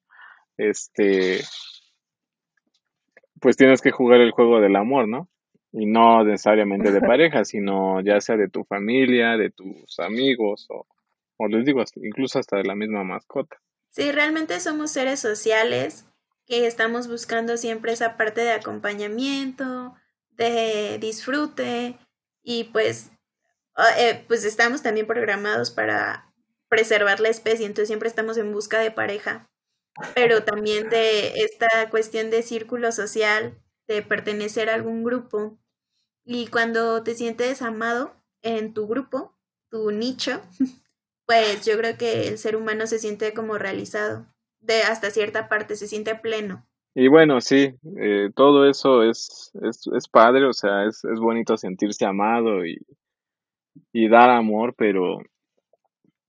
este, 0.56 1.38
pues 3.40 3.56
tienes 3.56 3.82
que 3.82 3.92
jugar 3.92 4.20
el 4.20 4.32
juego 4.32 4.60
del 4.60 4.74
amor, 4.74 5.06
¿no? 5.06 5.28
Y 5.70 5.86
no 5.86 6.24
necesariamente 6.24 6.90
de 6.90 7.00
pareja, 7.00 7.44
sino 7.44 8.00
ya 8.00 8.20
sea 8.20 8.36
de 8.36 8.48
tu 8.48 8.64
familia, 8.64 9.36
de 9.36 9.50
tus 9.50 10.00
amigos 10.00 10.66
o, 10.70 10.86
o 11.36 11.46
les 11.46 11.64
digo, 11.64 11.84
incluso 12.02 12.40
hasta 12.40 12.56
de 12.56 12.64
la 12.64 12.74
misma 12.74 13.04
mascota. 13.04 13.56
Sí, 13.92 14.10
realmente 14.10 14.58
somos 14.60 14.90
seres 14.90 15.20
sociales 15.20 16.06
que 16.46 16.66
estamos 16.66 17.08
buscando 17.08 17.56
siempre 17.56 17.92
esa 17.92 18.16
parte 18.16 18.40
de 18.40 18.50
acompañamiento, 18.52 19.94
de 20.30 20.98
disfrute 21.00 21.98
y 22.42 22.64
pues, 22.64 23.10
ah, 23.76 23.88
eh, 23.98 24.24
pues 24.28 24.44
estamos 24.44 24.82
también 24.82 25.06
programados 25.06 25.70
para 25.70 26.32
preservar 26.68 27.20
la 27.20 27.28
especie, 27.28 27.66
entonces 27.66 27.88
siempre 27.88 28.08
estamos 28.08 28.38
en 28.38 28.52
busca 28.52 28.80
de 28.80 28.90
pareja, 28.90 29.50
pero 30.14 30.44
también 30.44 30.88
de 30.90 31.42
esta 31.44 31.90
cuestión 31.90 32.30
de 32.30 32.42
círculo 32.42 32.92
social, 32.92 33.58
de 33.88 34.02
pertenecer 34.02 34.70
a 34.70 34.74
algún 34.74 35.04
grupo. 35.04 35.58
Y 36.24 36.48
cuando 36.48 37.02
te 37.02 37.14
sientes 37.14 37.62
amado 37.62 38.16
en 38.42 38.74
tu 38.74 38.86
grupo, 38.88 39.36
tu 39.70 39.90
nicho, 39.90 40.40
pues 41.26 41.64
yo 41.64 41.76
creo 41.78 41.96
que 41.96 42.28
el 42.28 42.38
ser 42.38 42.56
humano 42.56 42.86
se 42.86 42.98
siente 42.98 43.32
como 43.34 43.58
realizado, 43.58 44.26
de 44.60 44.82
hasta 44.82 45.10
cierta 45.10 45.48
parte, 45.48 45.76
se 45.76 45.88
siente 45.88 46.14
pleno. 46.14 46.66
Y 46.94 47.08
bueno, 47.08 47.40
sí, 47.40 47.74
eh, 47.98 48.30
todo 48.34 48.68
eso 48.68 49.02
es, 49.02 49.50
es, 49.62 49.86
es 49.96 50.08
padre, 50.08 50.44
o 50.46 50.52
sea, 50.52 50.84
es, 50.84 51.04
es 51.04 51.18
bonito 51.20 51.56
sentirse 51.56 52.04
amado 52.04 52.66
y, 52.66 52.78
y 53.92 54.08
dar 54.08 54.28
amor, 54.30 54.74
pero 54.76 55.20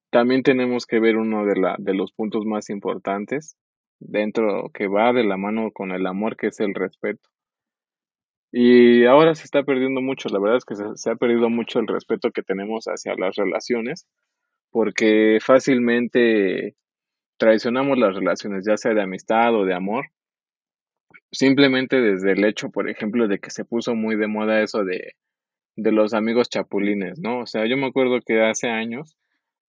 también 0.10 0.44
tenemos 0.44 0.86
que 0.86 1.00
ver 1.00 1.18
uno 1.18 1.46
de, 1.46 1.60
la, 1.60 1.76
de 1.80 1.94
los 1.94 2.14
puntos 2.14 2.46
más 2.46 2.70
importantes 2.70 3.58
dentro 4.00 4.70
que 4.74 4.88
va 4.88 5.12
de 5.12 5.24
la 5.24 5.38
mano 5.38 5.72
con 5.72 5.92
el 5.92 6.06
amor, 6.08 6.38
que 6.38 6.48
es 6.48 6.60
el 6.60 6.74
respeto. 6.76 7.30
Y 8.52 9.06
ahora 9.06 9.34
se 9.34 9.46
está 9.46 9.64
perdiendo 9.64 10.00
mucho, 10.02 10.30
la 10.30 10.40
verdad 10.40 10.58
es 10.58 10.66
que 10.66 10.76
se, 10.76 10.86
se 10.96 11.10
ha 11.10 11.16
perdido 11.16 11.50
mucho 11.50 11.80
el 11.80 11.88
respeto 11.88 12.32
que 12.32 12.44
tenemos 12.44 12.86
hacia 12.86 13.16
las 13.16 13.36
relaciones, 13.36 14.08
porque 14.74 15.40
fácilmente 15.42 16.76
traicionamos 17.38 17.98
las 18.00 18.16
relaciones, 18.16 18.66
ya 18.68 18.78
sea 18.78 18.94
de 18.96 19.04
amistad 19.04 19.56
o 19.56 19.66
de 19.66 19.76
amor, 19.76 20.08
simplemente 21.32 22.02
desde 22.02 22.34
el 22.34 22.44
hecho, 22.46 22.70
por 22.70 22.90
ejemplo, 22.90 23.28
de 23.28 23.40
que 23.40 23.52
se 23.52 23.66
puso 23.66 23.96
muy 23.96 24.16
de 24.16 24.28
moda 24.28 24.62
eso 24.62 24.84
de, 24.84 25.14
de 25.76 25.92
los 25.92 26.14
amigos 26.14 26.50
chapulines, 26.50 27.20
¿no? 27.20 27.42
O 27.42 27.46
sea, 27.48 27.68
yo 27.68 27.78
me 27.78 27.88
acuerdo 27.88 28.20
que 28.26 28.42
hace 28.42 28.70
años, 28.70 29.18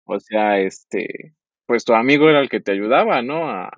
o 0.05 0.21
sea, 0.21 0.61
este, 0.61 1.35
pues 1.67 1.85
tu 1.85 1.95
amigo 1.95 2.31
era 2.31 2.41
el 2.41 2.49
que 2.51 2.61
te 2.61 2.73
ayudaba, 2.73 3.23
¿no? 3.23 3.51
A, 3.51 3.71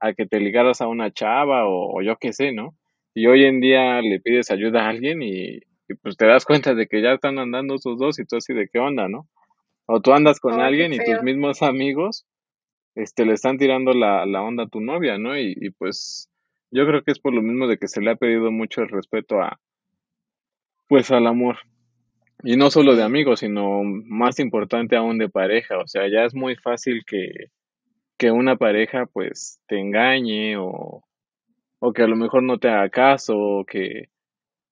a 0.00 0.14
que 0.14 0.26
te 0.26 0.40
ligaras 0.40 0.80
a 0.82 0.88
una 0.88 1.12
chava 1.12 1.66
o, 1.68 2.02
yo 2.02 2.16
qué 2.18 2.32
sé, 2.32 2.52
¿no? 2.52 2.76
Y 3.14 3.26
hoy 3.26 3.44
en 3.44 3.60
día 3.60 4.00
le 4.02 4.20
pides 4.20 4.50
ayuda 4.50 4.86
a 4.86 4.90
alguien 4.90 5.22
y, 5.22 5.56
y 5.58 5.94
pues 6.02 6.16
te 6.16 6.26
das 6.26 6.44
cuenta 6.46 6.74
de 6.74 6.86
que 6.88 7.02
ya 7.02 7.12
están 7.14 7.38
andando 7.38 7.76
esos 7.76 7.98
dos 7.98 8.18
y 8.18 8.24
tú 8.24 8.36
así 8.36 8.54
de 8.54 8.68
qué 8.72 8.78
onda, 8.80 9.08
¿no? 9.08 9.28
O 9.86 10.00
tú 10.00 10.12
andas 10.12 10.40
con 10.40 10.60
alguien 10.60 10.92
y 10.92 10.98
tus 10.98 11.22
mismos 11.22 11.62
amigos, 11.62 12.24
este, 12.94 13.24
le 13.24 13.34
están 13.34 13.58
tirando 13.58 13.92
la, 13.92 14.26
la 14.26 14.42
onda 14.42 14.64
a 14.64 14.68
tu 14.68 14.80
novia, 14.80 15.18
¿no? 15.18 15.38
Y, 15.38 15.54
y 15.60 15.70
pues 15.70 16.28
yo 16.70 16.86
creo 16.86 17.02
que 17.02 17.12
es 17.12 17.18
por 17.18 17.34
lo 17.34 17.42
mismo 17.42 17.66
de 17.66 17.78
que 17.78 17.88
se 17.88 18.00
le 18.00 18.10
ha 18.10 18.16
pedido 18.16 18.50
mucho 18.50 18.82
el 18.82 18.88
respeto 18.88 19.40
a, 19.40 19.58
pues 20.88 21.10
al 21.10 21.26
amor. 21.26 21.58
Y 22.44 22.56
no 22.56 22.70
solo 22.70 22.96
de 22.96 23.02
amigos, 23.02 23.40
sino 23.40 23.82
más 23.84 24.38
importante 24.40 24.96
aún 24.96 25.18
de 25.18 25.28
pareja. 25.28 25.78
O 25.78 25.86
sea, 25.86 26.08
ya 26.10 26.24
es 26.24 26.34
muy 26.34 26.56
fácil 26.56 27.04
que, 27.06 27.28
que 28.18 28.30
una 28.30 28.56
pareja 28.56 29.06
pues 29.06 29.60
te 29.68 29.78
engañe 29.78 30.56
o, 30.56 31.04
o 31.78 31.92
que 31.92 32.02
a 32.02 32.08
lo 32.08 32.16
mejor 32.16 32.42
no 32.42 32.58
te 32.58 32.68
haga 32.68 32.88
caso 32.90 33.36
o 33.36 33.64
que, 33.64 34.10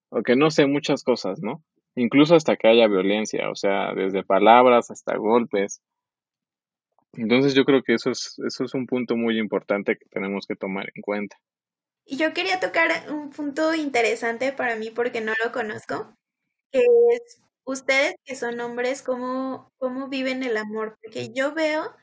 o 0.09 0.23
que 0.23 0.35
no 0.35 0.51
sé, 0.51 0.65
muchas 0.67 1.03
cosas, 1.03 1.41
¿no? 1.41 1.63
Incluso 1.95 2.35
hasta 2.35 2.55
que 2.55 2.67
haya 2.67 2.87
violencia, 2.87 3.49
o 3.49 3.55
sea, 3.55 3.93
desde 3.93 4.23
palabras 4.23 4.91
hasta 4.91 5.17
golpes. 5.17 5.81
Entonces 7.13 7.53
yo 7.53 7.65
creo 7.65 7.83
que 7.83 7.93
eso 7.93 8.09
es, 8.11 8.35
eso 8.47 8.63
es 8.63 8.73
un 8.73 8.85
punto 8.85 9.17
muy 9.17 9.37
importante 9.37 9.97
que 9.97 10.05
tenemos 10.09 10.45
que 10.47 10.55
tomar 10.55 10.89
en 10.95 11.01
cuenta. 11.01 11.37
Y 12.05 12.17
yo 12.17 12.33
quería 12.33 12.59
tocar 12.59 12.89
un 13.11 13.29
punto 13.29 13.73
interesante 13.75 14.51
para 14.53 14.75
mí 14.75 14.91
porque 14.91 15.21
no 15.21 15.33
lo 15.43 15.51
conozco, 15.51 16.15
que 16.71 16.79
es 16.79 17.41
ustedes 17.63 18.15
que 18.25 18.35
son 18.35 18.59
hombres, 18.59 19.01
¿cómo, 19.01 19.71
cómo 19.77 20.07
viven 20.09 20.43
el 20.43 20.57
amor? 20.57 20.97
Porque 21.01 21.31
yo 21.33 21.53
veo 21.53 21.95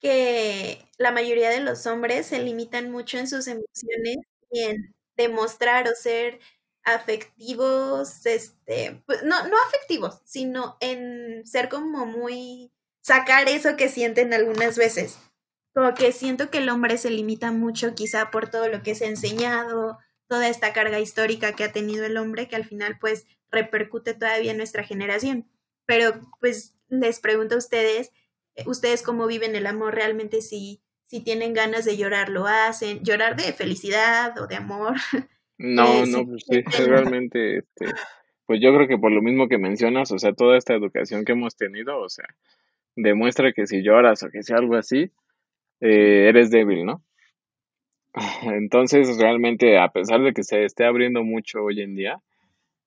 que 0.00 0.78
la 0.98 1.12
mayoría 1.12 1.50
de 1.50 1.60
los 1.60 1.86
hombres 1.86 2.26
se 2.26 2.40
limitan 2.42 2.90
mucho 2.90 3.18
en 3.18 3.28
sus 3.28 3.46
emociones 3.46 4.18
y 4.50 4.60
en 4.62 4.94
demostrar 5.16 5.88
o 5.88 5.94
ser 5.94 6.40
afectivos, 6.84 8.26
este, 8.26 9.02
pues 9.06 9.22
no, 9.22 9.46
no 9.48 9.56
afectivos, 9.66 10.20
sino 10.24 10.76
en 10.80 11.46
ser 11.46 11.68
como 11.68 12.06
muy, 12.06 12.72
sacar 13.00 13.48
eso 13.48 13.76
que 13.76 13.88
sienten 13.88 14.34
algunas 14.34 14.76
veces. 14.76 15.18
Como 15.74 15.94
que 15.94 16.12
siento 16.12 16.50
que 16.50 16.58
el 16.58 16.68
hombre 16.68 16.98
se 16.98 17.10
limita 17.10 17.50
mucho 17.50 17.94
quizá 17.94 18.30
por 18.30 18.50
todo 18.50 18.68
lo 18.68 18.82
que 18.82 18.94
se 18.94 19.06
ha 19.06 19.08
enseñado, 19.08 19.98
toda 20.28 20.48
esta 20.48 20.72
carga 20.72 21.00
histórica 21.00 21.54
que 21.54 21.64
ha 21.64 21.72
tenido 21.72 22.04
el 22.04 22.16
hombre 22.16 22.48
que 22.48 22.56
al 22.56 22.64
final 22.64 22.98
pues 23.00 23.26
repercute 23.50 24.14
todavía 24.14 24.52
en 24.52 24.58
nuestra 24.58 24.84
generación. 24.84 25.50
Pero 25.86 26.20
pues 26.40 26.74
les 26.88 27.18
pregunto 27.20 27.56
a 27.56 27.58
ustedes, 27.58 28.12
eh, 28.54 28.64
ustedes 28.66 29.02
cómo 29.02 29.26
viven 29.26 29.56
el 29.56 29.66
amor 29.66 29.94
realmente 29.94 30.42
si 30.42 30.84
si 31.06 31.20
tienen 31.20 31.52
ganas 31.52 31.84
de 31.84 31.96
llorar 31.96 32.28
lo 32.28 32.46
hacen, 32.46 33.04
llorar 33.04 33.36
de 33.36 33.52
felicidad 33.52 34.36
o 34.38 34.46
de 34.46 34.56
amor, 34.56 34.94
No, 35.64 36.04
eh, 36.04 36.06
no, 36.06 36.26
pues 36.26 36.44
sí, 36.46 36.60
realmente, 36.86 37.58
este, 37.58 37.86
pues 38.44 38.60
yo 38.60 38.74
creo 38.74 38.86
que 38.86 38.98
por 38.98 39.10
lo 39.10 39.22
mismo 39.22 39.48
que 39.48 39.56
mencionas, 39.56 40.12
o 40.12 40.18
sea, 40.18 40.34
toda 40.34 40.58
esta 40.58 40.74
educación 40.74 41.24
que 41.24 41.32
hemos 41.32 41.56
tenido, 41.56 41.98
o 41.98 42.08
sea, 42.10 42.26
demuestra 42.96 43.52
que 43.52 43.66
si 43.66 43.82
lloras 43.82 44.22
o 44.22 44.28
que 44.28 44.42
sea 44.42 44.58
algo 44.58 44.76
así, 44.76 45.10
eh, 45.80 46.28
eres 46.28 46.50
débil, 46.50 46.84
¿no? 46.84 47.02
Entonces, 48.42 49.16
realmente, 49.18 49.78
a 49.78 49.88
pesar 49.88 50.22
de 50.22 50.34
que 50.34 50.42
se 50.44 50.64
esté 50.64 50.84
abriendo 50.84 51.24
mucho 51.24 51.62
hoy 51.62 51.80
en 51.80 51.94
día, 51.94 52.18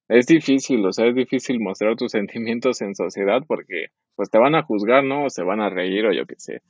es 0.07 0.27
difícil, 0.27 0.85
o 0.85 0.93
sea, 0.93 1.07
es 1.07 1.15
difícil 1.15 1.59
mostrar 1.59 1.95
tus 1.95 2.11
sentimientos 2.13 2.81
en 2.81 2.93
sociedad 2.93 3.41
porque, 3.47 3.87
pues, 4.15 4.29
te 4.29 4.37
van 4.37 4.53
a 4.53 4.61
juzgar, 4.61 5.03
¿no? 5.03 5.25
O 5.25 5.29
se 5.31 5.41
van 5.41 5.61
a 5.61 5.71
reír 5.71 6.05
o 6.05 6.13
yo 6.13 6.27
qué 6.27 6.35
sé, 6.37 6.61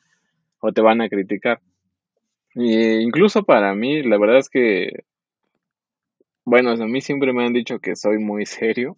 o 0.61 0.71
te 0.71 0.81
van 0.81 1.01
a 1.01 1.09
criticar. 1.09 1.59
Y 2.55 3.01
incluso 3.01 3.43
para 3.43 3.75
mí, 3.75 4.03
la 4.03 4.17
verdad 4.17 4.37
es 4.37 4.49
que, 4.49 5.03
bueno, 6.47 6.71
a 6.71 6.87
mí 6.87 7.01
siempre 7.01 7.33
me 7.33 7.45
han 7.45 7.51
dicho 7.51 7.79
que 7.79 7.97
soy 7.97 8.19
muy 8.19 8.45
serio. 8.45 8.95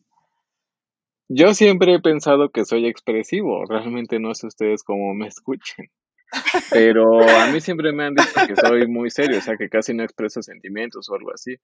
Yo 1.27 1.55
siempre 1.55 1.95
he 1.95 1.99
pensado 1.99 2.51
que 2.51 2.63
soy 2.63 2.85
expresivo, 2.85 3.65
realmente 3.65 4.19
no 4.19 4.35
sé 4.35 4.45
ustedes 4.45 4.83
cómo 4.83 5.15
me 5.15 5.27
escuchen, 5.33 5.87
pero 6.69 7.27
a 7.27 7.47
mí 7.51 7.59
siempre 7.59 7.91
me 7.91 8.05
han 8.05 8.13
dicho 8.13 8.39
que 8.47 8.55
soy 8.55 8.87
muy 8.87 9.09
serio, 9.09 9.39
o 9.39 9.41
sea, 9.41 9.57
que 9.57 9.67
casi 9.67 9.95
no 9.95 10.03
expreso 10.03 10.43
sentimientos 10.43 11.09
o 11.09 11.15
algo 11.15 11.33
así. 11.33 11.55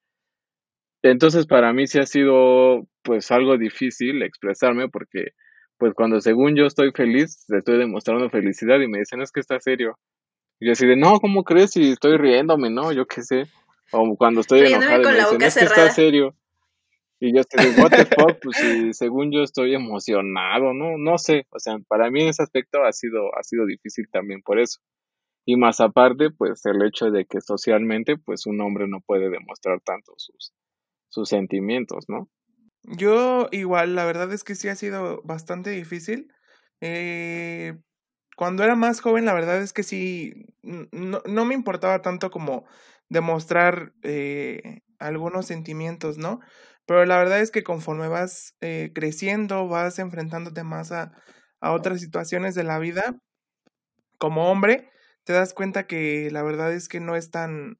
Entonces, 1.03 1.45
para 1.45 1.71
mí 1.71 1.85
sí 1.85 1.99
ha 1.99 2.07
sido, 2.07 2.87
pues, 3.03 3.29
algo 3.29 3.55
difícil 3.59 4.23
expresarme 4.23 4.89
porque, 4.89 5.33
pues, 5.77 5.93
cuando 5.93 6.19
según 6.19 6.55
yo 6.55 6.65
estoy 6.65 6.93
feliz, 6.93 7.45
estoy 7.47 7.77
demostrando 7.77 8.31
felicidad 8.31 8.79
y 8.79 8.87
me 8.87 8.97
dicen, 8.97 9.21
es 9.21 9.31
que 9.31 9.39
está 9.39 9.59
serio. 9.59 9.99
Y 10.59 10.65
yo 10.65 10.71
así 10.71 10.87
no, 10.95 11.19
¿cómo 11.19 11.43
crees? 11.43 11.73
Si 11.73 11.91
estoy 11.91 12.17
riéndome, 12.17 12.71
¿no? 12.71 12.91
Yo 12.91 13.05
qué 13.05 13.21
sé. 13.21 13.45
O 13.91 14.15
cuando 14.15 14.41
estoy 14.41 14.61
riéndome 14.61 14.85
enojado 14.85 15.01
y 15.01 15.05
me 15.05 15.11
la 15.11 15.17
dicen, 15.17 15.33
boca 15.33 15.47
es 15.47 15.53
que 15.53 15.59
está 15.63 15.75
cerrada. 15.75 15.91
serio. 15.91 16.35
Y 17.19 17.33
yo 17.33 17.41
estoy 17.41 17.65
de, 17.65 17.81
what 17.81 17.91
the 17.91 18.05
fuck, 18.05 18.39
pues 18.41 18.57
si 18.57 18.93
según 18.93 19.31
yo 19.31 19.41
estoy 19.41 19.73
emocionado, 19.73 20.73
¿no? 20.73 20.97
No 20.97 21.17
sé, 21.17 21.47
o 21.49 21.59
sea, 21.59 21.77
para 21.87 22.11
mí 22.11 22.23
en 22.23 22.29
ese 22.29 22.43
aspecto 22.43 22.83
ha 22.83 22.91
sido, 22.91 23.33
ha 23.37 23.43
sido 23.43 23.65
difícil 23.65 24.07
también 24.11 24.41
por 24.41 24.59
eso. 24.59 24.79
Y 25.45 25.55
más 25.57 25.79
aparte, 25.79 26.29
pues 26.31 26.65
el 26.65 26.83
hecho 26.83 27.11
de 27.11 27.25
que 27.25 27.39
socialmente, 27.39 28.17
pues 28.17 28.45
un 28.47 28.59
hombre 28.61 28.87
no 28.87 28.99
puede 28.99 29.29
demostrar 29.29 29.79
tanto 29.81 30.13
sus, 30.17 30.53
sus 31.07 31.29
sentimientos, 31.29 32.05
¿no? 32.09 32.29
Yo 32.83 33.47
igual, 33.51 33.95
la 33.95 34.05
verdad 34.05 34.31
es 34.33 34.43
que 34.43 34.55
sí 34.55 34.67
ha 34.67 34.75
sido 34.75 35.21
bastante 35.23 35.69
difícil. 35.69 36.33
Eh, 36.81 37.77
cuando 38.35 38.63
era 38.63 38.75
más 38.75 38.99
joven, 39.01 39.25
la 39.25 39.33
verdad 39.33 39.61
es 39.61 39.71
que 39.71 39.83
sí, 39.83 40.33
no, 40.61 41.21
no 41.25 41.45
me 41.45 41.53
importaba 41.53 42.01
tanto 42.01 42.29
como 42.29 42.65
demostrar 43.09 43.93
eh, 44.03 44.81
algunos 44.99 45.45
sentimientos, 45.47 46.17
¿no? 46.17 46.39
pero 46.85 47.05
la 47.05 47.17
verdad 47.17 47.41
es 47.41 47.51
que 47.51 47.63
conforme 47.63 48.07
vas 48.07 48.55
eh, 48.61 48.91
creciendo, 48.93 49.67
vas 49.67 49.97
enfrentándote 49.99 50.63
más 50.63 50.91
a, 50.91 51.11
a 51.59 51.71
otras 51.71 51.99
situaciones 51.99 52.55
de 52.55 52.63
la 52.63 52.79
vida, 52.79 53.15
como 54.17 54.49
hombre, 54.51 54.89
te 55.23 55.33
das 55.33 55.53
cuenta 55.53 55.87
que 55.87 56.29
la 56.31 56.43
verdad 56.43 56.73
es 56.73 56.87
que 56.87 56.99
no 56.99 57.15
es 57.15 57.31
tan 57.31 57.79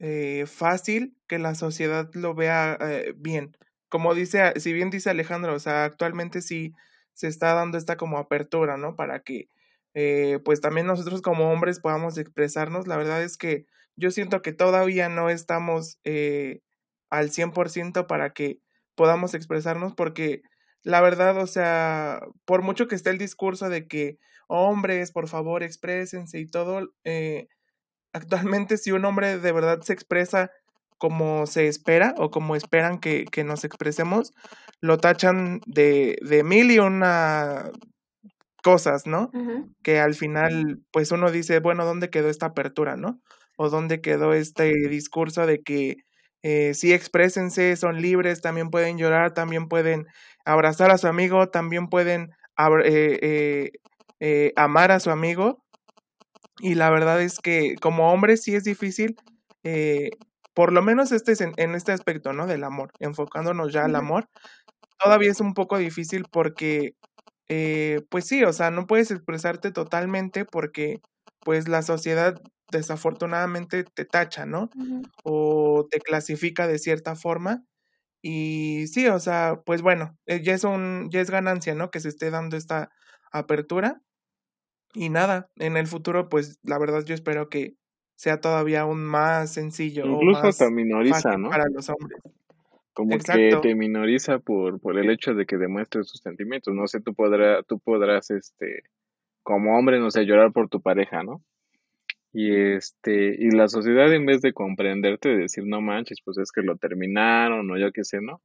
eh, 0.00 0.46
fácil 0.46 1.16
que 1.28 1.38
la 1.38 1.54
sociedad 1.54 2.10
lo 2.14 2.34
vea 2.34 2.78
eh, 2.80 3.14
bien. 3.16 3.56
Como 3.88 4.14
dice, 4.14 4.54
si 4.60 4.72
bien 4.72 4.90
dice 4.90 5.10
Alejandro, 5.10 5.54
o 5.54 5.58
sea, 5.60 5.84
actualmente 5.84 6.42
sí 6.42 6.74
se 7.14 7.28
está 7.28 7.54
dando 7.54 7.78
esta 7.78 7.96
como 7.96 8.18
apertura, 8.18 8.76
¿no? 8.76 8.96
Para 8.96 9.20
que 9.20 9.48
eh, 9.94 10.40
pues 10.44 10.60
también 10.60 10.86
nosotros 10.86 11.22
como 11.22 11.52
hombres 11.52 11.80
podamos 11.80 12.18
expresarnos. 12.18 12.88
La 12.88 12.96
verdad 12.96 13.22
es 13.22 13.36
que 13.38 13.66
yo 13.96 14.10
siento 14.10 14.42
que 14.42 14.52
todavía 14.52 15.08
no 15.08 15.30
estamos 15.30 15.98
eh, 16.04 16.60
al 17.10 17.30
100% 17.30 18.06
para 18.06 18.30
que 18.30 18.58
podamos 18.94 19.34
expresarnos 19.34 19.94
porque 19.94 20.42
la 20.82 21.00
verdad, 21.00 21.38
o 21.38 21.46
sea, 21.46 22.20
por 22.44 22.62
mucho 22.62 22.88
que 22.88 22.94
esté 22.94 23.10
el 23.10 23.18
discurso 23.18 23.68
de 23.68 23.86
que 23.88 24.18
hombres, 24.48 25.12
por 25.12 25.28
favor, 25.28 25.62
exprésense 25.62 26.38
y 26.38 26.46
todo, 26.46 26.92
eh, 27.04 27.48
actualmente 28.12 28.76
si 28.78 28.92
un 28.92 29.04
hombre 29.04 29.38
de 29.38 29.52
verdad 29.52 29.80
se 29.82 29.92
expresa 29.92 30.50
como 30.98 31.46
se 31.46 31.68
espera 31.68 32.14
o 32.18 32.30
como 32.30 32.56
esperan 32.56 32.98
que, 33.00 33.24
que 33.26 33.44
nos 33.44 33.64
expresemos, 33.64 34.32
lo 34.80 34.98
tachan 34.98 35.60
de, 35.66 36.18
de 36.22 36.44
mil 36.44 36.70
y 36.70 36.78
una 36.78 37.70
cosas, 38.62 39.06
¿no? 39.06 39.30
Que 39.82 40.00
al 40.00 40.14
final, 40.14 40.80
pues 40.90 41.12
uno 41.12 41.30
dice, 41.30 41.60
bueno, 41.60 41.84
¿dónde 41.84 42.08
quedó 42.10 42.30
esta 42.30 42.46
apertura, 42.46 42.96
no? 42.96 43.20
O 43.56 43.70
dónde 43.70 44.00
quedó 44.00 44.32
este 44.34 44.72
discurso 44.88 45.46
de 45.46 45.60
que 45.62 45.96
eh, 46.42 46.74
sí 46.74 46.92
exprésense, 46.92 47.76
son 47.76 48.02
libres, 48.02 48.40
también 48.42 48.70
pueden 48.70 48.98
llorar, 48.98 49.32
también 49.34 49.68
pueden 49.68 50.06
abrazar 50.44 50.90
a 50.90 50.98
su 50.98 51.06
amigo, 51.08 51.48
también 51.48 51.88
pueden 51.88 52.30
eh, 52.84 53.18
eh, 53.22 53.70
eh, 54.20 54.52
amar 54.56 54.92
a 54.92 55.00
su 55.00 55.10
amigo. 55.10 55.62
Y 56.60 56.74
la 56.74 56.90
verdad 56.90 57.20
es 57.22 57.40
que 57.40 57.76
como 57.80 58.12
hombre 58.12 58.36
sí 58.36 58.54
es 58.54 58.64
difícil, 58.64 59.16
por 60.54 60.72
lo 60.72 60.82
menos 60.82 61.10
este 61.12 61.32
es 61.32 61.40
en, 61.40 61.52
en, 61.56 61.74
este 61.74 61.92
aspecto, 61.92 62.32
¿no? 62.32 62.46
Del 62.46 62.64
amor, 62.64 62.92
enfocándonos 63.00 63.72
ya 63.72 63.84
al 63.84 63.96
amor, 63.96 64.28
todavía 64.98 65.30
es 65.32 65.40
un 65.40 65.54
poco 65.54 65.78
difícil 65.78 66.26
porque 66.30 66.94
eh, 67.48 68.00
pues 68.10 68.26
sí, 68.26 68.42
o 68.44 68.52
sea, 68.52 68.70
no 68.70 68.86
puedes 68.86 69.10
expresarte 69.10 69.70
totalmente 69.72 70.44
porque 70.44 71.00
pues 71.40 71.68
la 71.68 71.82
sociedad 71.82 72.40
desafortunadamente 72.78 73.84
te 73.84 74.04
tacha, 74.04 74.46
¿no? 74.46 74.70
O 75.22 75.86
te 75.90 76.00
clasifica 76.00 76.66
de 76.66 76.78
cierta 76.78 77.16
forma. 77.16 77.64
Y 78.22 78.86
sí, 78.86 79.06
o 79.06 79.18
sea, 79.18 79.62
pues 79.66 79.82
bueno, 79.82 80.16
eh, 80.26 80.42
ya 80.42 80.54
es 80.54 80.64
un, 80.64 81.08
ya 81.10 81.20
es 81.20 81.30
ganancia, 81.30 81.74
¿no? 81.74 81.90
Que 81.90 82.00
se 82.00 82.08
esté 82.08 82.30
dando 82.30 82.56
esta 82.56 82.90
apertura. 83.32 84.00
Y 84.94 85.08
nada, 85.10 85.50
en 85.56 85.76
el 85.76 85.86
futuro, 85.86 86.28
pues 86.28 86.58
la 86.62 86.78
verdad 86.78 87.04
yo 87.04 87.14
espero 87.14 87.48
que 87.48 87.76
sea 88.16 88.40
todavía 88.40 88.82
aún 88.82 89.04
más 89.04 89.52
sencillo. 89.52 90.06
Incluso 90.06 90.42
más 90.42 90.58
te 90.58 90.70
minoriza, 90.70 91.36
¿no? 91.36 91.50
Para 91.50 91.64
los 91.68 91.88
hombres. 91.90 92.20
como 92.92 93.14
Exacto. 93.14 93.60
que 93.60 93.68
te 93.68 93.74
minoriza 93.74 94.38
por, 94.38 94.80
por 94.80 94.98
el 94.98 95.10
hecho 95.10 95.34
de 95.34 95.46
que 95.46 95.56
demuestres 95.56 96.06
tus 96.10 96.20
sentimientos. 96.20 96.72
No 96.74 96.86
sé, 96.86 97.00
tú 97.00 97.12
podrás, 97.14 97.66
tú 97.66 97.78
podrás, 97.80 98.30
este, 98.30 98.84
como 99.42 99.76
hombre, 99.76 99.98
no 99.98 100.10
sé, 100.10 100.24
llorar 100.24 100.52
por 100.52 100.68
tu 100.68 100.80
pareja, 100.80 101.22
¿no? 101.22 101.42
Y 102.36 102.52
este, 102.52 103.36
y 103.38 103.50
la 103.52 103.68
sociedad 103.68 104.12
en 104.12 104.26
vez 104.26 104.42
de 104.42 104.52
comprenderte, 104.52 105.28
de 105.28 105.36
decir, 105.36 105.64
no 105.66 105.80
manches, 105.80 106.18
pues 106.24 106.36
es 106.38 106.50
que 106.50 106.62
lo 106.62 106.76
terminaron, 106.76 107.70
o 107.70 107.78
yo 107.78 107.92
qué 107.92 108.02
sé, 108.02 108.20
¿no? 108.20 108.42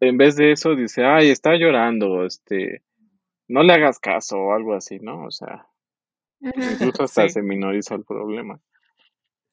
En 0.00 0.18
vez 0.18 0.36
de 0.36 0.52
eso 0.52 0.76
dice, 0.76 1.02
ay, 1.02 1.30
está 1.30 1.56
llorando, 1.56 2.26
este, 2.26 2.82
no 3.48 3.62
le 3.62 3.72
hagas 3.72 3.98
caso, 3.98 4.36
o 4.38 4.52
algo 4.52 4.74
así, 4.74 4.98
¿no? 5.00 5.24
O 5.24 5.30
sea, 5.30 5.66
incluso 6.40 7.04
hasta 7.04 7.22
Sí. 7.22 7.30
se 7.30 7.42
minoriza 7.42 7.94
el 7.94 8.04
problema. 8.04 8.60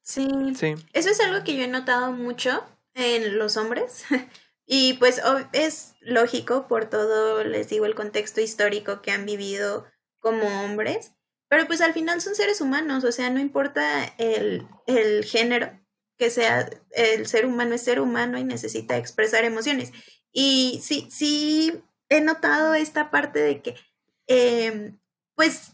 Sí. 0.02 0.28
Sí. 0.54 0.74
Eso 0.92 1.08
es 1.08 1.20
algo 1.20 1.42
que 1.42 1.56
yo 1.56 1.62
he 1.64 1.68
notado 1.68 2.12
mucho 2.12 2.62
en 2.94 3.38
los 3.38 3.56
hombres. 3.56 4.04
y 4.66 4.94
pues 4.94 5.22
es 5.54 5.94
lógico 6.02 6.66
por 6.68 6.84
todo, 6.90 7.44
les 7.44 7.70
digo, 7.70 7.86
el 7.86 7.94
contexto 7.94 8.42
histórico 8.42 9.00
que 9.00 9.10
han 9.10 9.24
vivido 9.24 9.86
como 10.18 10.42
hombres. 10.64 11.14
Pero 11.52 11.66
pues 11.66 11.82
al 11.82 11.92
final 11.92 12.22
son 12.22 12.34
seres 12.34 12.62
humanos, 12.62 13.04
o 13.04 13.12
sea, 13.12 13.28
no 13.28 13.38
importa 13.38 14.04
el, 14.16 14.66
el 14.86 15.22
género 15.22 15.78
que 16.16 16.30
sea, 16.30 16.66
el 16.92 17.26
ser 17.26 17.44
humano 17.44 17.74
es 17.74 17.82
ser 17.84 18.00
humano 18.00 18.38
y 18.38 18.44
necesita 18.44 18.96
expresar 18.96 19.44
emociones. 19.44 19.92
Y 20.32 20.80
sí, 20.82 21.08
sí 21.10 21.84
he 22.08 22.22
notado 22.22 22.72
esta 22.72 23.10
parte 23.10 23.40
de 23.40 23.60
que, 23.60 23.74
em, 24.28 24.98
pues, 25.34 25.72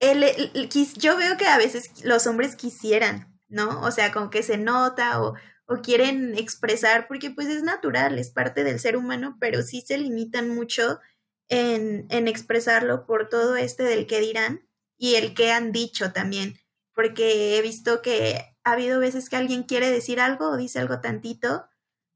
el- 0.00 0.24
el- 0.24 0.68
yo 0.98 1.16
veo 1.16 1.36
que 1.36 1.46
a 1.46 1.58
veces 1.58 2.04
los 2.04 2.26
hombres 2.26 2.56
quisieran, 2.56 3.38
¿no? 3.48 3.80
O 3.82 3.90
sea, 3.90 4.12
como 4.12 4.30
que 4.30 4.42
se 4.42 4.58
nota 4.58 5.22
o, 5.22 5.34
o 5.66 5.76
quieren 5.82 6.36
expresar, 6.36 7.08
porque 7.08 7.30
pues 7.30 7.48
es 7.48 7.62
natural, 7.62 8.18
es 8.18 8.30
parte 8.30 8.64
del 8.64 8.80
ser 8.80 8.96
humano, 8.96 9.36
pero 9.40 9.62
sí 9.62 9.82
se 9.86 9.98
limitan 9.98 10.48
mucho 10.50 11.00
en, 11.48 12.06
en 12.10 12.28
expresarlo 12.28 13.06
por 13.06 13.28
todo 13.28 13.56
este 13.56 13.84
del 13.84 14.06
que 14.06 14.20
dirán 14.20 14.66
y 15.02 15.16
el 15.16 15.34
que 15.34 15.50
han 15.50 15.72
dicho 15.72 16.12
también, 16.12 16.60
porque 16.94 17.58
he 17.58 17.62
visto 17.62 18.02
que 18.02 18.54
ha 18.62 18.70
habido 18.70 19.00
veces 19.00 19.28
que 19.28 19.34
alguien 19.34 19.64
quiere 19.64 19.90
decir 19.90 20.20
algo 20.20 20.50
o 20.50 20.56
dice 20.56 20.78
algo 20.78 21.00
tantito 21.00 21.66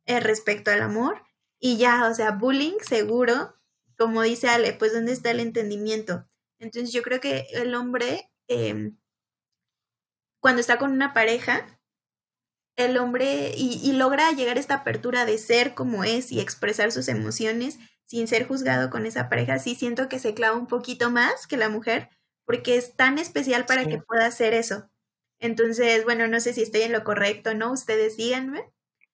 eh, 0.05 0.21
respecto 0.21 0.71
al 0.71 0.83
amor 0.83 1.21
y 1.59 1.79
ya, 1.79 2.09
o 2.09 2.15
sea, 2.15 2.31
bullying 2.31 2.79
seguro, 2.81 3.57
como 3.99 4.23
dice 4.23 4.47
Ale, 4.47 4.73
pues 4.73 4.93
¿dónde 4.93 5.11
está 5.11 5.33
el 5.33 5.41
entendimiento? 5.41 6.27
Entonces 6.61 6.93
yo 6.93 7.03
creo 7.03 7.21
que 7.21 7.49
el 7.55 7.75
hombre, 7.75 8.31
eh, 8.47 8.93
cuando 10.39 10.61
está 10.61 10.79
con 10.79 10.93
una 10.93 11.13
pareja, 11.13 11.81
el 12.77 12.99
hombre 12.99 13.53
y, 13.57 13.81
y, 13.83 13.95
logra 13.95 14.31
llegar 14.31 14.59
a 14.59 14.61
esta 14.61 14.75
apertura 14.75 15.25
de 15.25 15.39
ser 15.39 15.75
como 15.75 16.05
es 16.05 16.31
y 16.31 16.39
expresar 16.39 16.93
sus 16.93 17.09
emociones 17.09 17.81
sin 18.05 18.29
ser 18.29 18.47
juzgado 18.47 18.91
con 18.91 19.07
esa 19.07 19.29
pareja, 19.29 19.59
sí 19.59 19.75
siento 19.75 20.09
que 20.09 20.21
se 20.21 20.35
clava 20.35 20.57
un 20.57 20.69
poquito 20.69 21.11
más 21.11 21.49
que 21.49 21.57
la 21.57 21.69
mujer, 21.69 22.11
porque 22.47 22.77
es 22.77 22.97
tan 22.97 23.19
especial 23.19 23.67
para 23.67 23.85
sí. 23.85 23.91
que 23.91 23.99
pueda 23.99 24.27
hacer 24.27 24.55
eso. 24.55 24.89
Entonces, 25.41 26.05
bueno, 26.05 26.29
no 26.29 26.41
sé 26.41 26.53
si 26.55 26.63
estoy 26.63 26.83
en 26.83 26.93
lo 26.93 27.05
correcto, 27.05 27.55
¿no? 27.55 27.73
Ustedes 27.73 28.17
díganme. 28.17 28.65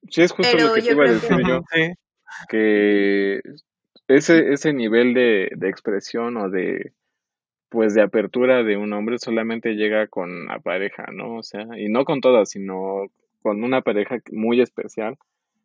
Sí, 0.08 0.22
es 0.22 0.32
justo 0.32 0.50
Pero 0.52 0.68
lo 0.68 0.74
que 0.74 0.80
te 0.82 0.86
yo 0.86 0.92
iba 0.92 1.04
a 1.06 1.12
decir 1.12 1.36
que- 1.36 1.48
yo, 1.48 1.60
Sí. 1.72 1.92
que 2.48 3.40
ese, 4.08 4.52
ese 4.52 4.72
nivel 4.72 5.14
de, 5.14 5.50
de 5.56 5.68
expresión 5.68 6.36
o 6.36 6.48
de, 6.50 6.92
pues, 7.68 7.94
de 7.94 8.02
apertura 8.02 8.62
de 8.62 8.76
un 8.76 8.92
hombre 8.92 9.18
solamente 9.18 9.74
llega 9.74 10.06
con 10.08 10.46
la 10.46 10.58
pareja, 10.60 11.06
¿no? 11.12 11.36
O 11.38 11.42
sea, 11.42 11.66
y 11.78 11.88
no 11.88 12.04
con 12.04 12.20
todas, 12.20 12.50
sino 12.50 13.06
con 13.42 13.64
una 13.64 13.82
pareja 13.82 14.18
muy 14.32 14.60
especial, 14.60 15.16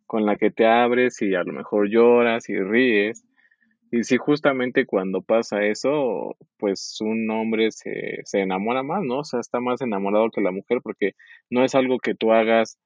con 0.07 0.25
la 0.25 0.35
que 0.37 0.51
te 0.51 0.65
abres 0.65 1.21
y 1.21 1.35
a 1.35 1.43
lo 1.43 1.53
mejor 1.53 1.89
lloras 1.89 2.49
y 2.49 2.57
ríes. 2.59 3.23
Y 3.91 4.03
si 4.03 4.17
justamente 4.17 4.85
cuando 4.85 5.21
pasa 5.21 5.63
eso, 5.63 6.35
pues 6.57 6.97
un 7.01 7.29
hombre 7.31 7.71
se, 7.71 8.19
se 8.25 8.41
enamora 8.41 8.83
más, 8.83 9.01
¿no? 9.03 9.19
O 9.19 9.23
sea, 9.23 9.39
está 9.39 9.59
más 9.61 9.81
enamorado 9.81 10.29
que 10.29 10.41
la 10.41 10.51
mujer 10.51 10.79
porque 10.83 11.11
no 11.49 11.63
es 11.63 11.73
algo 11.75 11.97
que 11.99 12.13
tú 12.13 12.31
hagas 12.33 12.77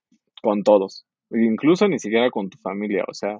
con 0.43 0.64
todos, 0.64 1.06
incluso 1.32 1.88
ni 1.88 1.97
siquiera 1.99 2.30
con 2.30 2.49
tu 2.49 2.58
familia, 2.60 3.04
o 3.08 3.14
sea, 3.14 3.38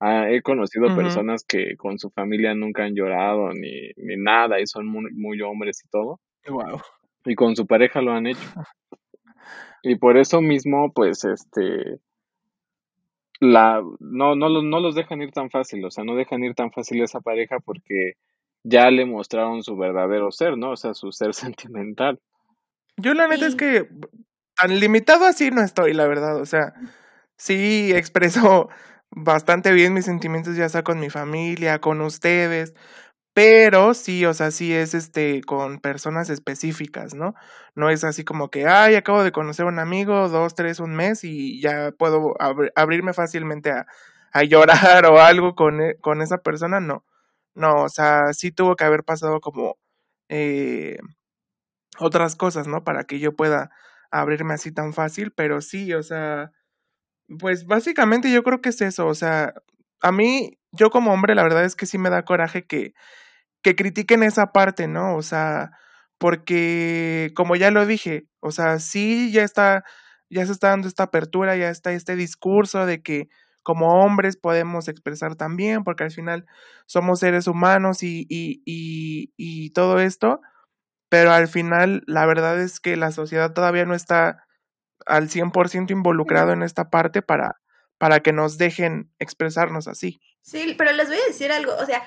ah, 0.00 0.30
he 0.30 0.40
conocido 0.42 0.94
personas 0.96 1.44
que 1.46 1.76
con 1.76 1.98
su 1.98 2.10
familia 2.10 2.54
nunca 2.54 2.84
han 2.84 2.94
llorado 2.94 3.50
ni, 3.52 3.90
ni 3.96 4.16
nada 4.16 4.60
y 4.60 4.66
son 4.66 4.86
muy, 4.86 5.10
muy 5.12 5.40
hombres 5.42 5.82
y 5.84 5.88
todo, 5.88 6.20
Wow. 6.48 6.80
y 7.26 7.34
con 7.34 7.54
su 7.56 7.66
pareja 7.66 8.00
lo 8.02 8.12
han 8.12 8.26
hecho. 8.26 8.38
Y 9.82 9.96
por 9.96 10.18
eso 10.18 10.40
mismo, 10.40 10.92
pues, 10.92 11.24
este, 11.24 12.00
la, 13.40 13.82
no, 14.00 14.34
no, 14.34 14.48
los- 14.48 14.64
no 14.64 14.80
los 14.80 14.94
dejan 14.94 15.22
ir 15.22 15.32
tan 15.32 15.50
fácil, 15.50 15.84
o 15.84 15.90
sea, 15.90 16.04
no 16.04 16.14
dejan 16.16 16.42
ir 16.44 16.54
tan 16.54 16.70
fácil 16.72 17.02
esa 17.02 17.20
pareja 17.20 17.58
porque 17.60 18.14
ya 18.64 18.90
le 18.90 19.06
mostraron 19.06 19.62
su 19.62 19.76
verdadero 19.76 20.30
ser, 20.32 20.56
¿no? 20.58 20.72
O 20.72 20.76
sea, 20.76 20.94
su 20.94 21.12
ser 21.12 21.32
sentimental. 21.34 22.18
Yo 22.96 23.14
la 23.14 23.28
neta 23.28 23.46
es 23.46 23.54
que 23.54 23.88
tan 24.56 24.80
limitado 24.80 25.24
así 25.24 25.50
no 25.50 25.62
estoy, 25.62 25.92
la 25.94 26.06
verdad. 26.08 26.40
O 26.40 26.46
sea, 26.46 26.74
sí 27.36 27.92
expreso 27.94 28.68
bastante 29.10 29.72
bien 29.72 29.94
mis 29.94 30.04
sentimientos, 30.06 30.56
ya 30.56 30.68
sea 30.68 30.82
con 30.82 30.98
mi 30.98 31.08
familia, 31.10 31.80
con 31.80 32.00
ustedes, 32.00 32.74
pero 33.40 33.94
sí, 33.94 34.24
o 34.26 34.34
sea, 34.34 34.50
sí 34.50 34.72
es 34.74 34.94
este 34.94 35.42
con 35.42 35.78
personas 35.80 36.28
específicas, 36.30 37.14
¿no? 37.14 37.34
No 37.76 37.88
es 37.90 38.02
así 38.04 38.24
como 38.24 38.50
que, 38.50 38.66
ay, 38.66 38.96
acabo 38.96 39.22
de 39.22 39.30
conocer 39.32 39.64
a 39.66 39.68
un 39.68 39.78
amigo, 39.78 40.28
dos, 40.28 40.54
tres, 40.56 40.80
un 40.80 40.96
mes 40.96 41.22
y 41.24 41.60
ya 41.60 41.92
puedo 41.92 42.34
abr- 42.34 42.72
abrirme 42.74 43.12
fácilmente 43.14 43.70
a, 43.70 43.86
a 44.32 44.42
llorar 44.44 45.06
o 45.06 45.20
algo 45.20 45.54
con, 45.54 45.80
e- 45.80 45.96
con 46.00 46.20
esa 46.22 46.38
persona, 46.38 46.80
no. 46.80 47.04
No, 47.54 47.84
o 47.84 47.88
sea, 47.88 48.32
sí 48.34 48.50
tuvo 48.52 48.74
que 48.76 48.84
haber 48.84 49.04
pasado 49.04 49.40
como 49.40 49.78
eh, 50.28 50.98
otras 51.98 52.36
cosas, 52.36 52.66
¿no? 52.68 52.84
Para 52.84 53.04
que 53.04 53.18
yo 53.18 53.34
pueda 53.36 53.70
abrirme 54.10 54.54
así 54.54 54.72
tan 54.72 54.92
fácil, 54.94 55.32
pero 55.32 55.60
sí, 55.60 55.92
o 55.94 56.02
sea, 56.02 56.52
Pues 57.40 57.66
básicamente 57.66 58.32
yo 58.32 58.42
creo 58.44 58.60
que 58.62 58.70
es 58.70 58.80
eso, 58.82 59.06
o 59.08 59.14
sea, 59.14 59.54
a 60.02 60.12
mí, 60.12 60.58
yo 60.72 60.90
como 60.90 61.12
hombre, 61.12 61.34
la 61.34 61.42
verdad 61.44 61.64
es 61.64 61.76
que 61.76 61.86
sí 61.86 61.98
me 61.98 62.10
da 62.10 62.24
coraje 62.24 62.66
que, 62.66 62.94
que 63.68 63.76
critiquen 63.76 64.22
esa 64.22 64.52
parte, 64.52 64.88
¿no? 64.88 65.14
O 65.14 65.22
sea, 65.22 65.72
porque 66.16 67.32
como 67.34 67.54
ya 67.54 67.70
lo 67.70 67.84
dije, 67.84 68.26
o 68.40 68.50
sea, 68.50 68.78
sí 68.78 69.30
ya 69.30 69.42
está, 69.42 69.84
ya 70.30 70.46
se 70.46 70.52
está 70.52 70.68
dando 70.70 70.88
esta 70.88 71.02
apertura, 71.04 71.54
ya 71.54 71.68
está 71.68 71.92
este 71.92 72.16
discurso 72.16 72.86
de 72.86 73.02
que 73.02 73.28
como 73.62 74.02
hombres 74.02 74.38
podemos 74.38 74.88
expresar 74.88 75.36
también, 75.36 75.84
porque 75.84 76.04
al 76.04 76.10
final 76.10 76.46
somos 76.86 77.20
seres 77.20 77.46
humanos 77.46 78.02
y, 78.02 78.26
y, 78.30 78.62
y, 79.36 79.70
todo 79.72 79.98
esto, 79.98 80.40
pero 81.10 81.32
al 81.32 81.46
final 81.46 82.02
la 82.06 82.24
verdad 82.24 82.58
es 82.58 82.80
que 82.80 82.96
la 82.96 83.12
sociedad 83.12 83.52
todavía 83.52 83.84
no 83.84 83.94
está 83.94 84.46
al 85.04 85.28
100% 85.28 85.90
involucrado 85.90 86.52
en 86.52 86.62
esta 86.62 86.88
parte 86.88 87.20
para, 87.20 87.56
para 87.98 88.20
que 88.20 88.32
nos 88.32 88.56
dejen 88.56 89.12
expresarnos 89.18 89.88
así. 89.88 90.18
Sí, 90.40 90.74
pero 90.78 90.92
les 90.92 91.08
voy 91.08 91.18
a 91.18 91.26
decir 91.26 91.52
algo, 91.52 91.74
o 91.74 91.84
sea, 91.84 92.02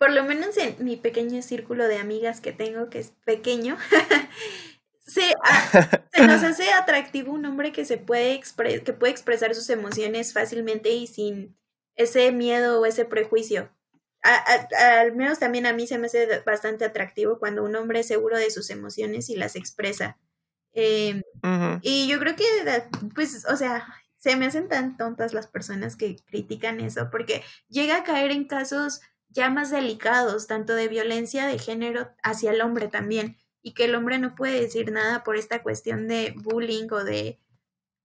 por 0.00 0.12
lo 0.12 0.24
menos 0.24 0.56
en 0.56 0.82
mi 0.82 0.96
pequeño 0.96 1.42
círculo 1.42 1.86
de 1.86 1.98
amigas 1.98 2.40
que 2.40 2.52
tengo, 2.52 2.88
que 2.88 3.00
es 3.00 3.12
pequeño, 3.26 3.76
se, 5.06 5.20
se, 6.14 6.26
nos 6.26 6.42
hace 6.42 6.72
atractivo 6.72 7.34
un 7.34 7.44
hombre 7.44 7.70
que 7.70 7.84
se 7.84 7.98
puede 7.98 8.40
que 8.82 8.94
puede 8.94 9.12
expresar 9.12 9.54
sus 9.54 9.68
emociones 9.68 10.32
fácilmente 10.32 10.88
y 10.88 11.06
sin 11.06 11.54
ese 11.96 12.32
miedo 12.32 12.80
o 12.80 12.86
ese 12.86 13.04
prejuicio. 13.04 13.70
al 14.22 15.14
menos 15.14 15.38
también 15.38 15.66
a 15.66 15.74
mí 15.74 15.86
se 15.86 15.98
me 15.98 16.06
hace 16.06 16.40
bastante 16.46 16.86
atractivo 16.86 17.38
cuando 17.38 17.62
un 17.62 17.76
hombre 17.76 18.00
es 18.00 18.06
seguro 18.06 18.38
de 18.38 18.50
sus 18.50 18.70
emociones 18.70 19.28
y 19.28 19.36
las 19.36 19.54
expresa. 19.54 20.18
Eh, 20.72 21.20
y 21.82 22.08
yo 22.08 22.18
creo 22.18 22.36
que, 22.36 22.44
pues, 23.14 23.44
o 23.44 23.56
sea, 23.56 23.86
se 24.16 24.34
me 24.36 24.46
hacen 24.46 24.66
tan 24.68 24.96
tontas 24.96 25.34
las 25.34 25.46
personas 25.46 25.96
que 25.96 26.16
critican 26.24 26.80
eso, 26.80 27.10
porque 27.10 27.42
llega 27.68 27.96
a 27.96 28.04
caer 28.04 28.30
en 28.30 28.46
casos 28.46 29.02
ya 29.30 29.50
más 29.50 29.70
delicados, 29.70 30.46
tanto 30.46 30.74
de 30.74 30.88
violencia 30.88 31.46
de 31.46 31.58
género 31.58 32.10
hacia 32.22 32.52
el 32.52 32.60
hombre 32.60 32.88
también, 32.88 33.36
y 33.62 33.74
que 33.74 33.84
el 33.84 33.94
hombre 33.94 34.18
no 34.18 34.34
puede 34.34 34.60
decir 34.60 34.90
nada 34.92 35.24
por 35.24 35.36
esta 35.36 35.62
cuestión 35.62 36.08
de 36.08 36.34
bullying 36.36 36.88
o 36.90 37.04
de, 37.04 37.40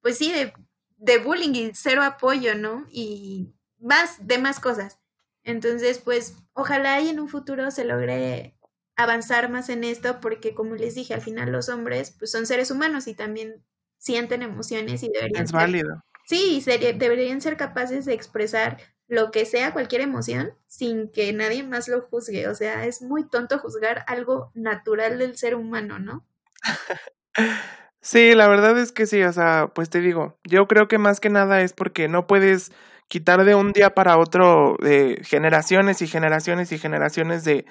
pues 0.01 0.17
sí, 0.17 0.31
de, 0.31 0.53
de 0.97 1.17
bullying 1.19 1.53
y 1.55 1.71
cero 1.73 2.03
apoyo, 2.03 2.55
¿no? 2.55 2.87
Y 2.91 3.53
más, 3.79 4.27
de 4.27 4.37
más 4.37 4.59
cosas. 4.59 4.99
Entonces, 5.43 5.99
pues, 5.99 6.37
ojalá 6.53 7.01
y 7.01 7.09
en 7.09 7.19
un 7.19 7.29
futuro 7.29 7.71
se 7.71 7.85
logre 7.85 8.55
avanzar 8.95 9.49
más 9.49 9.69
en 9.69 9.83
esto 9.83 10.19
porque 10.21 10.55
como 10.55 10.75
les 10.75 10.95
dije, 10.95 11.13
al 11.13 11.21
final 11.21 11.51
los 11.51 11.69
hombres 11.69 12.15
pues 12.17 12.31
son 12.31 12.45
seres 12.45 12.71
humanos 12.71 13.07
y 13.07 13.13
también 13.13 13.63
sienten 13.97 14.41
emociones 14.41 15.03
y 15.03 15.09
deberían 15.09 15.43
es 15.43 15.51
válido. 15.51 16.01
Sí, 16.25 16.63
deberían 16.65 17.41
ser 17.41 17.57
capaces 17.57 18.05
de 18.05 18.13
expresar 18.13 18.77
lo 19.07 19.31
que 19.31 19.45
sea, 19.45 19.73
cualquier 19.73 20.01
emoción, 20.01 20.53
sin 20.67 21.11
que 21.11 21.31
nadie 21.33 21.63
más 21.63 21.87
lo 21.87 22.01
juzgue. 22.01 22.47
O 22.47 22.55
sea, 22.55 22.85
es 22.85 23.01
muy 23.01 23.27
tonto 23.27 23.59
juzgar 23.59 24.03
algo 24.07 24.51
natural 24.53 25.19
del 25.19 25.37
ser 25.37 25.55
humano, 25.55 25.99
¿no? 25.99 26.25
sí, 28.01 28.33
la 28.33 28.47
verdad 28.47 28.77
es 28.77 28.91
que 28.91 29.05
sí, 29.05 29.21
o 29.23 29.33
sea, 29.33 29.71
pues 29.73 29.89
te 29.89 30.01
digo, 30.01 30.39
yo 30.43 30.67
creo 30.67 30.87
que 30.87 30.97
más 30.97 31.19
que 31.19 31.29
nada 31.29 31.61
es 31.61 31.73
porque 31.73 32.07
no 32.07 32.27
puedes 32.27 32.71
quitar 33.07 33.43
de 33.45 33.55
un 33.55 33.71
día 33.71 33.93
para 33.93 34.17
otro 34.17 34.77
de 34.81 35.19
generaciones 35.23 36.01
y 36.01 36.07
generaciones 36.07 36.71
y 36.71 36.79
generaciones 36.79 37.43
de, 37.43 37.65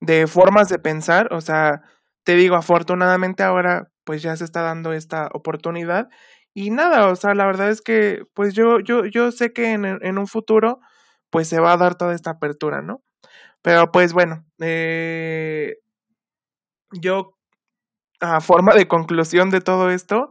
de 0.00 0.26
formas 0.26 0.68
de 0.68 0.78
pensar, 0.78 1.32
o 1.32 1.40
sea, 1.40 1.82
te 2.24 2.34
digo, 2.34 2.56
afortunadamente 2.56 3.42
ahora 3.42 3.92
pues 4.04 4.22
ya 4.22 4.36
se 4.36 4.44
está 4.44 4.62
dando 4.62 4.92
esta 4.92 5.28
oportunidad 5.32 6.08
y 6.54 6.70
nada, 6.70 7.08
o 7.08 7.16
sea, 7.16 7.34
la 7.34 7.46
verdad 7.46 7.70
es 7.70 7.82
que 7.82 8.24
pues 8.34 8.54
yo, 8.54 8.80
yo, 8.80 9.06
yo 9.06 9.32
sé 9.32 9.52
que 9.52 9.72
en, 9.72 9.84
en 9.84 10.18
un 10.18 10.26
futuro 10.26 10.80
pues 11.30 11.48
se 11.48 11.60
va 11.60 11.72
a 11.72 11.76
dar 11.78 11.94
toda 11.96 12.14
esta 12.14 12.30
apertura, 12.32 12.82
¿no? 12.82 13.02
Pero 13.62 13.92
pues 13.92 14.12
bueno, 14.12 14.44
eh, 14.60 15.76
yo 16.92 17.36
a 18.20 18.40
forma 18.40 18.74
de 18.74 18.88
conclusión 18.88 19.50
de 19.50 19.60
todo 19.60 19.90
esto, 19.90 20.30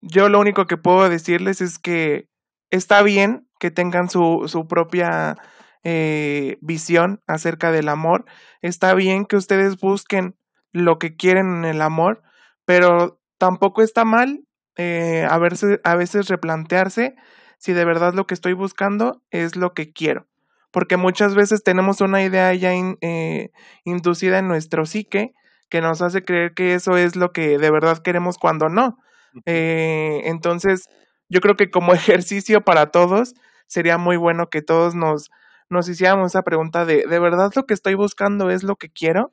yo 0.00 0.28
lo 0.28 0.40
único 0.40 0.66
que 0.66 0.76
puedo 0.76 1.08
decirles 1.08 1.60
es 1.60 1.78
que 1.78 2.28
está 2.70 3.02
bien 3.02 3.48
que 3.60 3.70
tengan 3.70 4.10
su, 4.10 4.44
su 4.48 4.68
propia 4.68 5.36
eh, 5.84 6.58
visión 6.60 7.22
acerca 7.26 7.72
del 7.72 7.88
amor. 7.88 8.24
Está 8.62 8.94
bien 8.94 9.26
que 9.26 9.36
ustedes 9.36 9.78
busquen 9.78 10.36
lo 10.72 10.98
que 10.98 11.16
quieren 11.16 11.58
en 11.58 11.64
el 11.64 11.82
amor, 11.82 12.22
pero 12.64 13.20
tampoco 13.38 13.82
está 13.82 14.04
mal 14.04 14.44
eh, 14.78 15.26
a, 15.28 15.34
a 15.34 15.96
veces 15.96 16.28
replantearse 16.28 17.14
si 17.58 17.72
de 17.74 17.84
verdad 17.84 18.14
lo 18.14 18.26
que 18.26 18.34
estoy 18.34 18.54
buscando 18.54 19.22
es 19.30 19.56
lo 19.56 19.74
que 19.74 19.92
quiero. 19.92 20.26
Porque 20.70 20.96
muchas 20.96 21.34
veces 21.34 21.62
tenemos 21.62 22.00
una 22.00 22.22
idea 22.22 22.54
ya 22.54 22.72
eh, 22.74 23.50
inducida 23.84 24.38
en 24.38 24.48
nuestro 24.48 24.86
psique 24.86 25.34
que 25.70 25.80
nos 25.82 26.00
hace 26.02 26.24
creer 26.24 26.54
que 26.54 26.74
eso 26.74 26.96
es 26.96 27.16
lo 27.16 27.32
que 27.32 27.58
de 27.58 27.70
verdad 27.70 27.98
queremos 27.98 28.38
cuando 28.38 28.68
no. 28.68 28.98
Eh, 29.46 30.22
entonces, 30.24 30.88
yo 31.28 31.40
creo 31.40 31.56
que 31.56 31.70
como 31.70 31.92
ejercicio 31.94 32.62
para 32.62 32.90
todos, 32.90 33.34
sería 33.66 33.98
muy 33.98 34.16
bueno 34.16 34.48
que 34.50 34.62
todos 34.62 34.94
nos 34.94 35.30
nos 35.70 35.88
hiciéramos 35.88 36.32
esa 36.32 36.42
pregunta 36.42 36.86
de, 36.86 37.04
¿de 37.06 37.18
verdad 37.18 37.50
lo 37.54 37.66
que 37.66 37.74
estoy 37.74 37.94
buscando 37.94 38.50
es 38.50 38.62
lo 38.62 38.76
que 38.76 38.88
quiero? 38.90 39.32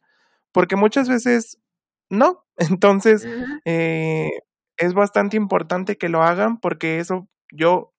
Porque 0.52 0.76
muchas 0.76 1.08
veces 1.10 1.60
no. 2.10 2.46
Entonces, 2.58 3.28
eh, 3.66 4.30
es 4.78 4.94
bastante 4.94 5.38
importante 5.38 5.98
que 5.98 6.10
lo 6.10 6.24
hagan 6.24 6.58
porque 6.60 7.00
eso 7.00 7.28
yo, 7.52 7.94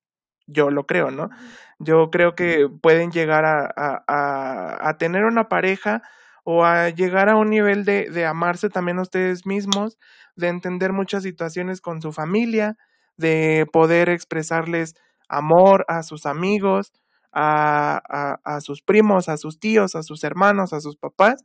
yo 0.46 0.70
lo 0.70 0.86
creo, 0.86 1.10
¿no? 1.10 1.30
Yo 1.78 2.10
creo 2.10 2.34
que 2.34 2.68
pueden 2.82 3.10
llegar 3.10 3.44
a, 3.44 3.70
a, 3.76 4.88
a, 4.88 4.96
tener 4.98 5.24
una 5.24 5.48
pareja 5.48 6.02
o 6.44 6.64
a 6.64 6.88
llegar 6.90 7.28
a 7.28 7.36
un 7.36 7.50
nivel 7.50 7.84
de, 7.84 8.08
de 8.10 8.24
amarse 8.24 8.70
también 8.70 8.98
a 8.98 9.02
ustedes 9.02 9.46
mismos, 9.46 9.98
de 10.36 10.48
entender 10.48 10.92
muchas 10.92 11.22
situaciones 11.22 11.80
con 11.80 12.00
su 12.00 12.12
familia, 12.12 12.76
de 13.16 13.66
poder 13.72 14.08
expresarles 14.08 14.94
amor 15.28 15.84
a 15.88 16.02
sus 16.02 16.26
amigos, 16.26 16.92
a, 17.32 18.38
a, 18.44 18.60
sus 18.60 18.80
primos, 18.82 19.28
a 19.28 19.36
sus 19.36 19.60
tíos, 19.60 19.94
a 19.94 20.02
sus 20.02 20.24
hermanos, 20.24 20.72
a 20.72 20.80
sus 20.80 20.96
papás. 20.96 21.44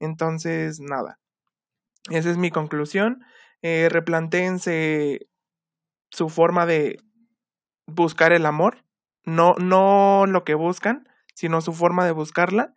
Entonces, 0.00 0.80
nada, 0.80 1.18
esa 2.10 2.30
es 2.30 2.38
mi 2.38 2.50
conclusión. 2.50 3.22
Eh, 3.62 3.88
replantéense 3.90 5.28
su 6.10 6.28
forma 6.28 6.66
de 6.66 6.98
buscar 7.86 8.32
el 8.32 8.46
amor, 8.46 8.84
no, 9.24 9.54
no 9.54 10.26
lo 10.26 10.44
que 10.44 10.54
buscan, 10.54 11.08
sino 11.34 11.60
su 11.60 11.72
forma 11.72 12.04
de 12.04 12.12
buscarla. 12.12 12.74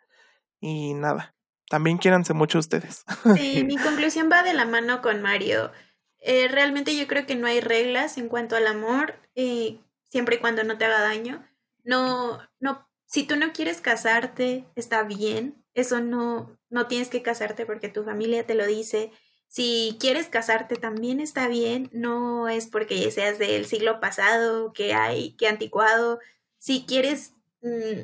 Y 0.59 0.93
nada, 0.93 1.35
también 1.69 1.97
quiéranse 1.97 2.33
mucho 2.33 2.59
ustedes. 2.59 3.05
Sí, 3.35 3.63
mi 3.63 3.77
conclusión 3.83 4.29
va 4.31 4.43
de 4.43 4.53
la 4.53 4.65
mano 4.65 5.01
con 5.01 5.21
Mario. 5.21 5.71
Eh, 6.19 6.47
realmente 6.47 6.95
yo 6.95 7.07
creo 7.07 7.25
que 7.25 7.35
no 7.35 7.47
hay 7.47 7.61
reglas 7.61 8.17
en 8.17 8.27
cuanto 8.27 8.55
al 8.55 8.67
amor, 8.67 9.15
eh, 9.35 9.79
siempre 10.09 10.35
y 10.35 10.39
cuando 10.39 10.63
no 10.63 10.77
te 10.77 10.85
haga 10.85 11.01
daño 11.01 11.43
no, 11.83 12.39
no, 12.59 12.87
si 13.05 13.23
tú 13.23 13.35
no 13.35 13.53
quieres 13.53 13.81
casarte, 13.81 14.65
está 14.75 15.03
bien, 15.03 15.63
eso 15.73 16.01
no, 16.01 16.57
no 16.69 16.87
tienes 16.87 17.09
que 17.09 17.21
casarte 17.21 17.65
porque 17.65 17.89
tu 17.89 18.03
familia 18.03 18.45
te 18.45 18.55
lo 18.55 18.65
dice. 18.65 19.11
Si 19.51 19.97
quieres 19.99 20.29
casarte 20.29 20.77
también 20.77 21.19
está 21.19 21.49
bien, 21.49 21.89
no 21.91 22.47
es 22.47 22.67
porque 22.67 23.11
seas 23.11 23.37
del 23.37 23.65
siglo 23.65 23.99
pasado, 23.99 24.71
que 24.71 24.93
hay, 24.93 25.33
que 25.33 25.49
anticuado. 25.49 26.19
Si 26.57 26.85
quieres 26.85 27.33
mm, 27.61 28.03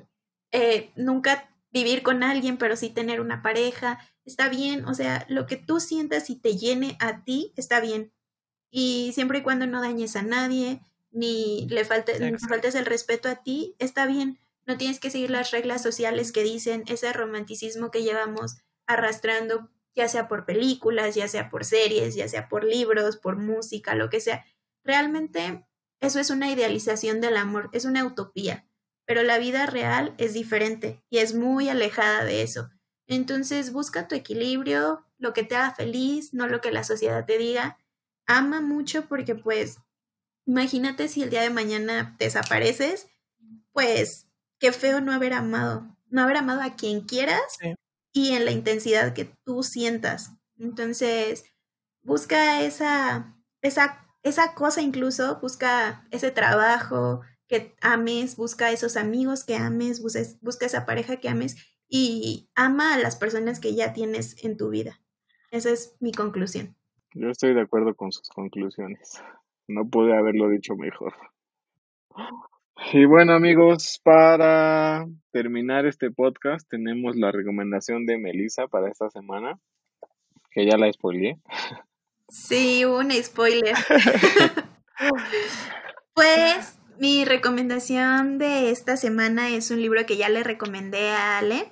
eh, 0.52 0.92
nunca 0.98 1.50
vivir 1.72 2.04
con 2.04 2.22
alguien, 2.24 2.58
pero 2.58 2.76
sí 2.76 2.90
tener 2.90 3.22
una 3.22 3.42
pareja, 3.42 3.98
está 4.26 4.50
bien. 4.50 4.84
O 4.88 4.94
sea, 4.94 5.26
lo 5.30 5.46
que 5.46 5.56
tú 5.56 5.80
sientas 5.80 6.30
y 6.30 6.36
te 6.36 6.58
llene 6.58 6.98
a 7.00 7.24
ti, 7.24 7.54
está 7.56 7.80
bien. 7.80 8.12
Y 8.70 9.14
siempre 9.14 9.40
y 9.40 9.44
cuando 9.44 9.68
no 9.68 9.82
dañes 9.82 10.18
a 10.18 10.24
nadie, 10.24 10.82
ni 11.12 11.66
le 11.70 11.86
falte, 11.86 12.20
ni 12.30 12.38
faltes 12.40 12.76
el 12.76 12.86
respeto 12.86 13.30
a 13.30 13.36
ti, 13.36 13.74
está 13.80 14.06
bien. 14.06 14.38
No 14.66 14.78
tienes 14.78 15.00
que 15.00 15.12
seguir 15.12 15.32
las 15.32 15.52
reglas 15.52 15.82
sociales 15.82 16.34
que 16.34 16.44
dicen 16.44 16.84
ese 16.88 17.14
romanticismo 17.14 17.90
que 17.90 18.04
llevamos 18.04 18.58
arrastrando, 18.86 19.70
ya 19.98 20.08
sea 20.08 20.30
por 20.30 20.46
películas, 20.46 21.16
ya 21.16 21.28
sea 21.28 21.50
por 21.50 21.66
series, 21.66 22.16
ya 22.16 22.28
sea 22.30 22.48
por 22.48 22.64
libros, 22.64 23.18
por 23.18 23.38
música, 23.38 23.96
lo 23.96 24.10
que 24.10 24.22
sea. 24.22 24.46
Realmente 24.84 25.68
eso 26.00 26.20
es 26.20 26.30
una 26.30 26.50
idealización 26.50 27.20
del 27.20 27.36
amor, 27.36 27.70
es 27.74 27.84
una 27.84 28.06
utopía, 28.06 28.66
pero 29.06 29.24
la 29.24 29.38
vida 29.38 29.66
real 29.66 30.16
es 30.18 30.34
diferente 30.34 31.04
y 31.10 31.18
es 31.18 31.34
muy 31.34 31.68
alejada 31.70 32.24
de 32.24 32.44
eso. 32.44 32.70
Entonces 33.08 33.74
busca 33.74 34.08
tu 34.08 34.16
equilibrio, 34.16 35.06
lo 35.18 35.34
que 35.34 35.44
te 35.44 35.56
haga 35.56 35.74
feliz, 35.74 36.34
no 36.34 36.48
lo 36.48 36.62
que 36.62 36.72
la 36.72 36.84
sociedad 36.84 37.26
te 37.26 37.38
diga. 37.38 37.78
Ama 38.28 38.62
mucho 38.62 39.08
porque 39.08 39.36
pues 39.36 39.80
Imagínate 40.48 41.10
si 41.10 41.24
el 41.24 41.30
día 41.30 41.42
de 41.42 41.50
mañana 41.50 42.16
desapareces, 42.18 43.10
pues 43.74 44.30
qué 44.60 44.72
feo 44.72 45.02
no 45.02 45.12
haber 45.12 45.34
amado, 45.34 45.98
no 46.08 46.22
haber 46.22 46.38
amado 46.38 46.62
a 46.62 46.76
quien 46.76 47.02
quieras 47.02 47.42
en 48.32 48.46
la 48.46 48.52
intensidad 48.52 49.14
que 49.14 49.26
tú 49.46 49.64
sientas. 49.64 50.32
Entonces, 50.58 51.46
busca 52.02 52.62
esa, 52.62 53.38
esa 53.62 54.08
esa 54.28 54.54
cosa 54.54 54.82
incluso, 54.82 55.40
busca 55.40 56.06
ese 56.12 56.32
trabajo 56.32 57.22
que 57.48 57.76
ames, 57.82 58.36
busca 58.36 58.72
esos 58.72 58.98
amigos 58.98 59.46
que 59.46 59.56
ames, 59.56 60.02
busca 60.02 60.66
esa 60.66 60.86
pareja 60.86 61.18
que 61.18 61.30
ames 61.30 61.56
y 61.88 62.50
ama 62.56 62.94
a 62.94 62.98
las 62.98 63.16
personas 63.16 63.60
que 63.60 63.74
ya 63.74 63.94
tienes 63.94 64.44
en 64.44 64.58
tu 64.58 64.70
vida. 64.70 65.00
Esa 65.50 65.70
es 65.70 65.96
mi 66.02 66.12
conclusión. 66.12 66.76
Yo 67.14 67.30
estoy 67.30 67.54
de 67.54 67.62
acuerdo 67.62 67.96
con 67.96 68.12
sus 68.12 68.28
conclusiones. 68.28 69.22
No 69.68 69.90
pude 69.90 70.16
haberlo 70.16 70.50
dicho 70.50 70.76
mejor. 70.76 71.14
Y 72.94 73.06
bueno 73.06 73.34
amigos, 73.34 74.00
para 74.04 75.06
terminar 75.32 75.86
este 75.86 76.12
podcast 76.12 76.70
tenemos 76.70 77.16
la 77.16 77.32
recomendación 77.32 78.06
de 78.06 78.18
Melissa 78.18 78.68
para 78.68 78.90
esta 78.90 79.10
semana, 79.10 79.60
que 80.52 80.66
ya 80.66 80.78
la 80.78 80.92
spoileé. 80.92 81.38
Sí, 82.30 82.86
un 82.86 83.12
spoiler. 83.12 83.76
pues 86.14 86.80
mi 87.00 87.26
recomendación 87.26 88.38
de 88.38 88.70
esta 88.70 88.96
semana 88.96 89.50
es 89.50 89.70
un 89.72 89.82
libro 89.82 90.06
que 90.06 90.18
ya 90.18 90.30
le 90.30 90.44
recomendé 90.44 91.10
a 91.10 91.40
Ale 91.40 91.72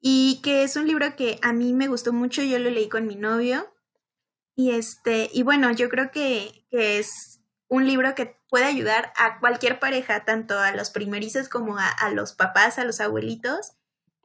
y 0.00 0.40
que 0.42 0.62
es 0.62 0.76
un 0.76 0.86
libro 0.86 1.14
que 1.16 1.38
a 1.42 1.52
mí 1.52 1.74
me 1.74 1.88
gustó 1.88 2.12
mucho, 2.12 2.42
yo 2.42 2.58
lo 2.58 2.70
leí 2.70 2.88
con 2.88 3.06
mi 3.06 3.16
novio 3.16 3.66
y 4.54 4.70
este, 4.70 5.28
y 5.32 5.42
bueno, 5.42 5.72
yo 5.72 5.88
creo 5.88 6.10
que, 6.10 6.64
que 6.70 6.98
es 6.98 7.42
un 7.68 7.86
libro 7.86 8.14
que 8.14 8.37
puede 8.48 8.64
ayudar 8.64 9.12
a 9.16 9.38
cualquier 9.40 9.78
pareja, 9.78 10.24
tanto 10.24 10.58
a 10.58 10.72
los 10.72 10.90
primerizos 10.90 11.48
como 11.48 11.78
a, 11.78 11.88
a 11.88 12.10
los 12.10 12.32
papás, 12.32 12.78
a 12.78 12.84
los 12.84 13.00
abuelitos, 13.00 13.72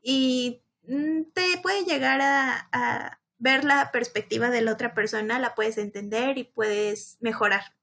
y 0.02 0.64
mm, 0.84 1.24
te 1.34 1.58
puede 1.62 1.86
llegar 1.86 2.22
a, 2.22 2.70
a 2.72 3.20
ver 3.38 3.66
la 3.66 3.92
perspectiva 3.92 4.50
de 4.50 4.62
la 4.62 4.72
otra 4.72 4.94
persona, 4.94 5.40
la 5.40 5.56
puedes 5.56 5.78
entender 5.78 6.38
y 6.38 6.46
puedes 6.46 7.18
mejorar. 7.20 7.76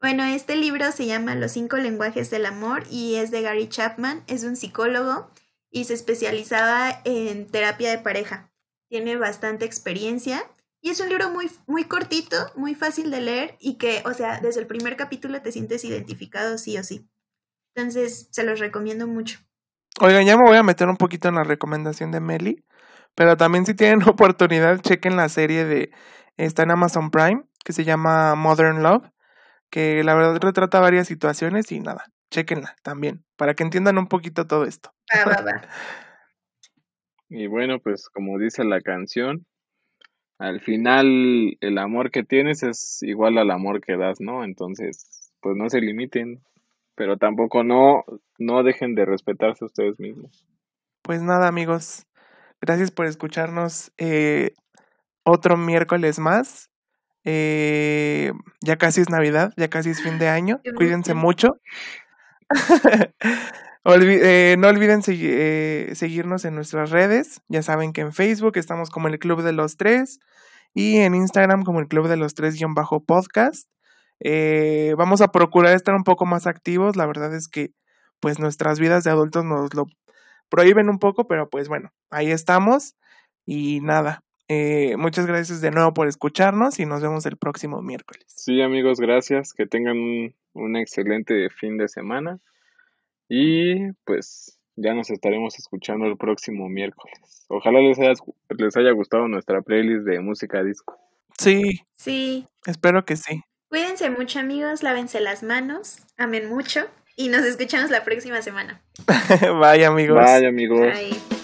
Bueno, 0.00 0.24
este 0.24 0.56
libro 0.56 0.92
se 0.92 1.06
llama 1.06 1.34
Los 1.34 1.52
cinco 1.52 1.76
lenguajes 1.78 2.30
del 2.30 2.44
amor 2.44 2.84
y 2.90 3.16
es 3.16 3.30
de 3.30 3.42
Gary 3.42 3.68
Chapman, 3.68 4.24
es 4.26 4.44
un 4.44 4.56
psicólogo 4.56 5.30
y 5.70 5.84
se 5.84 5.94
especializaba 5.94 7.00
en 7.04 7.46
terapia 7.46 7.90
de 7.90 7.98
pareja. 7.98 8.50
Tiene 8.88 9.16
bastante 9.16 9.64
experiencia 9.64 10.44
y 10.86 10.90
es 10.90 11.00
un 11.00 11.08
libro 11.08 11.30
muy, 11.30 11.50
muy 11.66 11.82
cortito, 11.82 12.36
muy 12.54 12.76
fácil 12.76 13.10
de 13.10 13.20
leer 13.20 13.56
y 13.58 13.76
que, 13.76 14.04
o 14.04 14.14
sea, 14.14 14.38
desde 14.38 14.60
el 14.60 14.68
primer 14.68 14.94
capítulo 14.94 15.42
te 15.42 15.50
sientes 15.50 15.84
identificado 15.84 16.58
sí 16.58 16.78
o 16.78 16.84
sí. 16.84 17.10
Entonces, 17.74 18.28
se 18.30 18.44
los 18.44 18.60
recomiendo 18.60 19.08
mucho. 19.08 19.40
Oigan, 20.00 20.24
ya 20.24 20.36
me 20.36 20.44
voy 20.44 20.56
a 20.56 20.62
meter 20.62 20.86
un 20.86 20.96
poquito 20.96 21.26
en 21.26 21.34
la 21.34 21.42
recomendación 21.42 22.12
de 22.12 22.20
Meli, 22.20 22.64
pero 23.16 23.36
también 23.36 23.66
si 23.66 23.74
tienen 23.74 24.00
oportunidad, 24.08 24.80
chequen 24.80 25.16
la 25.16 25.28
serie 25.28 25.64
de, 25.64 25.90
está 26.36 26.62
en 26.62 26.70
Amazon 26.70 27.10
Prime, 27.10 27.42
que 27.64 27.72
se 27.72 27.82
llama 27.82 28.36
Modern 28.36 28.84
Love, 28.84 29.10
que 29.70 30.04
la 30.04 30.14
verdad 30.14 30.38
retrata 30.40 30.78
varias 30.78 31.08
situaciones 31.08 31.72
y 31.72 31.80
nada, 31.80 32.04
chequenla 32.30 32.76
también, 32.84 33.24
para 33.34 33.54
que 33.54 33.64
entiendan 33.64 33.98
un 33.98 34.06
poquito 34.06 34.46
todo 34.46 34.64
esto. 34.64 34.92
Va, 35.12 35.24
va, 35.24 35.42
va. 35.42 35.62
Y 37.28 37.48
bueno, 37.48 37.80
pues 37.80 38.08
como 38.08 38.38
dice 38.38 38.62
la 38.62 38.80
canción, 38.80 39.44
al 40.38 40.60
final 40.60 41.56
el 41.60 41.78
amor 41.78 42.10
que 42.10 42.22
tienes 42.22 42.62
es 42.62 43.02
igual 43.02 43.38
al 43.38 43.50
amor 43.50 43.80
que 43.80 43.96
das, 43.96 44.20
¿no? 44.20 44.44
Entonces, 44.44 45.32
pues 45.40 45.56
no 45.56 45.70
se 45.70 45.80
limiten, 45.80 46.42
pero 46.94 47.16
tampoco 47.16 47.64
no, 47.64 48.04
no 48.38 48.62
dejen 48.62 48.94
de 48.94 49.06
respetarse 49.06 49.64
ustedes 49.64 49.98
mismos. 49.98 50.46
Pues 51.02 51.22
nada, 51.22 51.48
amigos, 51.48 52.06
gracias 52.60 52.90
por 52.90 53.06
escucharnos 53.06 53.92
eh, 53.96 54.52
otro 55.24 55.56
miércoles 55.56 56.18
más. 56.18 56.70
Eh, 57.24 58.32
ya 58.60 58.76
casi 58.76 59.00
es 59.00 59.10
Navidad, 59.10 59.52
ya 59.56 59.68
casi 59.68 59.90
es 59.90 60.02
fin 60.02 60.18
de 60.18 60.28
año. 60.28 60.60
Cuídense 60.76 61.14
mucho. 61.14 61.60
Eh, 63.88 64.56
no 64.58 64.68
olviden 64.68 65.00
eh, 65.06 65.90
seguirnos 65.94 66.44
en 66.44 66.56
nuestras 66.56 66.90
redes. 66.90 67.40
Ya 67.48 67.62
saben 67.62 67.92
que 67.92 68.00
en 68.00 68.12
Facebook 68.12 68.56
estamos 68.56 68.90
como 68.90 69.06
el 69.06 69.18
Club 69.20 69.42
de 69.42 69.52
los 69.52 69.76
Tres 69.76 70.18
y 70.74 70.96
en 70.96 71.14
Instagram 71.14 71.62
como 71.62 71.78
el 71.78 71.86
Club 71.86 72.08
de 72.08 72.16
los 72.16 72.34
Tres-podcast. 72.34 73.68
Eh, 74.18 74.94
vamos 74.98 75.20
a 75.20 75.28
procurar 75.28 75.74
estar 75.74 75.94
un 75.94 76.02
poco 76.02 76.26
más 76.26 76.48
activos. 76.48 76.96
La 76.96 77.06
verdad 77.06 77.32
es 77.34 77.48
que 77.48 77.70
pues 78.18 78.40
nuestras 78.40 78.80
vidas 78.80 79.04
de 79.04 79.10
adultos 79.10 79.44
nos 79.44 79.72
lo 79.74 79.86
prohíben 80.48 80.88
un 80.88 80.98
poco, 80.98 81.28
pero 81.28 81.48
pues 81.48 81.68
bueno, 81.68 81.92
ahí 82.10 82.32
estamos. 82.32 82.96
Y 83.44 83.80
nada, 83.82 84.24
eh, 84.48 84.96
muchas 84.96 85.26
gracias 85.26 85.60
de 85.60 85.70
nuevo 85.70 85.94
por 85.94 86.08
escucharnos 86.08 86.80
y 86.80 86.86
nos 86.86 87.02
vemos 87.02 87.24
el 87.26 87.36
próximo 87.36 87.82
miércoles. 87.82 88.24
Sí, 88.26 88.60
amigos, 88.62 88.98
gracias. 88.98 89.52
Que 89.52 89.66
tengan 89.66 89.96
un 90.54 90.76
excelente 90.76 91.50
fin 91.50 91.76
de 91.78 91.86
semana. 91.86 92.40
Y 93.28 93.92
pues 94.04 94.58
ya 94.76 94.94
nos 94.94 95.10
estaremos 95.10 95.58
escuchando 95.58 96.06
el 96.06 96.16
próximo 96.16 96.68
miércoles. 96.68 97.46
Ojalá 97.48 97.80
les 97.80 97.98
haya, 97.98 98.12
les 98.50 98.76
haya 98.76 98.90
gustado 98.92 99.28
nuestra 99.28 99.62
playlist 99.62 100.04
de 100.04 100.20
música 100.20 100.62
disco. 100.62 100.98
Sí. 101.38 101.80
Sí. 101.94 102.46
Espero 102.66 103.04
que 103.04 103.16
sí. 103.16 103.42
Cuídense 103.68 104.10
mucho 104.10 104.38
amigos, 104.38 104.82
lávense 104.82 105.20
las 105.20 105.42
manos, 105.42 105.98
amen 106.16 106.48
mucho 106.48 106.86
y 107.16 107.28
nos 107.28 107.44
escuchamos 107.44 107.90
la 107.90 108.04
próxima 108.04 108.42
semana. 108.42 108.80
Bye 109.60 109.84
amigos. 109.84 110.24
Bye 110.24 110.46
amigos. 110.46 110.80
Bye. 110.80 111.35